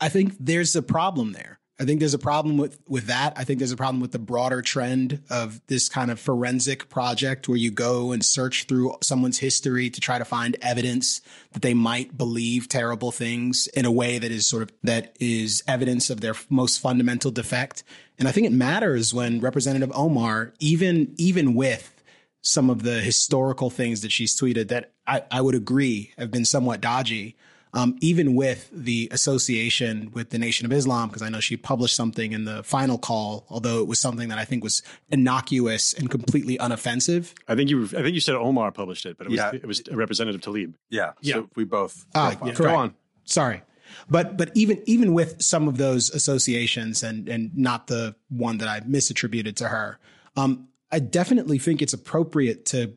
[0.00, 1.60] I think there's a problem there.
[1.80, 3.32] I think there's a problem with with that.
[3.36, 7.48] I think there's a problem with the broader trend of this kind of forensic project
[7.48, 11.22] where you go and search through someone's history to try to find evidence
[11.52, 15.62] that they might believe terrible things in a way that is sort of that is
[15.66, 17.82] evidence of their most fundamental defect.
[18.18, 22.01] And I think it matters when Representative Omar, even even with
[22.42, 26.44] some of the historical things that she's tweeted that I, I would agree have been
[26.44, 27.36] somewhat dodgy.
[27.74, 31.96] Um, even with the association with the Nation of Islam, because I know she published
[31.96, 36.10] something in the final call, although it was something that I think was innocuous and
[36.10, 37.32] completely unoffensive.
[37.48, 37.84] I think you.
[37.84, 39.52] I think you said Omar published it, but it was Yeah.
[39.54, 40.74] it was Representative Tlaib.
[40.90, 41.12] Yeah.
[41.22, 41.34] Yeah.
[41.36, 42.04] So we both.
[42.14, 42.94] Ah, go, yeah, go on.
[43.24, 43.62] Sorry.
[44.10, 48.68] But but even even with some of those associations and and not the one that
[48.68, 49.98] I misattributed to her,
[50.36, 52.94] um, I definitely think it's appropriate to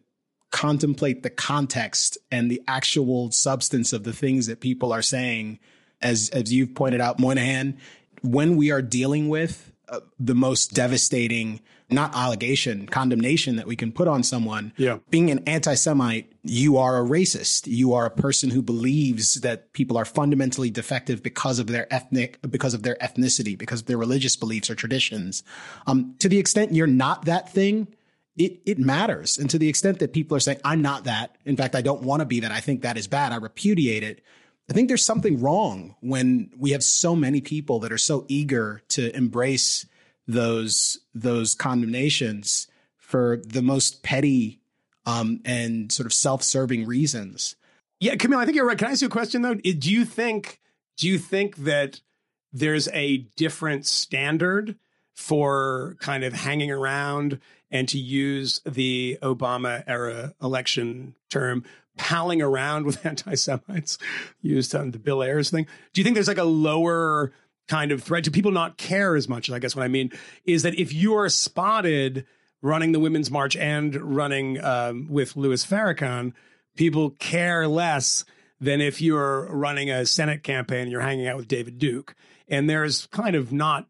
[0.52, 5.60] contemplate the context and the actual substance of the things that people are saying.
[6.02, 7.78] As as you've pointed out, Moynihan,
[8.22, 13.92] when we are dealing with uh, the most devastating, not allegation, condemnation that we can
[13.92, 14.74] put on someone.
[14.78, 15.00] Yeah.
[15.10, 17.68] Being an anti Semite, you are a racist.
[17.68, 22.40] You are a person who believes that people are fundamentally defective because of their ethnic,
[22.50, 25.44] because of their ethnicity, because of their religious beliefs or traditions.
[25.86, 27.88] Um, to the extent you're not that thing,
[28.38, 29.38] it, it matters.
[29.38, 31.38] And to the extent that people are saying, I'm not that.
[31.46, 32.52] In fact, I don't want to be that.
[32.52, 33.32] I think that is bad.
[33.32, 34.24] I repudiate it.
[34.70, 38.82] I think there's something wrong when we have so many people that are so eager
[38.90, 39.86] to embrace
[40.28, 42.68] those those condemnations
[42.98, 44.60] for the most petty
[45.06, 47.56] um, and sort of self-serving reasons.
[48.00, 48.78] Yeah, Kmele, I think you're right.
[48.78, 49.56] Can I ask you a question though?
[49.56, 50.60] Do you think
[50.98, 52.02] do you think that
[52.52, 54.78] there's a different standard
[55.14, 57.40] for kind of hanging around
[57.72, 61.64] and to use the Obama era election term,
[61.98, 63.98] palling around with anti-Semites
[64.42, 65.68] used on the Bill Ayers thing?
[65.94, 67.34] Do you think there's like a lower
[67.68, 68.24] kind of threat?
[68.24, 69.50] Do people not care as much?
[69.50, 70.12] I guess what I mean
[70.46, 72.26] is that if you are spotted
[72.62, 76.34] running the Women's March and running um, with Louis Farrakhan,
[76.76, 78.26] people care less
[78.60, 82.16] than if you're running a Senate campaign and you're hanging out with David Duke.
[82.48, 83.88] And there's kind of not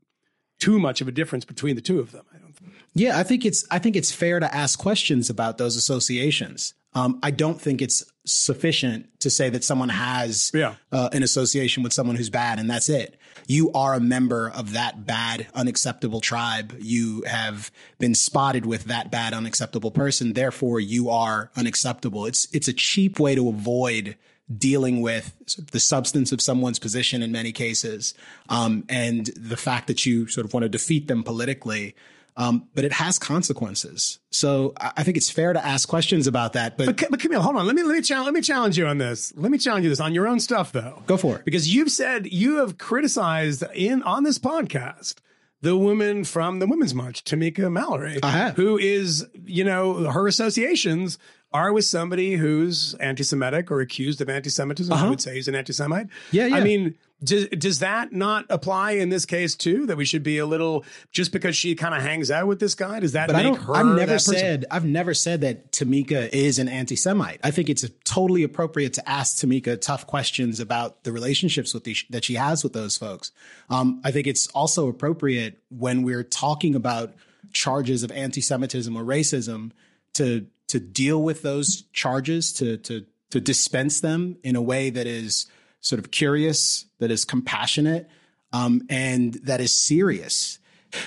[0.60, 2.26] too much of a difference between the two of them.
[2.34, 2.72] I don't think.
[2.94, 6.74] Yeah, I think it's I think it's fair to ask questions about those associations.
[6.94, 10.76] Um, I don't think it's sufficient to say that someone has Yeah.
[10.92, 13.18] uh, an association with someone who's bad and that's it.
[13.48, 16.76] You are a member of that bad, unacceptable tribe.
[16.80, 20.34] You have been spotted with that bad, unacceptable person.
[20.34, 22.26] Therefore, you are unacceptable.
[22.26, 24.16] It's it's a cheap way to avoid
[24.58, 25.34] dealing with
[25.72, 28.14] the substance of someone's position in many cases,
[28.50, 31.96] um, and the fact that you sort of want to defeat them politically.
[32.38, 34.20] Um, but it has consequences.
[34.30, 36.78] So I I think it's fair to ask questions about that.
[36.78, 37.66] But, But, but Kmele, hold on.
[37.66, 39.32] Let me let me challenge let me challenge you on this.
[39.36, 41.02] Let me challenge you this on your own stuff though.
[41.08, 41.46] Go for it.
[41.46, 45.16] Because you've said you have criticized in on this podcast
[45.62, 48.20] the woman from the Women's March, Tamika Mallory.
[48.56, 51.18] Who is, you know, her associations
[51.54, 54.94] are with somebody who's anti-Semitic or accused of anti-Semitism.
[54.94, 56.06] I would say he's an anti-Semite.
[56.06, 56.30] Uh-huh.
[56.32, 56.56] Yeah, yeah.
[56.58, 56.96] I mean,
[57.26, 59.86] does, does that not apply in this case too?
[59.88, 62.76] That we should be a little just because she kind of hangs out with this
[62.76, 63.00] guy?
[63.00, 63.76] Does that But make her?
[63.76, 64.36] I've never that person?
[64.36, 64.66] said.
[64.72, 67.40] I've never said that Tamika is an anti-Semite.
[67.44, 71.96] I think it's totally appropriate to ask Tamika tough questions about the relationships with the,
[72.12, 73.32] that she has with those folks.
[73.70, 77.14] Um, I think it's also appropriate when we're talking about
[77.52, 79.72] charges of anti-Semitism or racism
[80.14, 85.08] to to deal with those charges to to to dispense them in a way that
[85.08, 85.46] is
[85.86, 88.10] sort of curious, that is compassionate,
[88.52, 90.58] um, and that is serious.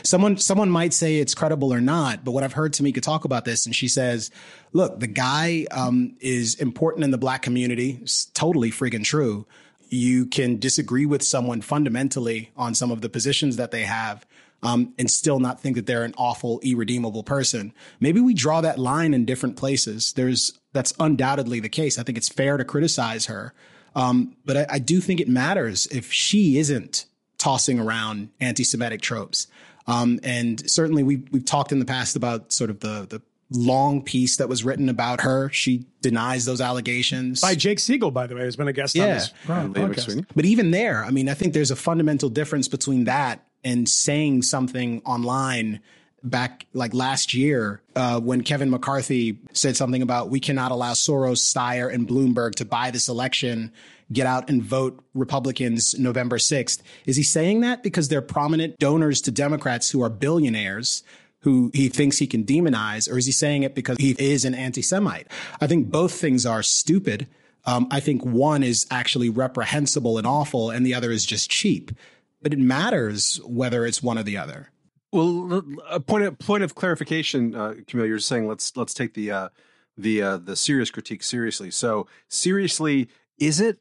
[0.04, 3.44] Someone someone might say it's credible or not, but what I've heard Tamika talk about
[3.44, 4.30] this, and she says,
[4.72, 7.98] "Look, the guy um, is important in the black community.
[8.02, 9.46] It's totally friggin' true.
[9.88, 14.26] You can disagree with someone fundamentally on some of the positions that they have."
[14.60, 17.72] Um, and still not think that they're an awful, irredeemable person.
[18.00, 20.12] Maybe we draw that line in different places.
[20.14, 21.96] There's that's undoubtedly the case.
[21.96, 23.54] I think it's fair to criticize her,
[23.98, 27.04] um, but I, I do think it matters if she isn't
[27.38, 29.46] tossing around anti-Semitic tropes.
[29.86, 34.02] Um, and certainly we we've talked in the past about sort of the the long
[34.02, 35.48] piece that was written about her.
[35.50, 37.40] She denies those allegations.
[37.40, 39.14] By Jake Siegel, by the way, who's been a guest on Yeah.
[39.14, 40.26] this Leah podcast.
[40.36, 44.42] But even there, I mean, I think there's a fundamental difference between that and saying
[44.42, 45.80] something online
[46.22, 51.38] back like last year uh, when Kevin McCarthy said something about we cannot allow Soros,
[51.38, 53.72] Steyer, and Bloomberg to buy this election.
[54.10, 56.80] Get out and vote Republicans November 6th.
[57.04, 61.02] Is he saying that because they're prominent donors to Democrats who are billionaires
[61.40, 64.54] who he thinks he can demonize, or is he saying it because he is an
[64.54, 65.28] anti Semite?
[65.60, 67.28] I think both things are stupid.
[67.64, 71.92] Um, I think one is actually reprehensible and awful, and the other is just cheap.
[72.40, 74.70] But it matters whether it's one or the other.
[75.12, 78.08] Well, l- a point of point of clarification, uh, Kmele.
[78.08, 79.48] You're saying let's let's take the uh,
[79.96, 81.70] the uh, the serious critique seriously.
[81.70, 83.78] So seriously, is it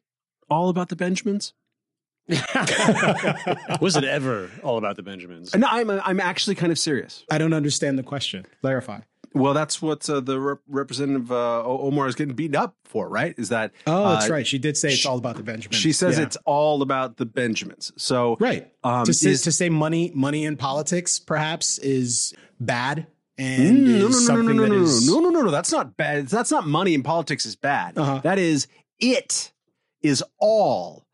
[0.49, 1.53] all about the Benjamins?
[3.81, 5.55] Was it ever all about the Benjamins?
[5.55, 7.23] No, I'm I'm actually kind of serious.
[7.31, 8.45] I don't understand the question.
[8.61, 8.99] Clarify.
[9.37, 13.33] Well, that's what uh, the rep- representative uh, Omar is getting beaten up for, right?
[13.37, 14.47] Is that Oh, that's uh, right.
[14.47, 15.79] She did say it's she- all about the Benjamins.
[15.79, 16.25] She says Yeah.
[16.25, 17.91] it's all about the Benjamins.
[17.97, 18.71] So right.
[18.83, 23.07] Um, to, say, is- to say money, money in politics, perhaps, is bad
[23.37, 25.51] and Mm, no, no, no, no, no, no, no, is- no, no, no, no.
[25.51, 26.27] That's not bad.
[26.27, 27.97] That's not money in politics is bad.
[27.97, 28.19] Uh-huh.
[28.23, 28.67] That is
[28.99, 29.51] it
[30.01, 31.05] is all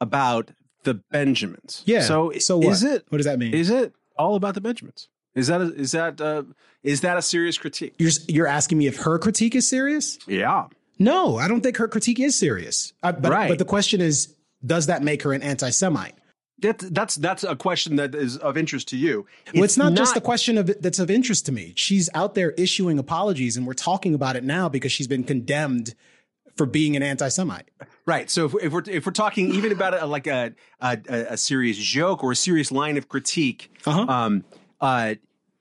[0.00, 0.52] about
[0.84, 1.82] the Benjamins.
[1.84, 2.02] Yeah.
[2.02, 2.68] So So what?
[2.68, 3.04] is it?
[3.08, 3.52] What does that mean?
[3.54, 5.08] Is it all about the Benjamins?
[5.34, 6.42] Is that a, is that uh,
[6.82, 7.94] is that a serious critique?
[7.98, 10.18] You're you're asking me if her critique is serious?
[10.26, 10.66] Yeah.
[10.98, 12.92] No, I don't think her critique is serious.
[13.02, 13.48] I, but, Right.
[13.48, 14.34] but the question is,
[14.66, 16.14] does that make her an anti-Semite?
[16.60, 19.26] That, that's that's a question that is of interest to you.
[19.54, 21.72] well, it's not, just a question of that's of interest to me.
[21.76, 25.94] She's out there issuing apologies, and we're talking about it now because she's been condemned
[26.56, 27.70] for being an anti-Semite.
[28.06, 28.28] Right.
[28.28, 31.76] So if, if we're if we're talking even about a, like a, a a serious
[31.76, 34.00] joke or a serious line of critique, Uh-huh.
[34.12, 34.44] um,
[34.80, 35.14] uh,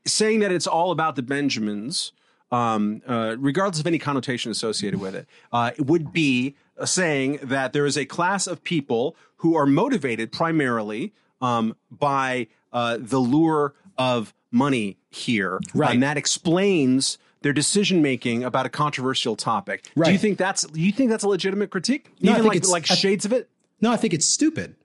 [0.05, 2.11] saying that it's all about the Benjamins,
[2.51, 7.39] um, uh, regardless of any connotation associated with it, uh, it would be uh, saying
[7.43, 13.20] that there is a class of people who are motivated primarily um, by uh, the
[13.20, 15.93] lure of money here, Right.
[15.93, 17.18] and that explains.
[17.43, 19.85] Their decision making about a controversial topic.
[20.03, 22.11] Do you think that's do you think that's a legitimate critique?
[22.19, 23.48] No, I Even think like it's- like I- shades of it?
[23.80, 24.76] No, I think it's stupid.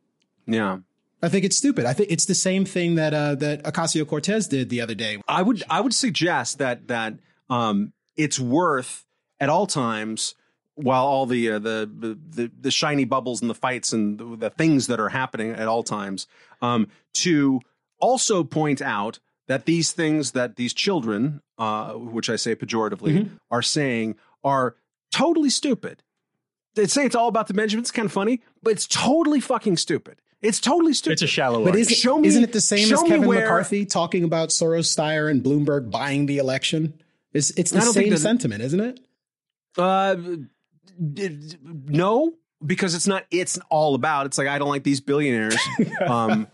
[0.47, 0.81] Yeah.
[1.23, 1.85] I think it's stupid.
[1.85, 5.21] I think it's the same thing that uh, that Ocasio Cortez did the other day.
[5.29, 7.15] I would I would suggest that that
[7.49, 9.07] um, it's worth
[9.39, 10.35] at all times
[10.75, 14.37] while all the, uh, the the the the shiny bubbles and the fights and the,
[14.37, 16.27] the things that are happening at all times
[16.61, 17.61] um, to
[18.01, 19.19] also point out
[19.49, 24.77] that these things that these children, uh, which I say pejoratively, are saying are
[25.13, 26.03] totally stupid.
[26.75, 27.89] they say it's all about the Benjamins.
[27.89, 30.22] It's kind of funny, but it's totally fucking stupid.
[30.43, 31.13] It's totally stupid.
[31.15, 31.63] It's a shallow.
[31.65, 31.79] But arc.
[31.79, 34.95] is it, Show me- isn't it the same as Kevin where- McCarthy talking about Soros,
[34.95, 36.95] Steyer, and Bloomberg buying the election?
[37.33, 39.01] It's, it's the same that- sentiment, isn't it?
[39.79, 43.25] Uh, d- d- no, because it's not.
[43.31, 44.27] It's all about.
[44.27, 45.57] It's like I don't like these billionaires.
[46.07, 46.47] um,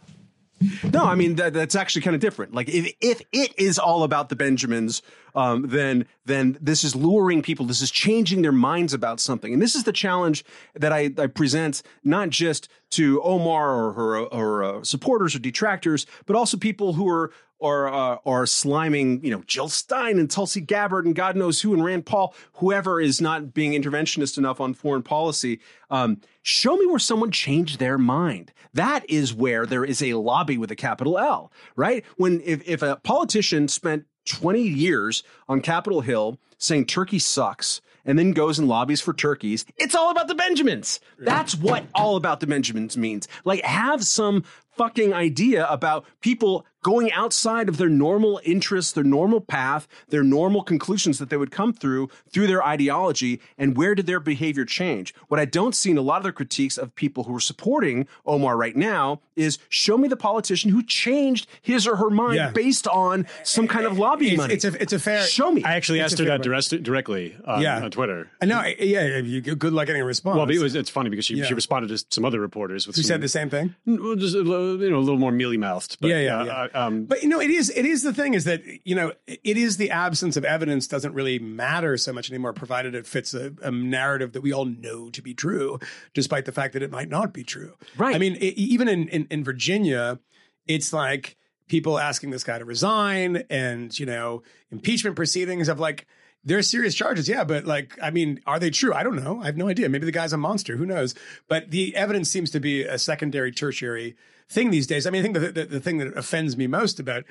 [0.93, 2.55] no, I mean that, that's actually kind of different.
[2.55, 5.03] Like if if it is all about the Benjamins,
[5.35, 7.67] um, then then this is luring people.
[7.67, 10.45] This is changing their minds about something, and this is the challenge
[10.75, 16.07] that I, I present not just to Omar or her or uh, supporters or detractors,
[16.27, 21.07] but also people who are or uh, sliming, you know, Jill Stein and Tulsi Gabbard
[21.07, 25.03] and God knows who and Rand Paul, whoever is not being interventionist enough on foreign
[25.03, 25.61] policy.
[25.91, 28.53] Um, show me where someone changed their mind.
[28.73, 32.05] That is where there is a lobby with a capital L, right?
[32.17, 38.19] When if if a politician spent 20 years on Capitol Hill saying Turkey sucks and
[38.19, 41.01] then goes and lobbies for turkeys, it's all about the Benjamins.
[41.19, 43.29] That's what all about the Benjamins means.
[43.45, 44.45] Like, have some
[44.77, 50.63] fucking idea about people going outside of their normal interests, their normal path, their normal
[50.63, 55.13] conclusions that they would come through through their ideology, and where did their behavior change?
[55.29, 58.07] What I don't see in a lot of the critiques of people who are supporting
[58.25, 62.51] Omar right now is show me the politician who changed his or her mind Yeah.
[62.53, 64.55] based on some kind of lobbying It's, money.
[64.55, 65.23] it's a it's a fair.
[65.25, 65.63] show me.
[65.65, 67.85] I actually It's asked her that direct, directly on, Yeah.
[67.85, 68.31] on Twitter.
[68.41, 68.65] I know.
[68.81, 70.37] Yeah, you, good luck getting a response.
[70.39, 71.45] Well, it was, it's funny because she, Yeah.
[71.45, 73.75] she responded to some other reporters with Who some, said the same thing?
[73.87, 75.99] well, just a little, you know, a little more mealy mouthed.
[76.01, 76.69] Yeah, yeah, uh, yeah.
[76.79, 79.57] Um, But you know, it is it is the thing is that you know it
[79.57, 83.53] is the absence of evidence doesn't really matter so much anymore, provided it fits a,
[83.63, 85.79] a narrative that we all know to be true,
[86.15, 87.75] despite the fact that it might not be true.
[87.97, 88.15] Right.
[88.15, 90.19] I mean, e- even in, in in Virginia,
[90.67, 91.37] it's like
[91.69, 96.07] people asking this guy to resign, and you know, impeachment proceedings of like.
[96.45, 98.95] They're serious charges, yeah, but like, I mean, are they true?
[98.95, 99.41] I don't know.
[99.43, 99.89] I have no idea.
[99.89, 100.77] Maybe the guy's a monster.
[100.77, 101.15] Who knows?
[101.49, 104.15] But the evidence seems to be a secondary, tertiary
[104.49, 105.07] thing these days.
[105.07, 107.25] I mean, I think the, the, the thing that offends me most about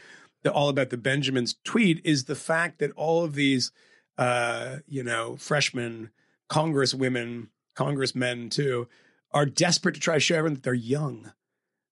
[0.43, 3.71] the all about the Benjamins tweet is the fact that all of these,
[4.17, 6.11] uh, you know, freshmen,
[6.49, 8.87] congresswomen, congressmen too,
[9.31, 11.31] are desperate to try to show everyone that they're young.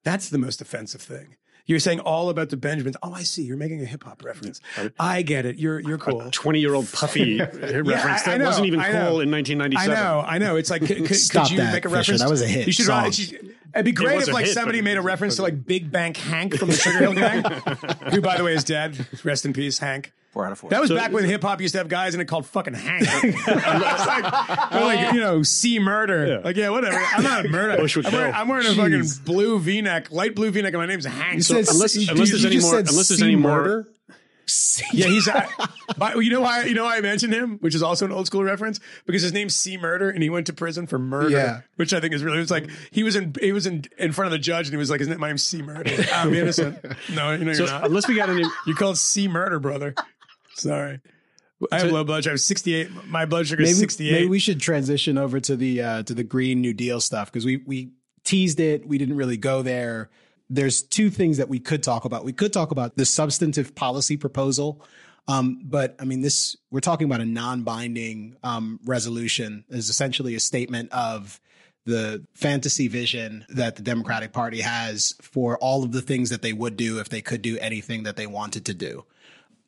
[0.04, 1.38] That's the most offensive thing.
[1.68, 2.96] You're saying all about the Benjamins.
[3.02, 3.42] Oh, I see.
[3.44, 4.62] You're making a hip hop reference.
[5.00, 5.58] I get it.
[5.58, 6.22] You're you're cool.
[6.22, 9.88] a 20 year old puffy reference I- I that wasn't even cool in in I
[9.88, 10.56] know, I know.
[10.58, 11.98] It's like, could, could, Stop could you that, make a Fisher.
[12.14, 12.22] reference?
[12.22, 12.86] That was a hit You should.
[12.86, 13.04] song.
[13.06, 13.20] write-
[13.74, 16.16] It'd be great was if like hit, somebody made a reference to like Big Bank
[16.18, 17.44] Hank from the Sugar Hill Gang,
[18.12, 19.06] who by the way is dead.
[19.26, 20.14] Rest in peace, Hank.
[20.36, 20.70] Four out of four.
[20.70, 23.04] That was back when hip hop used to have guys in it called fucking Hank.
[23.08, 26.28] It's like, they're like, you know, C murder.
[26.28, 26.38] Yeah.
[26.44, 26.98] Like, yeah, whatever.
[26.98, 27.78] I'm not a murder.
[27.82, 28.42] Bush I'm wearing, kill.
[28.42, 31.36] I'm wearing a fucking blue V-neck, light blue V-neck, and my name's Hank.
[31.36, 33.36] You said- unless- you- unless you there's any just more- said unless there's C any
[33.38, 33.88] more- murder.
[34.94, 35.28] Yeah, he's.
[35.28, 35.48] Uh,
[35.98, 36.66] but you know why?
[36.66, 39.34] You know why I mentioned him, which is also an old school reference, because his
[39.34, 41.32] name's C Murder, and he went to prison for murder.
[41.32, 41.62] Yeah.
[41.78, 42.38] which I think is really.
[42.38, 43.34] It's like he was in.
[43.42, 45.30] He was in in front of the judge, and he was like, "Isn't it my
[45.30, 45.90] name's C Murder?
[46.14, 46.78] I'm innocent."
[47.12, 47.86] No, you know So you're not.
[47.88, 49.96] unless we got any, You called C Murder, brother.
[50.56, 51.02] Sorry,
[51.72, 52.32] I have low blood sugar.
[52.32, 53.06] I have 68.
[53.08, 54.12] My blood sugar is maybe, 68.
[54.12, 57.46] maybe we should transition over to the uh, to the Green New Deal stuff because
[57.46, 57.92] we we
[58.24, 58.88] teased it.
[58.88, 60.10] We didn't really go there.
[60.50, 62.24] There's two things that we could talk about.
[62.24, 64.84] We could talk about the substantive policy proposal,
[65.28, 69.66] um, but I mean, this we're talking about a non-binding um, resolution.
[69.70, 71.40] is essentially a statement of
[71.86, 76.54] the fantasy vision that the Democratic Party has for all of the things that they
[76.54, 79.06] would do if they could do anything that they wanted to do.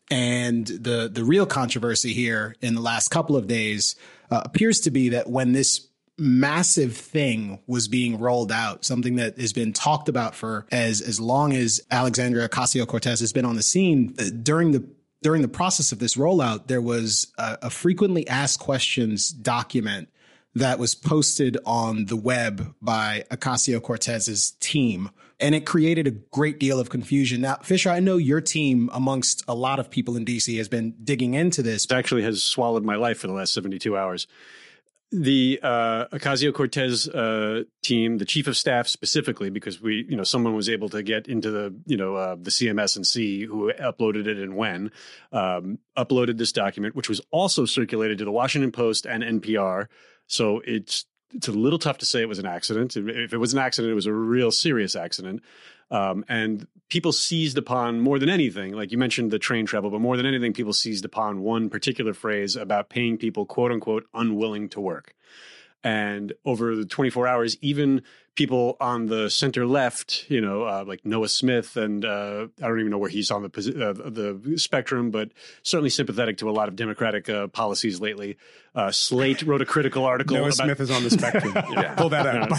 [0.10, 3.96] And the the real controversy here in the last couple of days
[4.32, 9.38] uh, appears to be that when this massive thing was being rolled out, something that
[9.38, 13.56] has been talked about for as as long as Alexandria Ocasio Cortez has been on
[13.56, 14.84] the scene uh, during the
[15.22, 20.10] during the process of this rollout, there was a, a frequently asked questions document
[20.56, 25.10] that was posted on the web by Ocasio Cortez's team.
[25.40, 27.42] And it created a great deal of confusion.
[27.42, 30.96] Now, Fisher, I know your team, amongst a lot of people in DC, has been
[31.04, 31.86] digging into this.
[31.86, 34.26] it actually has swallowed my life for the last 72 hours.
[35.12, 40.24] The uh, Ocasio Cortez uh, team, the chief of staff specifically, because we, you know,
[40.24, 43.72] someone was able to get into the, you know, uh, the CMS and see who
[43.74, 44.92] uploaded it and when,
[45.32, 49.88] um, uploaded this document, which was also circulated to the Washington Post and NPR.
[50.26, 52.96] So it's it's a little tough to say it was an accident.
[52.96, 55.42] If it was an accident, it was a real serious accident.
[55.90, 60.02] Um, and people seized upon more than anything, like you mentioned the train travel, but
[60.02, 64.70] more than anything, people seized upon one particular phrase about paying people, quote unquote, unwilling
[64.70, 65.16] to work.
[65.84, 68.02] And over the 24 hours, even
[68.38, 72.80] people on the center left, you know, uh, like Noah Smith, and uh, I don't
[72.80, 75.32] even know where he's on the uh, the spectrum, but
[75.64, 78.38] certainly sympathetic to a lot of Democratic uh, policies lately.
[78.78, 80.38] Uh, Slate wrote a critical article.
[80.38, 81.52] Noah about, Smith is on the spectrum.
[81.98, 82.56] Pull that out.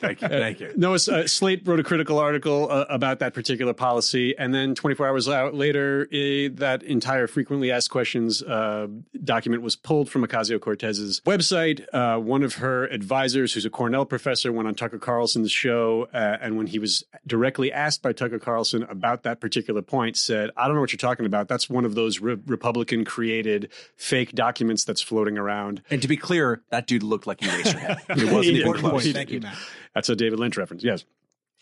[0.00, 0.28] Thank you.
[0.28, 0.72] Thank you.
[0.74, 5.06] Noah uh, Slate wrote a critical article uh, about that particular policy, and then 24
[5.06, 6.06] hours out later,
[6.54, 8.88] that entire frequently asked questions uh,
[9.22, 11.86] document was pulled from Ocasio Cortez's website.
[11.92, 16.38] Uh, one of her advisors, who's a Cornell professor, went on Tucker Carlson's show, uh,
[16.40, 20.64] and when he was directly asked by Tucker Carlson about that particular point, said, "I
[20.66, 21.46] don't know what you're talking about.
[21.46, 26.16] That's one of those re- Republican created fake documents that's floating around." And to be
[26.16, 27.98] clear, that dude looked like Eraserhead.
[28.08, 29.12] It wasn't even close.
[29.12, 29.58] Thank you, Matt.
[29.94, 30.82] That's a David Lynch reference.
[30.82, 31.04] Yes.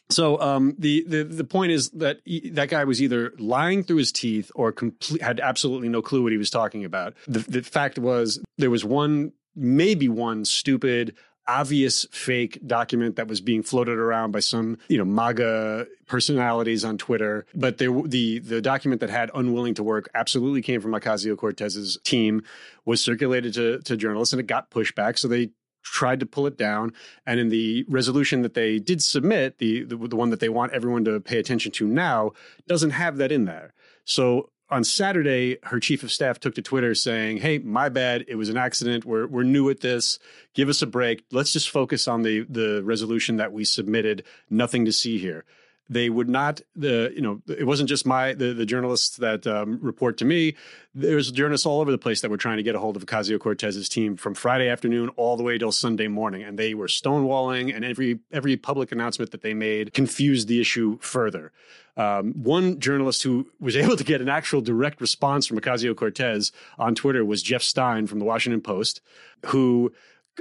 [0.08, 3.96] So um, the, the the point is that he, that guy was either lying through
[3.96, 7.14] his teeth or complete, had absolutely no clue what he was talking about.
[7.26, 11.16] The, the fact was there was one, maybe one stupid,
[11.48, 16.98] obvious fake document that was being floated around by some you know MAGA personalities on
[16.98, 17.46] Twitter.
[17.54, 21.98] But there, the the document that had unwilling to work absolutely came from Ocasio Cortez's
[22.04, 22.42] team,
[22.84, 25.18] was circulated to to journalists, and it got pushback.
[25.18, 25.50] So they
[25.82, 26.92] tried to pull it down.
[27.26, 30.72] And in the resolution that they did submit, the, the the one that they want
[30.72, 32.32] everyone to pay attention to now,
[32.66, 33.72] doesn't have that in there.
[34.04, 38.24] So on Saturday, her chief of staff took to Twitter saying, "Hey, my bad.
[38.28, 39.04] It was an accident.
[39.04, 40.18] We're we're new at this.
[40.54, 41.24] Give us a break.
[41.32, 44.24] Let's just focus on the the resolution that we submitted.
[44.50, 45.44] Nothing to see here."
[45.90, 46.60] They would not.
[46.76, 50.54] The you know it wasn't just my the, the journalists that um, report to me.
[50.94, 53.38] There's journalists all over the place that were trying to get a hold of Ocasio
[53.38, 57.74] Cortez's team from Friday afternoon all the way till Sunday morning, and they were stonewalling.
[57.74, 61.52] And every every public announcement that they made confused the issue further.
[61.96, 66.52] Um, one journalist who was able to get an actual direct response from Ocasio Cortez
[66.78, 69.00] on Twitter was Jeff Stein from the Washington Post,
[69.46, 69.92] who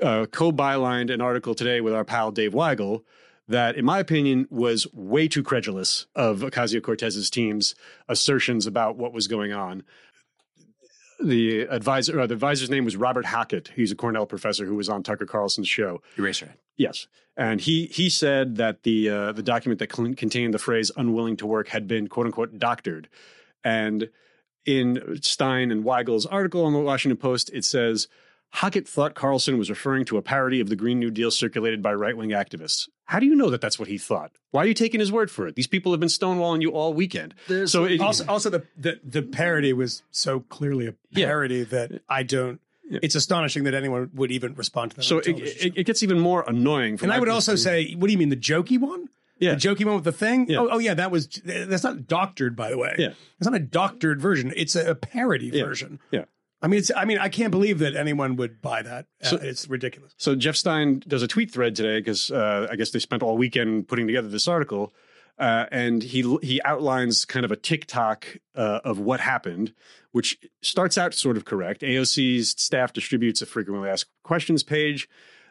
[0.03, 3.03] uh, co-bylined an article today with our pal Dave Weigel
[3.47, 7.75] that, in my opinion, was way too credulous of Ocasio Cortez's team's
[8.07, 9.83] assertions about what was going on.
[11.23, 13.71] The advisor, uh, the advisor's name was Robert Hockett.
[13.75, 16.01] He's a Cornell professor who was on Tucker Carlson's show.
[16.15, 16.53] Eraserhead.
[16.75, 21.35] Yes, and he he said that the uh, the document that contained the phrase "unwilling
[21.37, 23.09] to work" had been quote unquote doctored,
[23.63, 24.09] and
[24.63, 28.07] in Stein and Weigel's article on the Washington Post, it says
[28.53, 31.93] Hockett thought Carlson was referring to a parody of the Green New Deal circulated by
[31.93, 32.87] right wing activists.
[33.05, 34.31] How do you know that that's what he thought?
[34.51, 35.55] Why are you taking his word for it?
[35.55, 37.35] These people have been stonewalling you all weekend.
[37.65, 41.27] so it, also, also the, the the parody was so clearly a Yeah.
[41.27, 42.59] parody that I don't.
[42.89, 45.03] It's astonishing that anyone would even respond to that.
[45.03, 46.97] so it, it, it gets even more annoying.
[47.01, 49.09] And I would also say, what do you mean the jokey one?
[49.39, 49.55] Yeah.
[49.55, 50.49] the jokey one with the thing.
[50.49, 50.59] Yeah.
[50.59, 52.95] Oh, oh, yeah, that was that's not doctored, by the way.
[52.97, 53.09] Yeah.
[53.39, 54.53] it's not a doctored version.
[54.55, 55.65] It's a, a parody Yeah.
[55.65, 55.99] version.
[56.11, 56.25] Yeah.
[56.61, 56.91] I mean, it's.
[56.95, 59.05] I mean, I can't believe that anyone would buy that.
[59.23, 60.13] Uh, So- it's ridiculous.
[60.17, 63.37] So Jeff Stein does a tweet thread today because uh, I guess they spent all
[63.37, 64.93] weekend putting together this article,
[65.37, 68.25] uh, and he he outlines kind of a tick-tock
[68.55, 69.73] uh, of what happened,
[70.13, 71.81] which starts out sort of correct.
[71.81, 75.07] AOC's staff distributes a frequently asked questions page.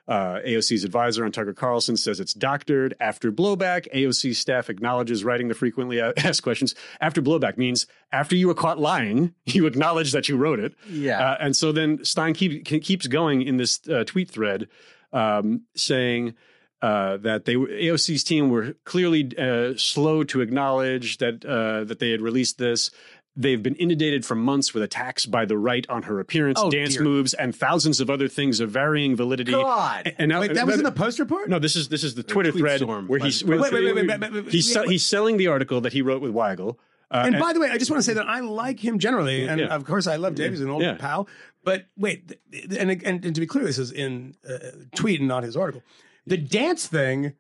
[0.09, 2.95] Uh, AOC's advisor on Tucker Carlson says it's doctored.
[3.01, 6.74] After blowback, AOC staff acknowledges writing the frequently asked questions.
[7.01, 10.74] After blowback means after you were caught lying, you acknowledge that you wrote it.
[10.89, 11.19] Yeah.
[11.19, 14.69] Uh, and so then Stein keep, keeps going in this uh, tweet thread
[15.12, 16.35] um, saying
[16.83, 22.11] uh, that they AOC's team were clearly uh, slow to acknowledge that uh, that they
[22.11, 22.91] had released this.
[23.39, 26.95] They've been inundated for months with attacks by the right on her appearance, Oh, dance
[26.95, 27.03] dear.
[27.03, 29.53] moves, and thousands of other things of varying validity.
[29.53, 30.15] God.
[30.19, 31.51] And now, Wait, that was in the post report.
[31.51, 34.07] no, this is this is the Twitter thread where he's where- Wait, wait, wait, wait,
[34.09, 34.89] wait, wait, wait, he's wait.
[34.89, 36.77] he's selling the article that he wrote with Weigel.
[37.11, 39.47] Uh, And by the way, I just want to say that I like him generally,
[39.47, 39.67] and Yeah.
[39.67, 40.51] of course I love Dave.
[40.53, 40.95] He's an old Yeah.
[40.95, 41.29] pal.
[41.63, 44.59] But wait, th- th- and, and and to be clear, this is in uh,
[44.97, 45.83] tweet and not his article.
[46.27, 47.35] The dance thing,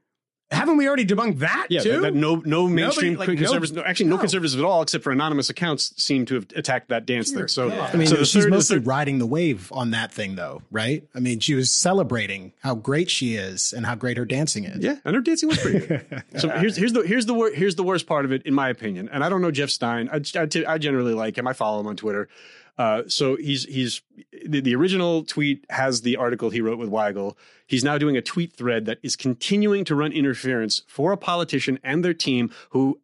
[0.50, 1.92] haven't we already debunked that Yeah, too?
[1.92, 4.20] that, that no no mainstream like, conservatives, no, actually no, no.
[4.20, 7.48] conservatives at all, except for anonymous accounts, seem to have attacked that dance Dear thing.
[7.48, 7.90] So, God.
[7.92, 11.02] I mean, so she's third, mostly third- riding the wave on that thing, though, right?
[11.14, 14.84] I mean, she was celebrating how great she is and how great her dancing is.
[14.84, 16.22] yeah, and her dancing was pretty good.
[16.36, 18.68] so here's here's the here's the wor- here's the worst part of it, in my
[18.68, 19.08] opinion.
[19.12, 20.08] And I don't know Jeff Stein.
[20.12, 21.46] I I, t- I generally like him.
[21.48, 22.28] I follow him on Twitter.
[22.78, 24.02] Uh, so he's he's
[24.44, 27.34] the, the original tweet has the article he wrote with Weigel.
[27.66, 31.78] He's now doing a tweet thread that is continuing to run interference for a politician
[31.82, 33.00] and their team who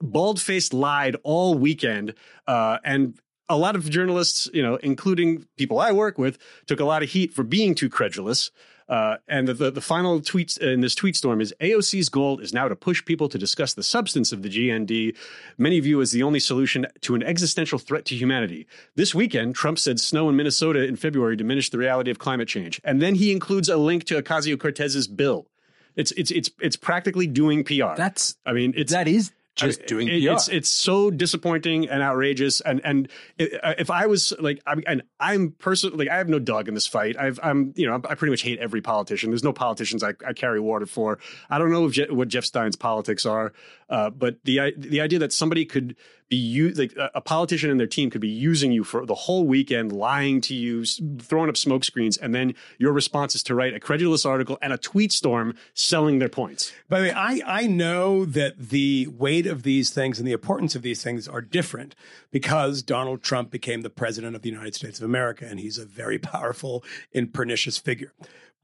[0.00, 2.14] bald faced lied all weekend.
[2.46, 3.18] Uh, and
[3.48, 7.10] a lot of journalists, you know, including people I work with, took a lot of
[7.10, 8.50] heat for being too credulous.
[8.88, 12.68] Uh, and the, the, final tweet in this tweet storm is AOC's goal is now
[12.68, 15.14] to push people to discuss the substance of the GND,
[15.58, 18.66] many view as the only solution to an existential threat to humanity.
[18.94, 22.80] This weekend, Trump said snow in Minnesota in February diminished the reality of climate change.
[22.82, 25.48] And then he includes a link to Ocasio Cortez's bill.
[25.94, 27.94] It's it's it's it's practically doing PR.
[27.96, 29.32] That's I mean, it's that is
[29.62, 30.32] I just mean, doing it- PR.
[30.32, 32.60] It's it's so disappointing and outrageous.
[32.60, 33.08] And and
[33.40, 36.68] i- uh, if I was like, I'm and I'm personally like, I have no dog
[36.68, 37.16] in this fight.
[37.18, 39.30] I've I'm you know I pretty much hate every politician.
[39.30, 41.18] There's no politicians I, I carry water for.
[41.50, 43.52] I don't know Je- what Jeff Stein's politics are,
[43.88, 45.96] uh, but the the idea that somebody could
[46.28, 49.92] be like a politician and their team could be using you for the whole weekend,
[49.92, 50.84] lying to you,
[51.18, 54.72] throwing up smoke screens, and then your response is to write a credulous article and
[54.72, 56.72] a tweet storm selling their points.
[56.88, 60.74] By the way, I, I know that the weight of these things and the importance
[60.74, 61.94] of these things are different
[62.30, 65.86] because Donald Trump became the president of the United States of America and he's a
[65.86, 66.84] very powerful
[67.14, 68.12] and pernicious figure.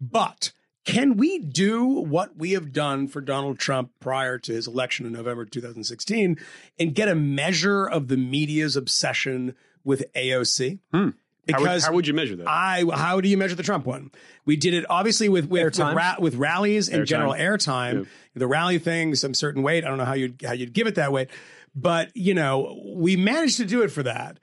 [0.01, 0.53] But
[0.85, 5.13] can we do what we have done for Donald Trump prior to his election in
[5.13, 6.37] November 2016
[6.79, 10.79] and get a measure of the media's obsession with AOC?
[10.93, 11.15] How would,
[11.47, 12.49] Because how would you measure that?
[12.49, 14.11] I how do you measure the Trump one?
[14.47, 17.07] We did it obviously with with with, ra- with rallies and Airtime.
[17.07, 18.07] general airtime.
[18.35, 19.85] The rally thing, some certain weight.
[19.85, 21.29] I don't know how you'd how you'd give it that weight,
[21.75, 24.39] but you know we managed to do it for that.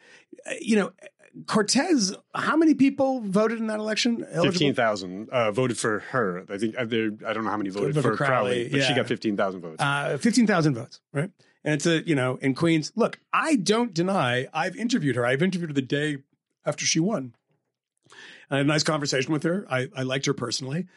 [0.46, 0.92] Uh, You know,
[1.48, 2.16] Cortez.
[2.36, 4.26] How many people voted in that election?
[4.30, 4.52] Eligible?
[4.52, 6.46] Fifteen thousand uh, voted for her.
[6.50, 6.78] I think.
[6.78, 9.62] I don't know how many voted for, for Crowley, Crowley, but she got fifteen thousand
[9.62, 9.82] votes.
[9.82, 11.30] Uh, 15,000 votes, right?
[11.64, 12.92] And it's a, you know, in Queens.
[12.96, 15.26] Look, I don't deny I've interviewed her.
[15.26, 16.18] I've interviewed her the day
[16.66, 17.34] after she won.
[18.50, 19.66] I had a nice conversation with her.
[19.70, 20.88] I, I liked her personally.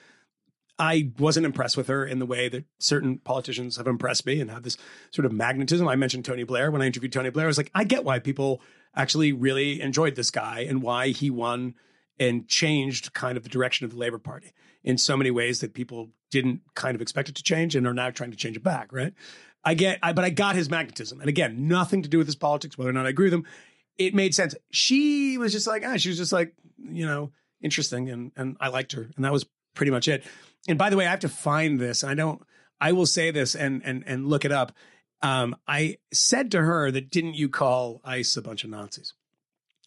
[0.78, 4.50] I wasn't impressed with her in the way that certain politicians have impressed me and
[4.50, 4.76] have this
[5.12, 5.86] sort of magnetism.
[5.86, 7.46] I mentioned Tony Blair when I interviewed Tony Blair.
[7.46, 8.60] I was like, I get why people
[8.96, 11.74] actually really enjoyed this guy and why he won
[12.18, 14.52] and changed kind of the direction of the Labor Party
[14.82, 17.94] in so many ways that people didn't kind of expect it to change and are
[17.94, 19.14] now trying to change it back, right?
[19.64, 21.20] I get, I, but I got his magnetism.
[21.20, 23.46] And again, nothing to do with his politics, whether or not I agree with him.
[23.96, 24.54] It made sense.
[24.70, 28.10] She was just like, ah, she was just like, you know, interesting.
[28.10, 29.08] And, and I liked her.
[29.16, 30.24] And that was pretty much it.
[30.68, 32.04] And by the way, I have to find this.
[32.04, 32.42] I don't,
[32.80, 34.72] I will say this and, and, and look it up.
[35.24, 39.14] Um, I said to her that didn't you call ICE a bunch of Nazis?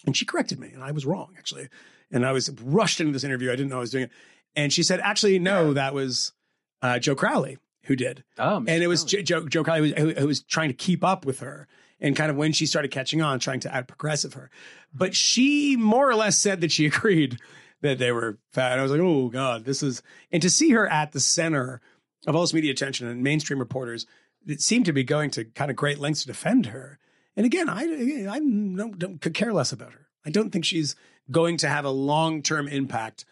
[0.05, 0.69] And she corrected me.
[0.73, 1.69] And I was wrong, actually.
[2.11, 3.51] And I was rushed into this interview.
[3.51, 4.11] I didn't know I was doing it.
[4.55, 6.33] And she said, actually, no, that was
[6.81, 8.23] uh, Joe Crowley who did.
[8.39, 11.25] oh, And it was Jo- Joe, Joe Crowley who, who was trying to keep up
[11.25, 11.67] with her
[11.99, 14.49] and kind of when she started catching on, trying to out progressive her.
[14.93, 17.37] But she more or less said that she agreed
[17.81, 18.71] that they were fat.
[18.71, 20.01] And I was like, oh God, this is,
[20.31, 21.79] and to see her at the center
[22.25, 24.07] of all this media attention and mainstream reporters
[24.47, 26.97] that seemed to be going to kind of great lengths to defend her.
[27.35, 30.07] And again, I, I don't, don't could care less about her.
[30.25, 30.95] I don't think she's
[31.29, 33.25] going to have a long term impact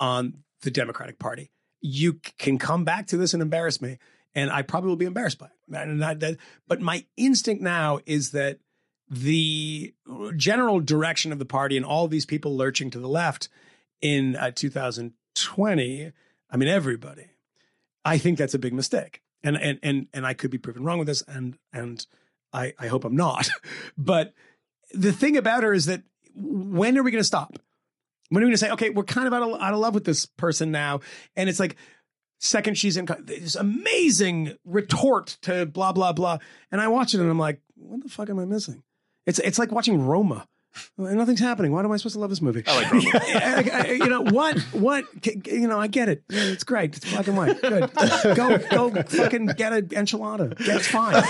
[0.00, 1.50] on the Democratic Party.
[1.80, 3.98] You can come back to this and embarrass me,
[4.34, 6.38] and I probably will be embarrassed by it.
[6.66, 8.58] But my instinct now is that
[9.08, 9.94] the
[10.36, 13.48] general direction of the party and all these people lurching to the left
[14.00, 16.12] in uh, 2020,
[16.50, 17.26] I mean, everybody,
[18.04, 19.21] I think that's a big mistake.
[19.44, 21.22] And, and, and, and I could be proven wrong with this.
[21.22, 22.04] And, and
[22.52, 23.48] I, I hope I'm not.
[23.98, 24.34] but
[24.92, 26.02] the thing about her is that
[26.34, 27.58] when are we going to stop?
[28.28, 29.94] When are we going to say, okay, we're kind of out of, out of love
[29.94, 31.00] with this person now?
[31.36, 31.76] And it's like,
[32.38, 36.38] second she's in this amazing retort to blah, blah, blah.
[36.70, 38.82] And I watch it and I'm like, what the fuck am I missing?
[39.26, 40.46] It's, it's like watching Roma.
[40.96, 41.72] Nothing's happening.
[41.72, 42.62] Why am I supposed to love this movie?
[42.66, 43.88] I like Roma.
[43.88, 44.58] you know what?
[44.72, 45.04] What?
[45.46, 46.22] You know, I get it.
[46.28, 46.96] It's great.
[46.96, 47.60] It's black and white.
[47.60, 47.90] Good.
[48.34, 50.56] Go, go, fucking get an enchilada.
[50.58, 51.22] It's fine.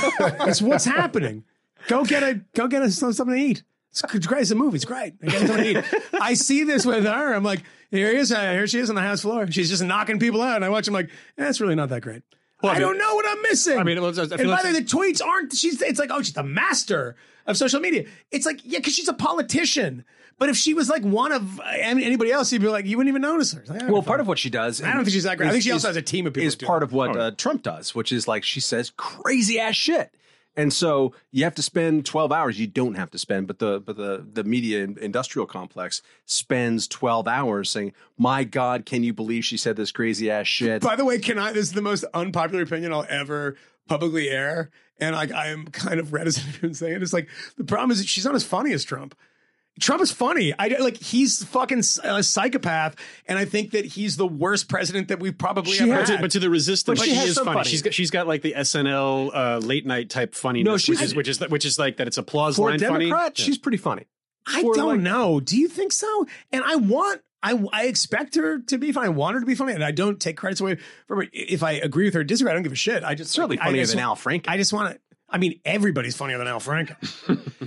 [0.49, 1.45] It's what's happening.
[1.89, 3.63] Go get a, go get a, something to eat.
[3.91, 4.43] It's, great.
[4.43, 4.77] It's a movie.
[4.77, 5.15] It's great.
[5.23, 5.85] I, get something to eat.
[6.21, 7.35] I see this with her.
[7.35, 8.33] I'm like, here he is.
[8.33, 9.51] Uh, here she is on the house floor.
[9.51, 10.57] She's just knocking people out.
[10.57, 10.89] And I watch.
[10.89, 12.23] I'm like, eh, really not that great.
[12.63, 13.79] Well, I I mean- don't know what I'm missing.
[13.79, 15.53] I mean, it was- I and by like- the way, the tweets aren't.
[15.53, 15.83] She's.
[15.83, 17.17] It's like, oh, she's the master
[17.47, 18.07] of social media.
[18.31, 20.05] It's like, yeah, because she's a politician.
[20.39, 23.11] But if she was like one of uh, anybody else, you'd be like, you wouldn't
[23.13, 23.63] even notice her.
[23.69, 25.49] Like, Well, part of what she does, I don't think she's that great.
[25.49, 27.63] I think she also has a team of people Is part of what uh, Trump
[27.63, 30.13] does, which is like she says crazy ass shit,
[30.57, 32.59] and so you have to spend twelve hours.
[32.59, 37.27] You don't have to spend, but the but the the media industrial complex spends twelve
[37.27, 41.05] hours saying, "My God, can you believe she said this crazy ass shit?" By the
[41.05, 41.53] way, can I?
[41.53, 43.57] This is the most unpopular opinion I'll ever
[43.89, 44.71] publicly air,
[45.01, 47.03] and like I am kind of reticent in saying it.
[47.03, 49.15] It's like the problem is she's not as funny as Trump.
[49.81, 50.53] Trump is funny.
[50.59, 52.95] I like he's fucking a psychopath,
[53.27, 56.21] and I think that he's the worst president that we've probably She ever had.
[56.21, 57.53] but to the resistance, But she, she is funny.
[57.55, 57.69] funny.
[57.71, 61.03] She's got she's got like the SNL uh, late night type funniness, No, she's- which
[61.09, 62.07] is which is which is like that.
[62.07, 63.33] It's applause For a line Democrat, funny.
[63.37, 64.07] she's pretty funny.
[64.47, 65.41] I For, don't like- know.
[65.41, 66.27] Do you think so?
[66.53, 69.07] And I want, I, I expect her to be funny.
[69.07, 70.79] I want her to be funny, and I don't take credits away
[71.09, 71.27] from her.
[71.33, 73.05] If I agree with her, or disagree, I don't give a shit.
[73.05, 74.45] I just Certainly I funnier just than Al Franken.
[74.49, 75.01] I just want to.
[75.33, 76.97] I mean, everybody's funnier than Al Franken.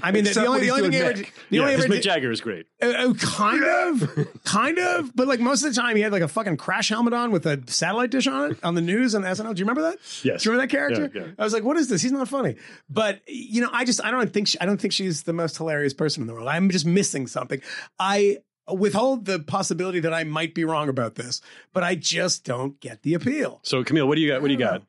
[0.04, 2.32] I mean, the, the only, the only thing ever, the yeah, only ever Mick Jagger
[2.32, 2.68] is great.
[2.82, 6.22] Uh, uh, kind of, kind of, but like most of the time, he had like
[6.22, 9.26] a fucking crash helmet on with a satellite dish on it on the news and
[9.26, 9.56] SNL.
[9.56, 9.98] Do you remember that?
[10.24, 10.44] Yes.
[10.44, 11.12] Do you remember that character?
[11.14, 11.32] Yeah, yeah.
[11.40, 12.04] I was like, what is this?
[12.04, 12.56] He's not funny.
[12.88, 15.58] But you know, I just I don't think she, I don't think she's the most
[15.58, 16.48] hilarious person in the world.
[16.48, 17.62] I'm just missing something.
[17.98, 18.38] I
[18.68, 21.42] withhold the possibility that I might be wrong about this,
[21.74, 23.60] but I just don't get the appeal.
[23.64, 24.42] So Kmele, what do you got?
[24.42, 24.84] What do you got?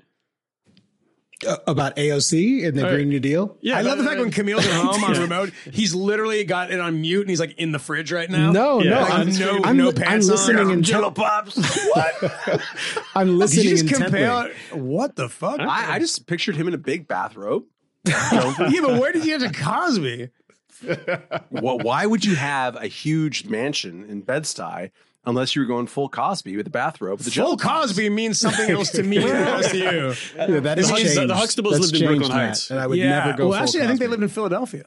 [1.47, 2.95] Uh, about AOC and the All right.
[2.95, 3.59] Green New Deal.
[3.61, 6.81] Yeah, I love the fact when Kmele's at home on remote, he's literally got it
[6.81, 8.53] on mute and he's like in the fridge right now.
[8.53, 8.91] No, Yeah.
[8.91, 10.33] no, Like, I'm, no- I'm, no I'm pants on.
[10.33, 11.57] listening and Jello pops.
[11.95, 12.63] What?
[13.15, 14.21] I'm Did listening you just intently.
[14.21, 14.55] compare?
[14.83, 15.61] What the fuck?
[15.61, 17.65] I, I just pictured him in a big bathrobe.
[18.07, 20.31] yeah, but where did you get to Cosby?
[21.51, 24.91] Well, why would you have a huge mansion in Bed-Stuy
[25.27, 27.19] unless you were going full Cosby with the bathrobe?
[27.19, 27.89] The Full Jello pops?
[27.89, 29.85] Cosby means something else to me than it does to you.
[30.37, 31.17] Yeah, that has The changed.
[31.17, 32.71] the Huxtables That's lived in Brooklyn changed, Heights.
[32.71, 33.11] and I would yeah.
[33.25, 33.49] never go.
[33.49, 34.11] well, full actually, I think they Cosby.
[34.13, 34.85] lived in Philadelphia.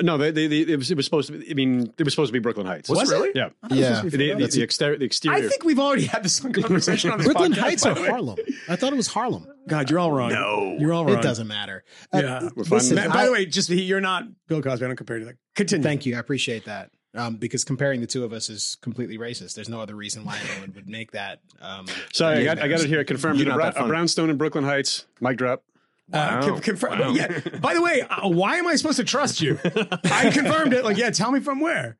[0.00, 1.50] No, they, they, they it, was, it was supposed to be.
[1.50, 2.88] I mean, it was supposed to be Brooklyn Heights.
[2.88, 3.14] Was it?
[3.14, 3.30] really?
[3.34, 3.50] Yeah.
[3.70, 5.36] Yeah, The, the, the, exterior, the exterior.
[5.44, 7.94] I think we've already had this conversation on this Brooklyn podcast, Heights or.
[8.06, 8.38] Harlem?
[8.70, 9.46] I thought it was Harlem.
[9.68, 10.30] God, you're all wrong.
[10.32, 10.76] No.
[10.80, 11.18] you're all wrong.
[11.18, 11.84] It doesn't matter.
[12.10, 12.48] Uh, Yeah.
[12.56, 12.78] We're fine.
[12.78, 14.82] listen, By I- the way, just you're not Bill Cosby.
[14.82, 15.36] I don't compare you to that.
[15.56, 15.82] Continue.
[15.82, 16.16] Thank you.
[16.16, 16.90] I appreciate that.
[17.14, 19.54] Um, because comparing the two of us is completely racist.
[19.54, 21.40] There's no other reason why anyone would make that.
[21.60, 23.38] Um, Sorry, I got, I got it here confirmed.
[23.38, 25.04] You're A, not bra- a brownstone in Brooklyn Heights.
[25.20, 25.62] Mic drop.
[26.10, 27.40] Uh, con- confirm- Yeah.
[27.60, 29.58] By the way, uh, why am I supposed to trust you?
[30.04, 30.84] I confirmed it.
[30.84, 31.10] Like, yeah.
[31.10, 31.98] Tell me from where.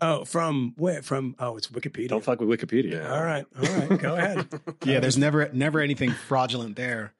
[0.00, 1.02] Oh, from where?
[1.02, 2.08] From oh, it's Wikipedia.
[2.08, 3.08] Don't fuck with Wikipedia.
[3.10, 4.00] all right, all right.
[4.00, 4.48] Go ahead.
[4.84, 7.12] yeah, there's never never anything fraudulent there.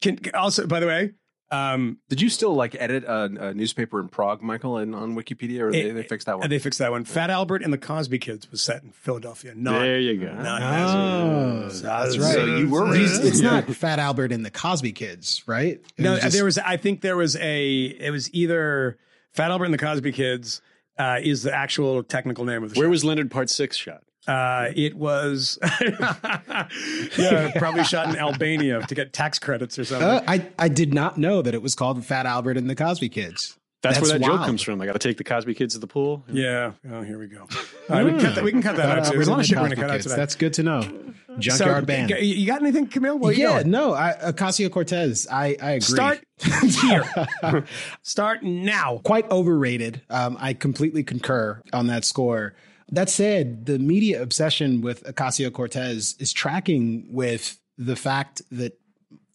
[0.00, 1.12] Can, also, by the way,
[1.50, 5.60] um, Did you still like edit a, a newspaper in Prague, Michael, and on Wikipedia,
[5.60, 6.48] or they, It- they fixed that one?
[6.48, 7.04] they fixed that one.
[7.04, 9.52] Fat Albert and the Cosby Kids was set in Philadelphia.
[9.56, 10.32] Not, There you go.
[10.34, 11.82] not Oh, Nazareth.
[11.82, 12.34] that's right.
[12.34, 15.74] So you were It's, it's not Fat Albert and the Cosby Kids, right?
[15.74, 16.58] It No, was just- there was.
[16.58, 17.82] I think there was a.
[17.84, 18.98] It was either
[19.32, 20.60] Fat Albert and the Cosby Kids
[20.98, 22.90] uh, is the actual technical name of the Where show.
[22.90, 24.02] was Leonard Part Six shot?
[24.26, 25.58] Uh, it was.
[27.18, 30.06] yeah, probably shot in Albania to get tax credits or something.
[30.06, 33.08] Uh, I I did not know that it was called Fat Albert and the Cosby
[33.08, 33.56] Kids.
[33.82, 34.78] That's, where that joke comes from.
[34.82, 36.22] I got to take the Cosby kids to the pool.
[36.30, 36.72] yeah.
[36.92, 37.40] Oh, here we go.
[37.40, 37.48] All
[37.88, 39.12] right, we, can cut that, we can cut that Fat out too.
[39.12, 40.16] There's a lot of shit we're going to Cosby cut out today.
[40.16, 40.82] That's good to know.
[40.82, 42.10] So, Junkyard Band.
[42.10, 43.18] you- You got anything, Kmele?
[43.18, 43.70] Where you yeah, going?
[43.70, 45.26] no, I, Ocasio Cortez.
[45.32, 45.80] I I agree.
[45.80, 46.20] Start
[46.82, 47.64] here.
[48.02, 49.00] Start now.
[49.02, 50.02] quite overrated.
[50.10, 52.54] Um, I completely concur on that score.
[52.90, 58.78] That said, the media obsession with Ocasio Cortez is tracking with the fact that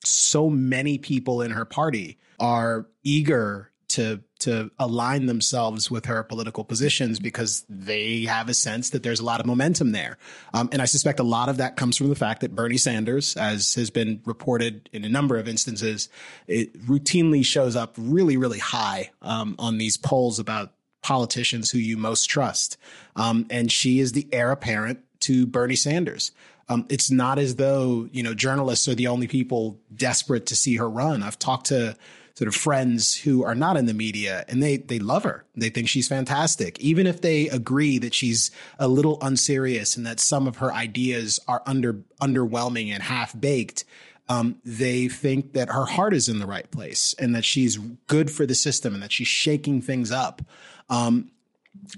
[0.04, 6.64] so many people in her party are eager to to align themselves with her political
[6.64, 10.18] positions because they have a sense that there's a lot of momentum there.
[10.54, 13.38] Um, and I suspect a lot of that comes from the fact that Bernie Sanders,
[13.38, 16.10] as has been reported in a number of instances,
[16.48, 20.74] it routinely shows up really, really high um, on these polls about
[21.06, 22.78] politicians who you most trust.
[23.16, 26.32] Um, and she is the heir apparent to Bernie Sanders.
[26.68, 30.78] Um, it's not as though, you know, journalists are the only people desperate to see
[30.78, 31.22] her run.
[31.22, 31.96] I've talked to
[32.34, 35.46] sort of friends who are not in the media and they, they love her.
[35.56, 36.80] They think she's fantastic.
[36.80, 38.50] Even if they agree that she's
[38.80, 43.86] a little unserious and that some of her ideas are under, underwhelming and half baked,
[44.28, 47.78] um, they think that her heart is in the right place and that she's
[48.08, 50.42] good for the system and that she's shaking things up.
[50.90, 51.32] Um,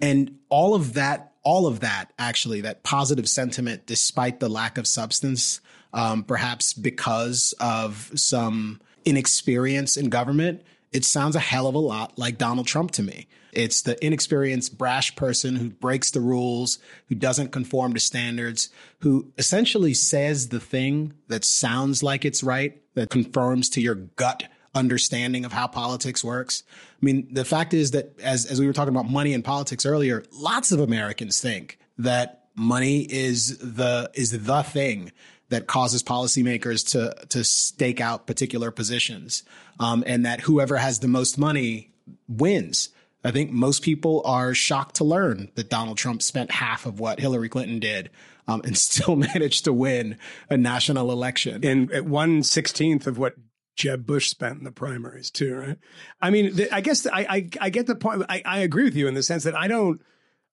[0.01, 4.87] and all of that, all of that actually, that positive sentiment, despite the lack of
[4.87, 5.61] substance,
[5.93, 10.61] um, perhaps because of some inexperience in government,
[10.91, 13.27] it sounds a hell of a lot like Donald Trump to me.
[13.51, 18.69] It's the inexperienced, brash person who breaks the rules, who doesn't conform to standards,
[18.99, 24.43] who essentially says the thing that sounds like it's right, that conforms to your gut
[24.75, 26.63] understanding of how politics works.
[27.01, 29.85] I mean, the fact is that as, as we were talking about money and politics
[29.85, 35.11] earlier, lots of Americans think that money is the, is the thing
[35.49, 39.43] that causes policymakers to, to stake out particular positions.
[39.79, 41.91] Um, and that whoever has the most money
[42.27, 42.89] wins.
[43.23, 47.19] I think most people are shocked to learn that Donald Trump spent half of what
[47.19, 48.09] Hillary Clinton did
[48.47, 50.17] um, and still managed to win
[50.49, 51.63] a national election.
[51.65, 53.35] And at one sixteenth of what
[53.77, 55.77] Jeb Bush spent in the primaries too, right?
[56.19, 58.23] I mean, the, I guess I, I I get the point.
[58.27, 60.01] I, I agree with you in the sense that I don't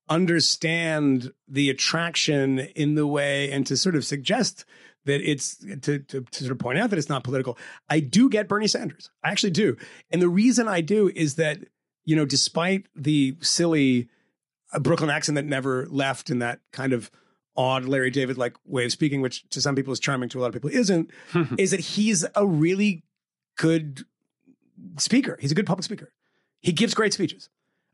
[0.08, 4.66] understand the attraction in the way and to sort of suggest
[5.06, 7.58] that it's to, to, to sort of point out that it's not political.
[7.88, 9.10] I do get Bernie Sanders.
[9.22, 9.76] I actually do.
[10.10, 11.58] And the reason I do is that,
[12.04, 14.08] you know, despite the silly
[14.72, 17.10] uh, Brooklyn accent that never left and that kind of
[17.56, 20.42] odd Larry David like way of speaking, which to some people is charming, to a
[20.42, 21.10] lot of people isn't,
[21.58, 23.02] is that he's a really
[23.56, 24.04] good
[24.98, 25.38] speaker.
[25.40, 26.12] He's a good public speaker.
[26.60, 27.48] He gives great speeches.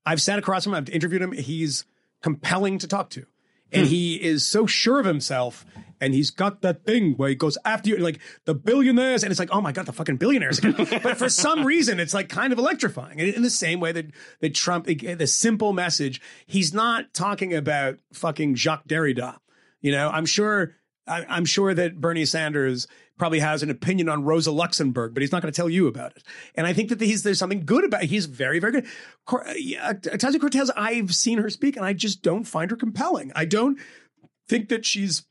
[0.07, 0.78] I've sat across from him.
[0.78, 1.32] I've interviewed him.
[1.32, 1.85] He's
[2.23, 3.27] compelling to talk to.
[3.73, 3.91] And hmm.
[3.91, 5.65] he is so sure of himself.
[6.01, 9.23] And he's got that thing where he goes after you, like the billionaires.
[9.23, 10.74] And it's like, oh my God, the fucking billionaires again.
[11.03, 13.19] but for some reason, it's like kind of electrifying.
[13.19, 14.07] In the same way that,
[14.41, 19.37] that Trump, the simple message, he's not talking about fucking Jacques Derrida.
[19.82, 20.74] You know, I'm sure,
[21.06, 22.86] I, I'm sure that Bernie Sanders
[23.18, 26.16] probably has an opinion on Rosa Luxemburg, but he's not going to tell you about
[26.16, 26.22] it.
[26.55, 28.05] And I think that he's, there's something good about.
[28.05, 28.86] He's very, very good.
[29.27, 32.77] Cor- uh, yeah, Ocasio Cortez, I've seen her speak, and I just don't find her
[32.77, 33.31] compelling.
[33.36, 33.78] I don't
[34.48, 35.27] think that she's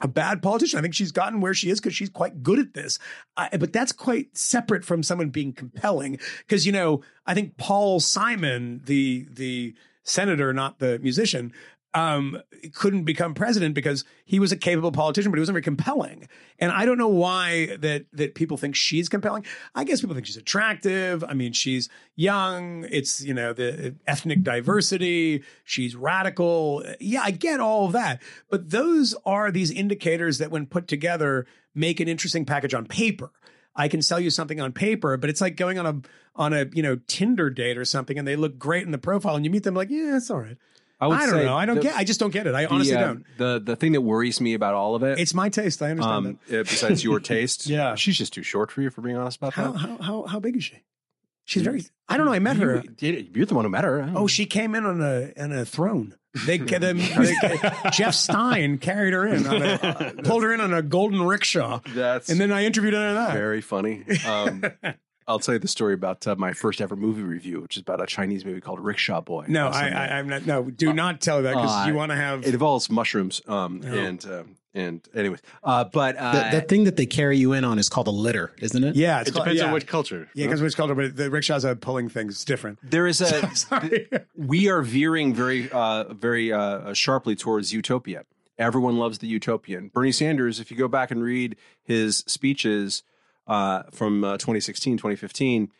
[0.00, 0.78] a bad politician.
[0.78, 2.98] I think she's gotten where she is because she's quite good at this.
[3.36, 6.18] I, but that's quite separate from someone being compelling.
[6.38, 11.52] Because you know, I think Paul Simon, the the senator, not the musician,
[11.94, 12.40] um,
[12.74, 16.28] couldn't become president because he was a capable politician, but he wasn't very compelling.
[16.58, 19.44] And I don't know why that that people think she's compelling.
[19.74, 21.22] I guess people think she's attractive.
[21.28, 22.86] I mean, she's young.
[22.90, 25.42] It's you know the ethnic diversity.
[25.64, 26.84] She's radical.
[26.98, 28.22] Yeah, I get all of that.
[28.48, 33.30] But those are these indicators that, when put together, make an interesting package on paper.
[33.74, 36.00] I can sell you something on paper, but it's like going on a
[36.36, 39.36] on a you know Tinder date or something, and they look great in the profile,
[39.36, 40.56] and you meet them like, yeah, it's all right.
[41.04, 41.56] I, would don't know.
[41.56, 41.96] I don't the- get.
[41.96, 42.54] I just don't get it.
[42.54, 43.24] I the, honestly uh, don't.
[43.38, 45.82] The the thing that worries me about all of it, It's my taste.
[45.82, 47.94] I understand um, uh, besides your taste, Yeah.
[47.94, 48.90] she's just too short for you.
[48.90, 49.62] For being honest about that.
[49.64, 50.82] How that, how how how big is she?
[51.44, 51.84] She's very.
[52.08, 52.32] I don't know.
[52.32, 52.84] I met her.
[53.00, 54.10] You, you're the one who met her.
[54.14, 56.14] Oh, she came in on a on a throne.
[56.46, 56.94] They, the,
[57.82, 61.80] they- Jeff Stein carried her in, on a, pulled her in on a golden rickshaw,
[61.94, 63.32] that's and then I interviewed her on that.
[63.34, 64.04] very funny.
[64.26, 64.62] Um,
[65.28, 68.00] I'll tell you the story about uh, my first ever movie review, which is about
[68.02, 69.46] a Chinese movie called Rickshaw Boy.
[69.48, 69.96] No, Uh, I, Sunday.
[69.96, 70.46] I I'm not.
[70.46, 72.46] No, do not tell that because uh, you want to have.
[72.46, 73.40] it involves mushrooms.
[73.46, 77.52] Um, and um, and anyways, uh, but uh, That, that thing that they carry you
[77.52, 78.96] in on is called a litter, isn't it?
[78.96, 79.66] yeah, it's It called- depends yeah.
[79.68, 80.28] on which culture.
[80.34, 82.78] Yeah, because which culture, but the rickshaws are pulling things It's different.
[82.82, 84.08] there is a Sorry.
[84.34, 88.24] we are veering very uh, very uh, sharply towards utopia.
[88.58, 89.88] Everyone loves the utopian.
[89.92, 93.02] Bernie Sanders, if you go back and read his speeches
[93.46, 95.70] uh, from uh, 2016, 2015,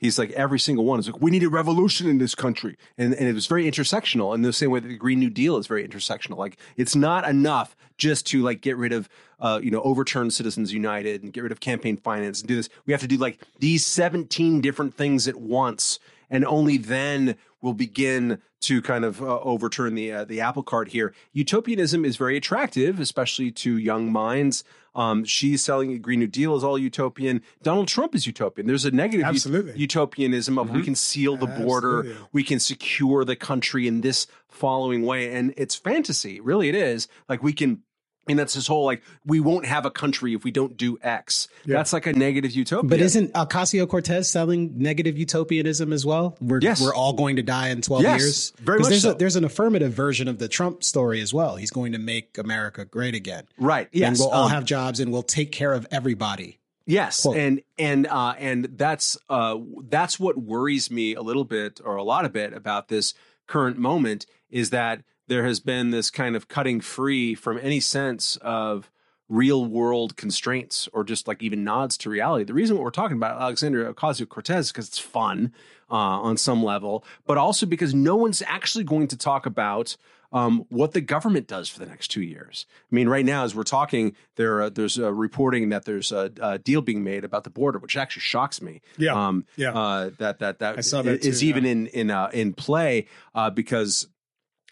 [0.00, 2.76] he's like every single one is like, we need a revolution in this country.
[2.98, 5.56] And, and it was very intersectional in the same way that the Green New Deal
[5.58, 6.38] is very intersectional.
[6.38, 10.72] Like it's not enough just to like get rid of, uh, you know, overturn Citizens
[10.72, 12.70] United and get rid of campaign finance and do this.
[12.86, 15.98] We have to do like these 17 different things at once.
[16.30, 20.88] And only then we'll begin to kind of uh, overturn the uh, the apple cart
[20.88, 21.14] here.
[21.32, 24.64] Utopianism is very attractive, especially to young minds.
[24.94, 27.42] Um, she's selling a Green New Deal is all utopian.
[27.62, 28.66] Donald Trump is utopian.
[28.66, 29.74] There's a negative Absolutely.
[29.76, 32.28] utopianism of we can seal the border, Absolutely.
[32.32, 36.40] we can secure the country in this following way, and it's fantasy.
[36.40, 37.82] Really, it is like we can.
[38.30, 41.48] And that's this whole like we won't have a country if we don't do X.
[41.66, 42.88] That's like a negative utopia.
[42.88, 46.36] But isn't Ocasio Cortez selling negative utopianism as well?
[46.40, 46.80] We're, Yes.
[46.80, 48.52] we're all going to die in 12 Yes, years.
[48.60, 49.10] very 'Cause much there's, so.
[49.10, 51.56] a, there's an affirmative version of the Trump story as well.
[51.56, 53.44] He's going to make America great again.
[53.58, 53.88] right?
[53.92, 56.58] And Yes, we'll all um, have jobs and we'll take care of everybody.
[56.86, 57.36] Yes, Quote.
[57.36, 59.58] and and uh, and that's uh,
[59.88, 63.14] that's what worries me a little bit or a lot of bit about this
[63.46, 68.34] current moment is that there has been this kind of cutting free from any sense
[68.42, 68.90] of
[69.28, 72.44] real world constraints or just like even nods to reality.
[72.44, 75.52] The reason what we're talking about Alexandria Ocasio Cortez is because it's fun
[75.88, 79.96] uh, on some level, but also because no one's actually going to talk about
[80.32, 82.66] um, what the government does for the next two years.
[82.90, 86.32] I mean, right now, as we're talking, there uh, there's uh, reporting that there's a,
[86.40, 88.80] a deal being made about the border, which actually shocks me.
[88.98, 89.14] Yeah.
[89.14, 89.72] um, Yeah.
[89.72, 91.70] Uh, that that that that is too, even yeah.
[91.70, 94.08] in in uh, in play uh, because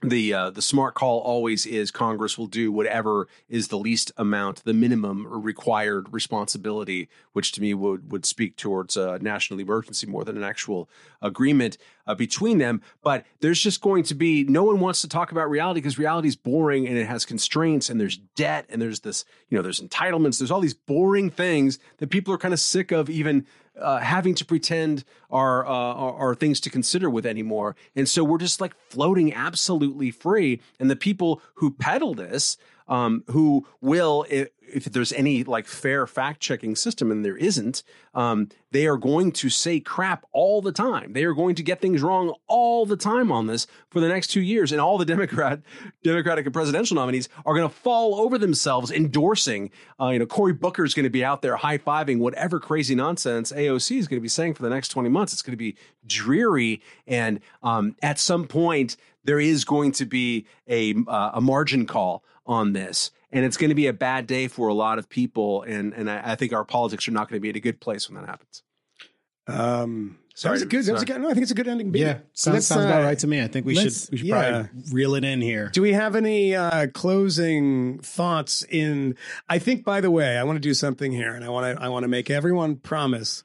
[0.03, 4.63] the uh, the smart call always is Congress will do whatever is the least amount,
[4.65, 10.25] the minimum required responsibility, which to me would would speak towards a national emergency more
[10.25, 10.89] than an actual
[11.21, 12.81] agreement uh, between them.
[13.03, 16.29] But there's just going to be no one wants to talk about reality because reality
[16.29, 19.81] is boring and it has constraints and there's debt and there's this you know there's
[19.81, 23.47] entitlements, there's all these boring things that people are kind of sick of even
[23.81, 27.77] uh, having to pretend are, uh, are are things to consider with anymore.
[27.95, 30.61] And so we're just like floating absolutely free.
[30.81, 32.57] And the people who peddle this,
[32.89, 37.83] um, who will, if, if there's any like fair fact checking system, and there isn't,
[38.15, 41.13] um, they are going to say crap all the time.
[41.13, 44.29] They are going to get things wrong all the time on this for the next
[44.29, 44.73] two years.
[44.73, 45.61] And all the Democrat,
[46.03, 49.71] Democratic and presidential nominees are going to fall over themselves endorsing.
[50.01, 52.95] Uh, you know, Cory Booker is going to be out there high fiving whatever crazy
[52.95, 55.33] nonsense AOC is going to be saying for the next 20 months.
[55.33, 56.83] It's going to be dreary.
[57.07, 62.25] And um, at some point, there is going to be a, uh, a margin call
[62.49, 63.13] on this.
[63.31, 65.63] And it's going to be a bad day for a lot of people.
[65.63, 67.79] And, and I, I think our politics are not going to be in a good
[67.79, 68.63] place when that happens.
[69.47, 70.85] Um, that was a good.
[70.85, 71.21] That was a good.
[71.21, 71.91] No, I think it's a good ending.
[71.91, 72.03] beat.
[72.03, 73.43] Yeah, sounds, sounds uh, about right to me.
[73.43, 74.67] I think we should we should yeah.
[74.69, 75.71] probably reel it in here.
[75.73, 78.63] Do we have any uh, closing thoughts?
[78.63, 79.17] In
[79.49, 81.83] I think, by the way, I want to do something here, and I want to
[81.83, 83.43] I want to make everyone promise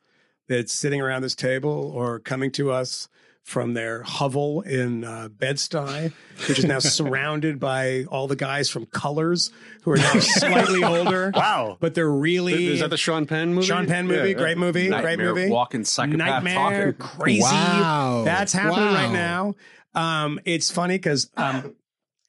[0.50, 3.08] that sitting around this table or coming to us
[3.44, 6.14] from their hovel in uh, Bed-Stuy,
[6.48, 9.52] which is now surrounded by all the guys from Colors
[9.84, 11.32] who are now slightly older.
[11.36, 11.78] Wow.
[11.82, 13.68] but they're really Is that the Sean Penn movie?
[13.68, 14.64] Sean Penn movie, Yeah, great yeah.
[14.64, 15.49] movie, great movie.
[15.49, 17.07] walking psychopath Nightmare, talking.
[17.20, 17.41] crazy.
[17.41, 18.24] Wow.
[18.26, 18.94] That's happening Wow.
[18.94, 19.53] right now.
[19.94, 21.76] Um, it's funny because um,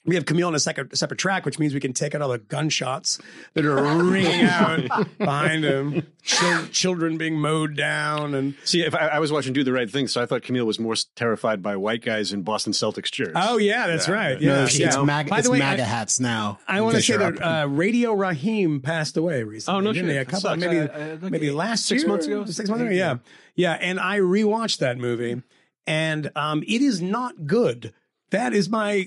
[0.07, 2.29] we have Kmele on a separate, separate track, which means we can take out all
[2.29, 3.19] the gunshots
[3.55, 6.07] that are ringing out behind him.
[6.23, 9.91] Chil- children being mowed down, and See, if I, I was watching Do the Right
[9.91, 13.33] Thing, so I thought Kmele was more terrified by white guys in Boston Celtics shirts.
[13.35, 14.41] oh yeah, that's right.
[14.41, 14.87] Yeah, no, it's, yeah.
[14.89, 16.59] it's, MAGA, By it's the way, MAGA I, hats now.
[16.67, 19.77] I want to say that uh, Radio Raheem passed away recently.
[19.79, 20.17] Oh, no didn't shit.
[20.23, 20.61] A couple, sucks.
[20.61, 22.09] maybe, Uh, like maybe eight- last six year?
[22.11, 22.45] months ago?
[22.47, 23.17] Six months ago, yeah,
[23.55, 23.73] yeah.
[23.75, 25.43] And I rewatched that movie,
[25.87, 27.93] and um, it is not good.
[28.31, 29.07] That is my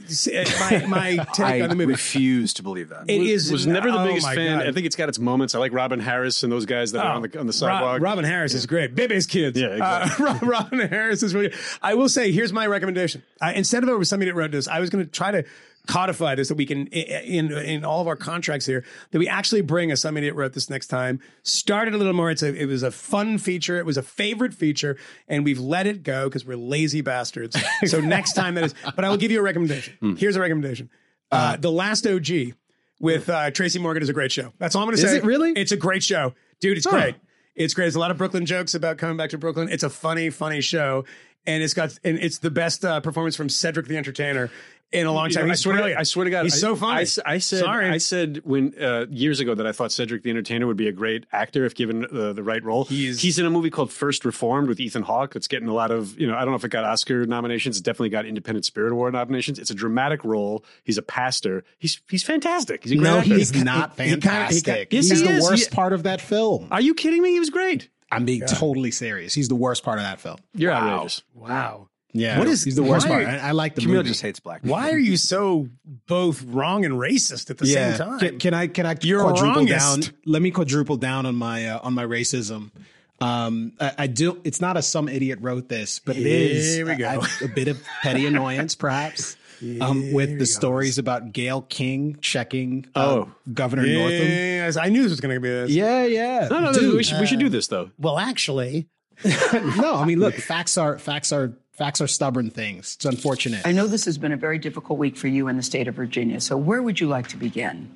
[0.59, 1.91] my my take I on the movie.
[1.91, 3.09] refuse to believe that.
[3.09, 4.59] It was, is was never the oh biggest my fan.
[4.59, 4.67] God.
[4.67, 5.53] I think it's got its moments.
[5.53, 7.99] I like Robin Harris and those guys that are on the on the sidewalk.
[7.99, 8.95] Ro- Robin Harris is great.
[8.95, 9.59] Bebe's kids.
[9.59, 10.25] Yeah, exactly.
[10.27, 11.53] Uh, Robin Harris is really.
[11.81, 13.23] I will say, here's my recommendation.
[13.41, 15.43] Uh, instead of it was somebody that wrote this, I was going to try to
[15.87, 19.61] codify this that we can in in all of our contracts here that we actually
[19.61, 21.19] bring a some idiot wrote this next time.
[21.43, 22.29] Started a little more.
[22.29, 23.77] It's a it was a fun feature.
[23.77, 24.97] It was a favorite feature,
[25.27, 27.57] and we've let it go because we're lazy bastards.
[27.85, 28.75] So next time that is.
[28.95, 29.95] But I will give you a recommendation.
[29.99, 30.15] Hmm.
[30.15, 30.89] Here's a recommendation.
[31.31, 32.53] Uh, the Last OG
[32.99, 34.53] with uh, Tracy Morgan is a great show.
[34.57, 35.17] That's all I'm going to Is say.
[35.17, 35.51] it really?
[35.51, 36.77] It's a great show, dude.
[36.77, 37.15] It's great.
[37.55, 37.85] It's great.
[37.85, 39.69] There's a lot of Brooklyn jokes about coming back to Brooklyn.
[39.69, 41.05] It's a funny, funny show,
[41.45, 44.51] and it's got and it's the best uh, performance from Cedric the Entertainer
[44.93, 45.47] in a long You time.
[45.47, 45.99] know, I swear, to.
[45.99, 46.99] I swear to God, he's I- so funny.
[46.99, 47.89] I, s- I said, Sorry.
[47.89, 50.91] I said when uh, years ago that I thought Cedric the Entertainer would be a
[50.93, 52.85] great actor if given uh, the right role.
[52.85, 55.33] He's- He's in a movie called First Reformed with Ethan Hawke.
[55.33, 56.35] That's getting a lot of you know.
[56.35, 57.75] I don't know if it got Oscar nominations.
[57.77, 59.59] It's definitely got Independent Spirit Award nominations.
[59.59, 60.63] It's a dramatic role.
[60.85, 61.63] He's a pastor.
[61.79, 62.83] He's he's fantastic.
[62.83, 63.35] He's a great no, actor.
[63.35, 64.63] he's He- not he kinda- he fantastic.
[64.65, 65.43] kinda- Yes, he's he the is.
[65.43, 66.67] worst He- part of that film.
[66.71, 67.31] Are you kidding me?
[67.31, 67.89] He was great.
[68.09, 69.33] I'm being totally serious.
[69.33, 70.37] He's the worst part of that film.
[70.53, 70.89] You're Wow.
[70.91, 71.23] outrageous.
[71.33, 71.89] wow.
[72.13, 73.27] Yeah, What is- he's the worst part.
[73.27, 74.09] I, I like the Kmele movie.
[74.09, 74.75] just hates black people.
[74.75, 75.67] Why are you so
[76.07, 77.95] both wrong and racist at the yeah.
[77.95, 78.19] same time?
[78.19, 80.01] Can, can I can I You're quadruple wrongest.
[80.11, 80.15] down?
[80.25, 82.71] Let me quadruple down on my uh, on my racism.
[83.19, 84.39] Um, I, I do.
[84.43, 87.21] It's not a some idiot wrote this, but it is Here we go.
[87.41, 89.35] a, a bit of petty annoyance, perhaps.
[89.81, 93.31] Um, with the stories about Gayle King checking uh, Oh.
[93.51, 94.27] Governor Northam.
[94.27, 95.71] Yes, I knew this was going to be this.
[95.71, 96.47] Yeah, yeah.
[96.47, 97.89] No, no, Dude, we should we should do this though.
[97.97, 98.87] Well, actually,
[99.25, 102.95] no, I mean, look, facts are facts are facts are stubborn things.
[102.95, 103.65] It's unfortunate.
[103.65, 105.95] I know this has been a very difficult week for you in the state of
[105.95, 106.41] Virginia.
[106.41, 107.89] So, where would you like to begin?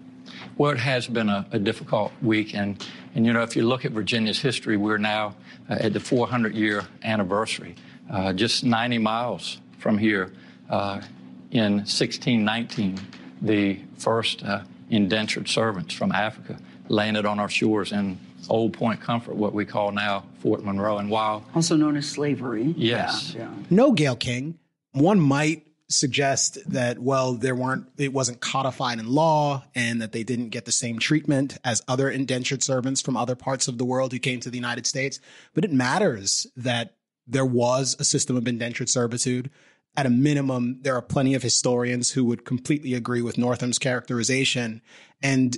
[0.57, 2.85] Well, it has been a, a difficult week, and
[3.15, 5.35] and you know if you look at Virginia's history, we're now
[5.69, 7.75] uh, at the 400 year anniversary.
[8.09, 10.33] Uh, just 90 miles from here,
[10.69, 11.01] uh,
[11.51, 12.99] in 1619,
[13.41, 16.57] the first uh, indentured servants from Africa
[16.89, 18.19] landed on our shores in
[18.51, 20.97] Old Point Comfort, what we call now Fort Monroe.
[20.97, 22.73] And while Also known as slavery.
[22.77, 23.33] Yes.
[23.33, 23.63] Yeah, yeah.
[23.69, 24.59] no Gayle King.
[24.91, 30.23] One might suggest that well, there weren't it wasn't codified in law and that they
[30.23, 34.11] didn't get the same treatment as other indentured servants from other parts of the world
[34.11, 35.19] who came to the United States.
[35.53, 36.95] But it matters that
[37.27, 39.49] there was a system of indentured servitude.
[39.97, 44.81] At a minimum, there are plenty of historians who would completely agree with Northam's characterization.
[45.21, 45.57] And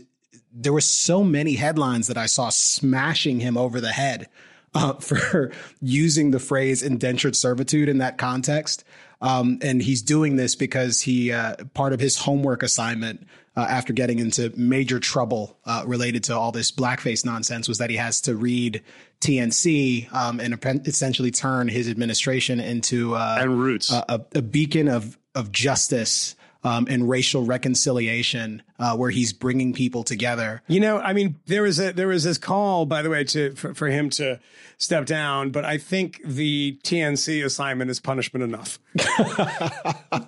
[0.53, 4.29] there were so many headlines that I saw smashing him over the head
[4.73, 5.51] uh, for
[5.81, 8.83] using the phrase indentured servitude in that context.
[9.21, 13.25] Um, and he's doing this because he uh, part of his homework assignment
[13.55, 17.89] uh, after getting into major trouble uh, related to all this blackface nonsense was that
[17.89, 18.83] he has to read
[19.21, 23.91] TNC um, and essentially turn his administration into uh, And Roots.
[23.93, 29.73] a, a, a beacon of of justice um, and racial reconciliation, uh, where he's bringing
[29.73, 30.61] people together.
[30.67, 33.51] You know, I mean, there was a there was this call, by the way, to
[33.55, 34.39] for, for him to
[34.77, 38.79] step down, but I think the TNC assignment is punishment enough.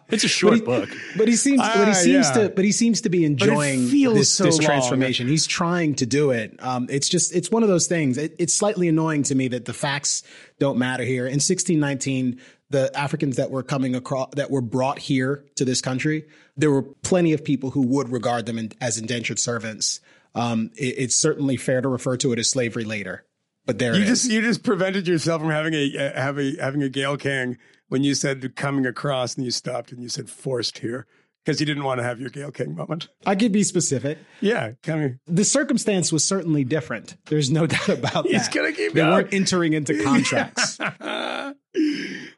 [0.10, 0.90] It's a short book.
[1.18, 2.44] But he seems, but he Ah, seems yeah.
[2.44, 5.28] to, but he seems to be enjoying this, so this transformation.
[5.28, 6.56] He's trying to do it.
[6.60, 8.18] Um, it's just, it's one of those things.
[8.18, 10.24] It, it's slightly annoying to me that the facts
[10.60, 11.26] don't matter here.
[11.26, 16.26] In 1619, the Africans that were coming across, that were brought here to this country,
[16.58, 20.00] there were plenty of people who would regard them in, as indentured servants.
[20.34, 23.24] Um, it- it's certainly fair to refer to it as slavery later,
[23.66, 24.22] but there You it is.
[24.24, 28.04] just you just prevented yourself from having a uh, having having a Gayle King when
[28.04, 31.06] you said coming across, and you stopped and you said forced here.
[31.46, 33.08] because you didn't want to have your Gayle King moment.
[33.26, 34.18] I could be specific.
[34.42, 35.20] Yeah, here.
[35.28, 37.16] The circumstance was certainly different.
[37.28, 38.52] There's no doubt about He's that.
[38.56, 39.12] gonna keep They going.
[39.14, 40.80] weren't entering into contracts.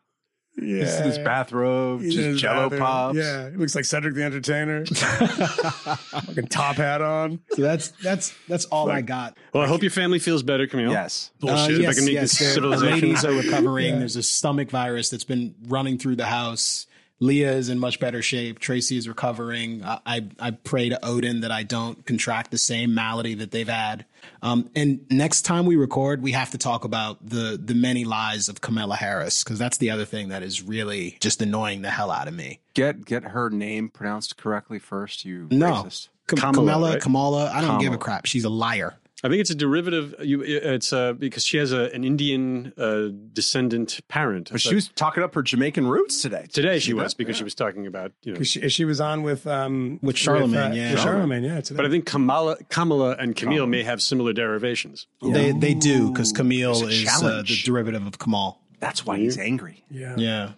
[0.59, 0.79] yeah.
[0.79, 2.81] This is his bathrobe, He's just jello bathroom.
[2.81, 3.17] pops.
[3.17, 4.85] Yeah, he looks like Cedric the Entertainer.
[5.41, 7.39] Fucking top hat on.
[7.51, 9.37] so that's that's that's all I got.
[9.53, 10.91] Well, I hope your family feels better, Kmele.
[10.91, 11.31] Yes.
[11.39, 11.57] Bullshit.
[11.57, 12.93] Uh, if I yes, can make yes, this the- the civilization.
[13.09, 13.99] ladies are recovering.
[13.99, 16.87] There's a stomach virus that's been running through the house.
[17.19, 18.59] Leah is in much better shape.
[18.59, 19.83] Tracy is recovering.
[19.83, 23.67] I, I, I pray to Odin that I don't contract the same malady that they've
[23.67, 24.05] had.
[24.43, 28.49] Um, and next time we record, we have to talk about the the many lies
[28.49, 32.11] of Kamala Harris because that's the other thing that is really just annoying the hell
[32.11, 32.59] out of me.
[32.73, 35.25] Get get her name pronounced correctly first.
[35.25, 36.09] You No, racist.
[36.27, 37.01] Kam- Kamala, Kamala, right?
[37.01, 38.25] Kamala, I don't give a crap.
[38.25, 38.95] She's a liar.
[39.23, 40.13] I think it's a derivative.
[40.19, 44.49] You, it's uh, because she has a, an Indian uh, descendant parent.
[44.51, 46.45] But she was talking up her Jamaican roots today.
[46.51, 46.77] today.
[46.79, 48.37] She was because she was talking about you know.
[48.37, 50.91] 'Cause She, she was on with um With Charlamagne, uh, yeah.
[50.91, 51.61] with Charlamagne, yeah.
[51.61, 51.77] Today.
[51.77, 55.07] But I think Kamala, Kamala, and Kmele may have similar derivations.
[55.21, 58.61] They they do because Kmele is uh, the derivative of Kamal.
[58.79, 59.83] That's why he's angry.
[59.89, 60.13] yeah.
[60.17, 60.51] Yeah.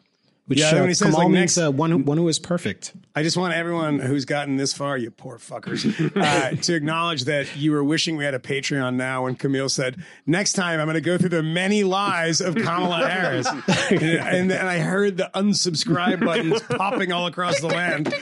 [0.48, 2.40] Which Yeah, uh, when he says, Kamal like, means next- uh, one, one who is
[2.40, 2.94] perfect.
[3.20, 5.84] I just want everyone who's gotten this far, you poor fuckers,
[6.16, 10.02] uh, to acknowledge that you were wishing we had a Patreon now when Kmele said,
[10.26, 13.46] next time I'm going to go through the many lies of Kamala Harris.
[13.46, 18.14] and, and, and I heard the unsubscribe buttons popping all across the land.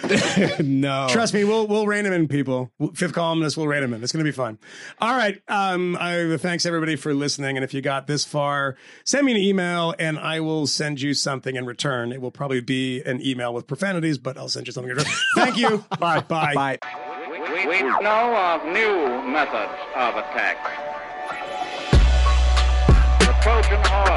[0.67, 1.05] no.
[1.11, 2.71] Trust me, we'll we'll rein him in, people.
[2.95, 4.01] Fifth columnist, we'll rein him in.
[4.01, 4.57] It's going to be fun.
[4.99, 5.39] All right.
[5.47, 7.55] Um, I thanks everybody for listening.
[7.55, 11.13] And if you got this far, send me an email, and I will send you
[11.13, 12.11] something in return.
[12.11, 15.13] It will probably be an email with profanities, but I'll send you something in return.
[15.35, 15.83] Thank you.
[15.99, 16.19] Bye.
[16.21, 16.53] Bye.
[16.53, 16.77] Bye.
[17.29, 20.57] We, we know of new methods of attack.
[23.19, 24.16] The Trojan horse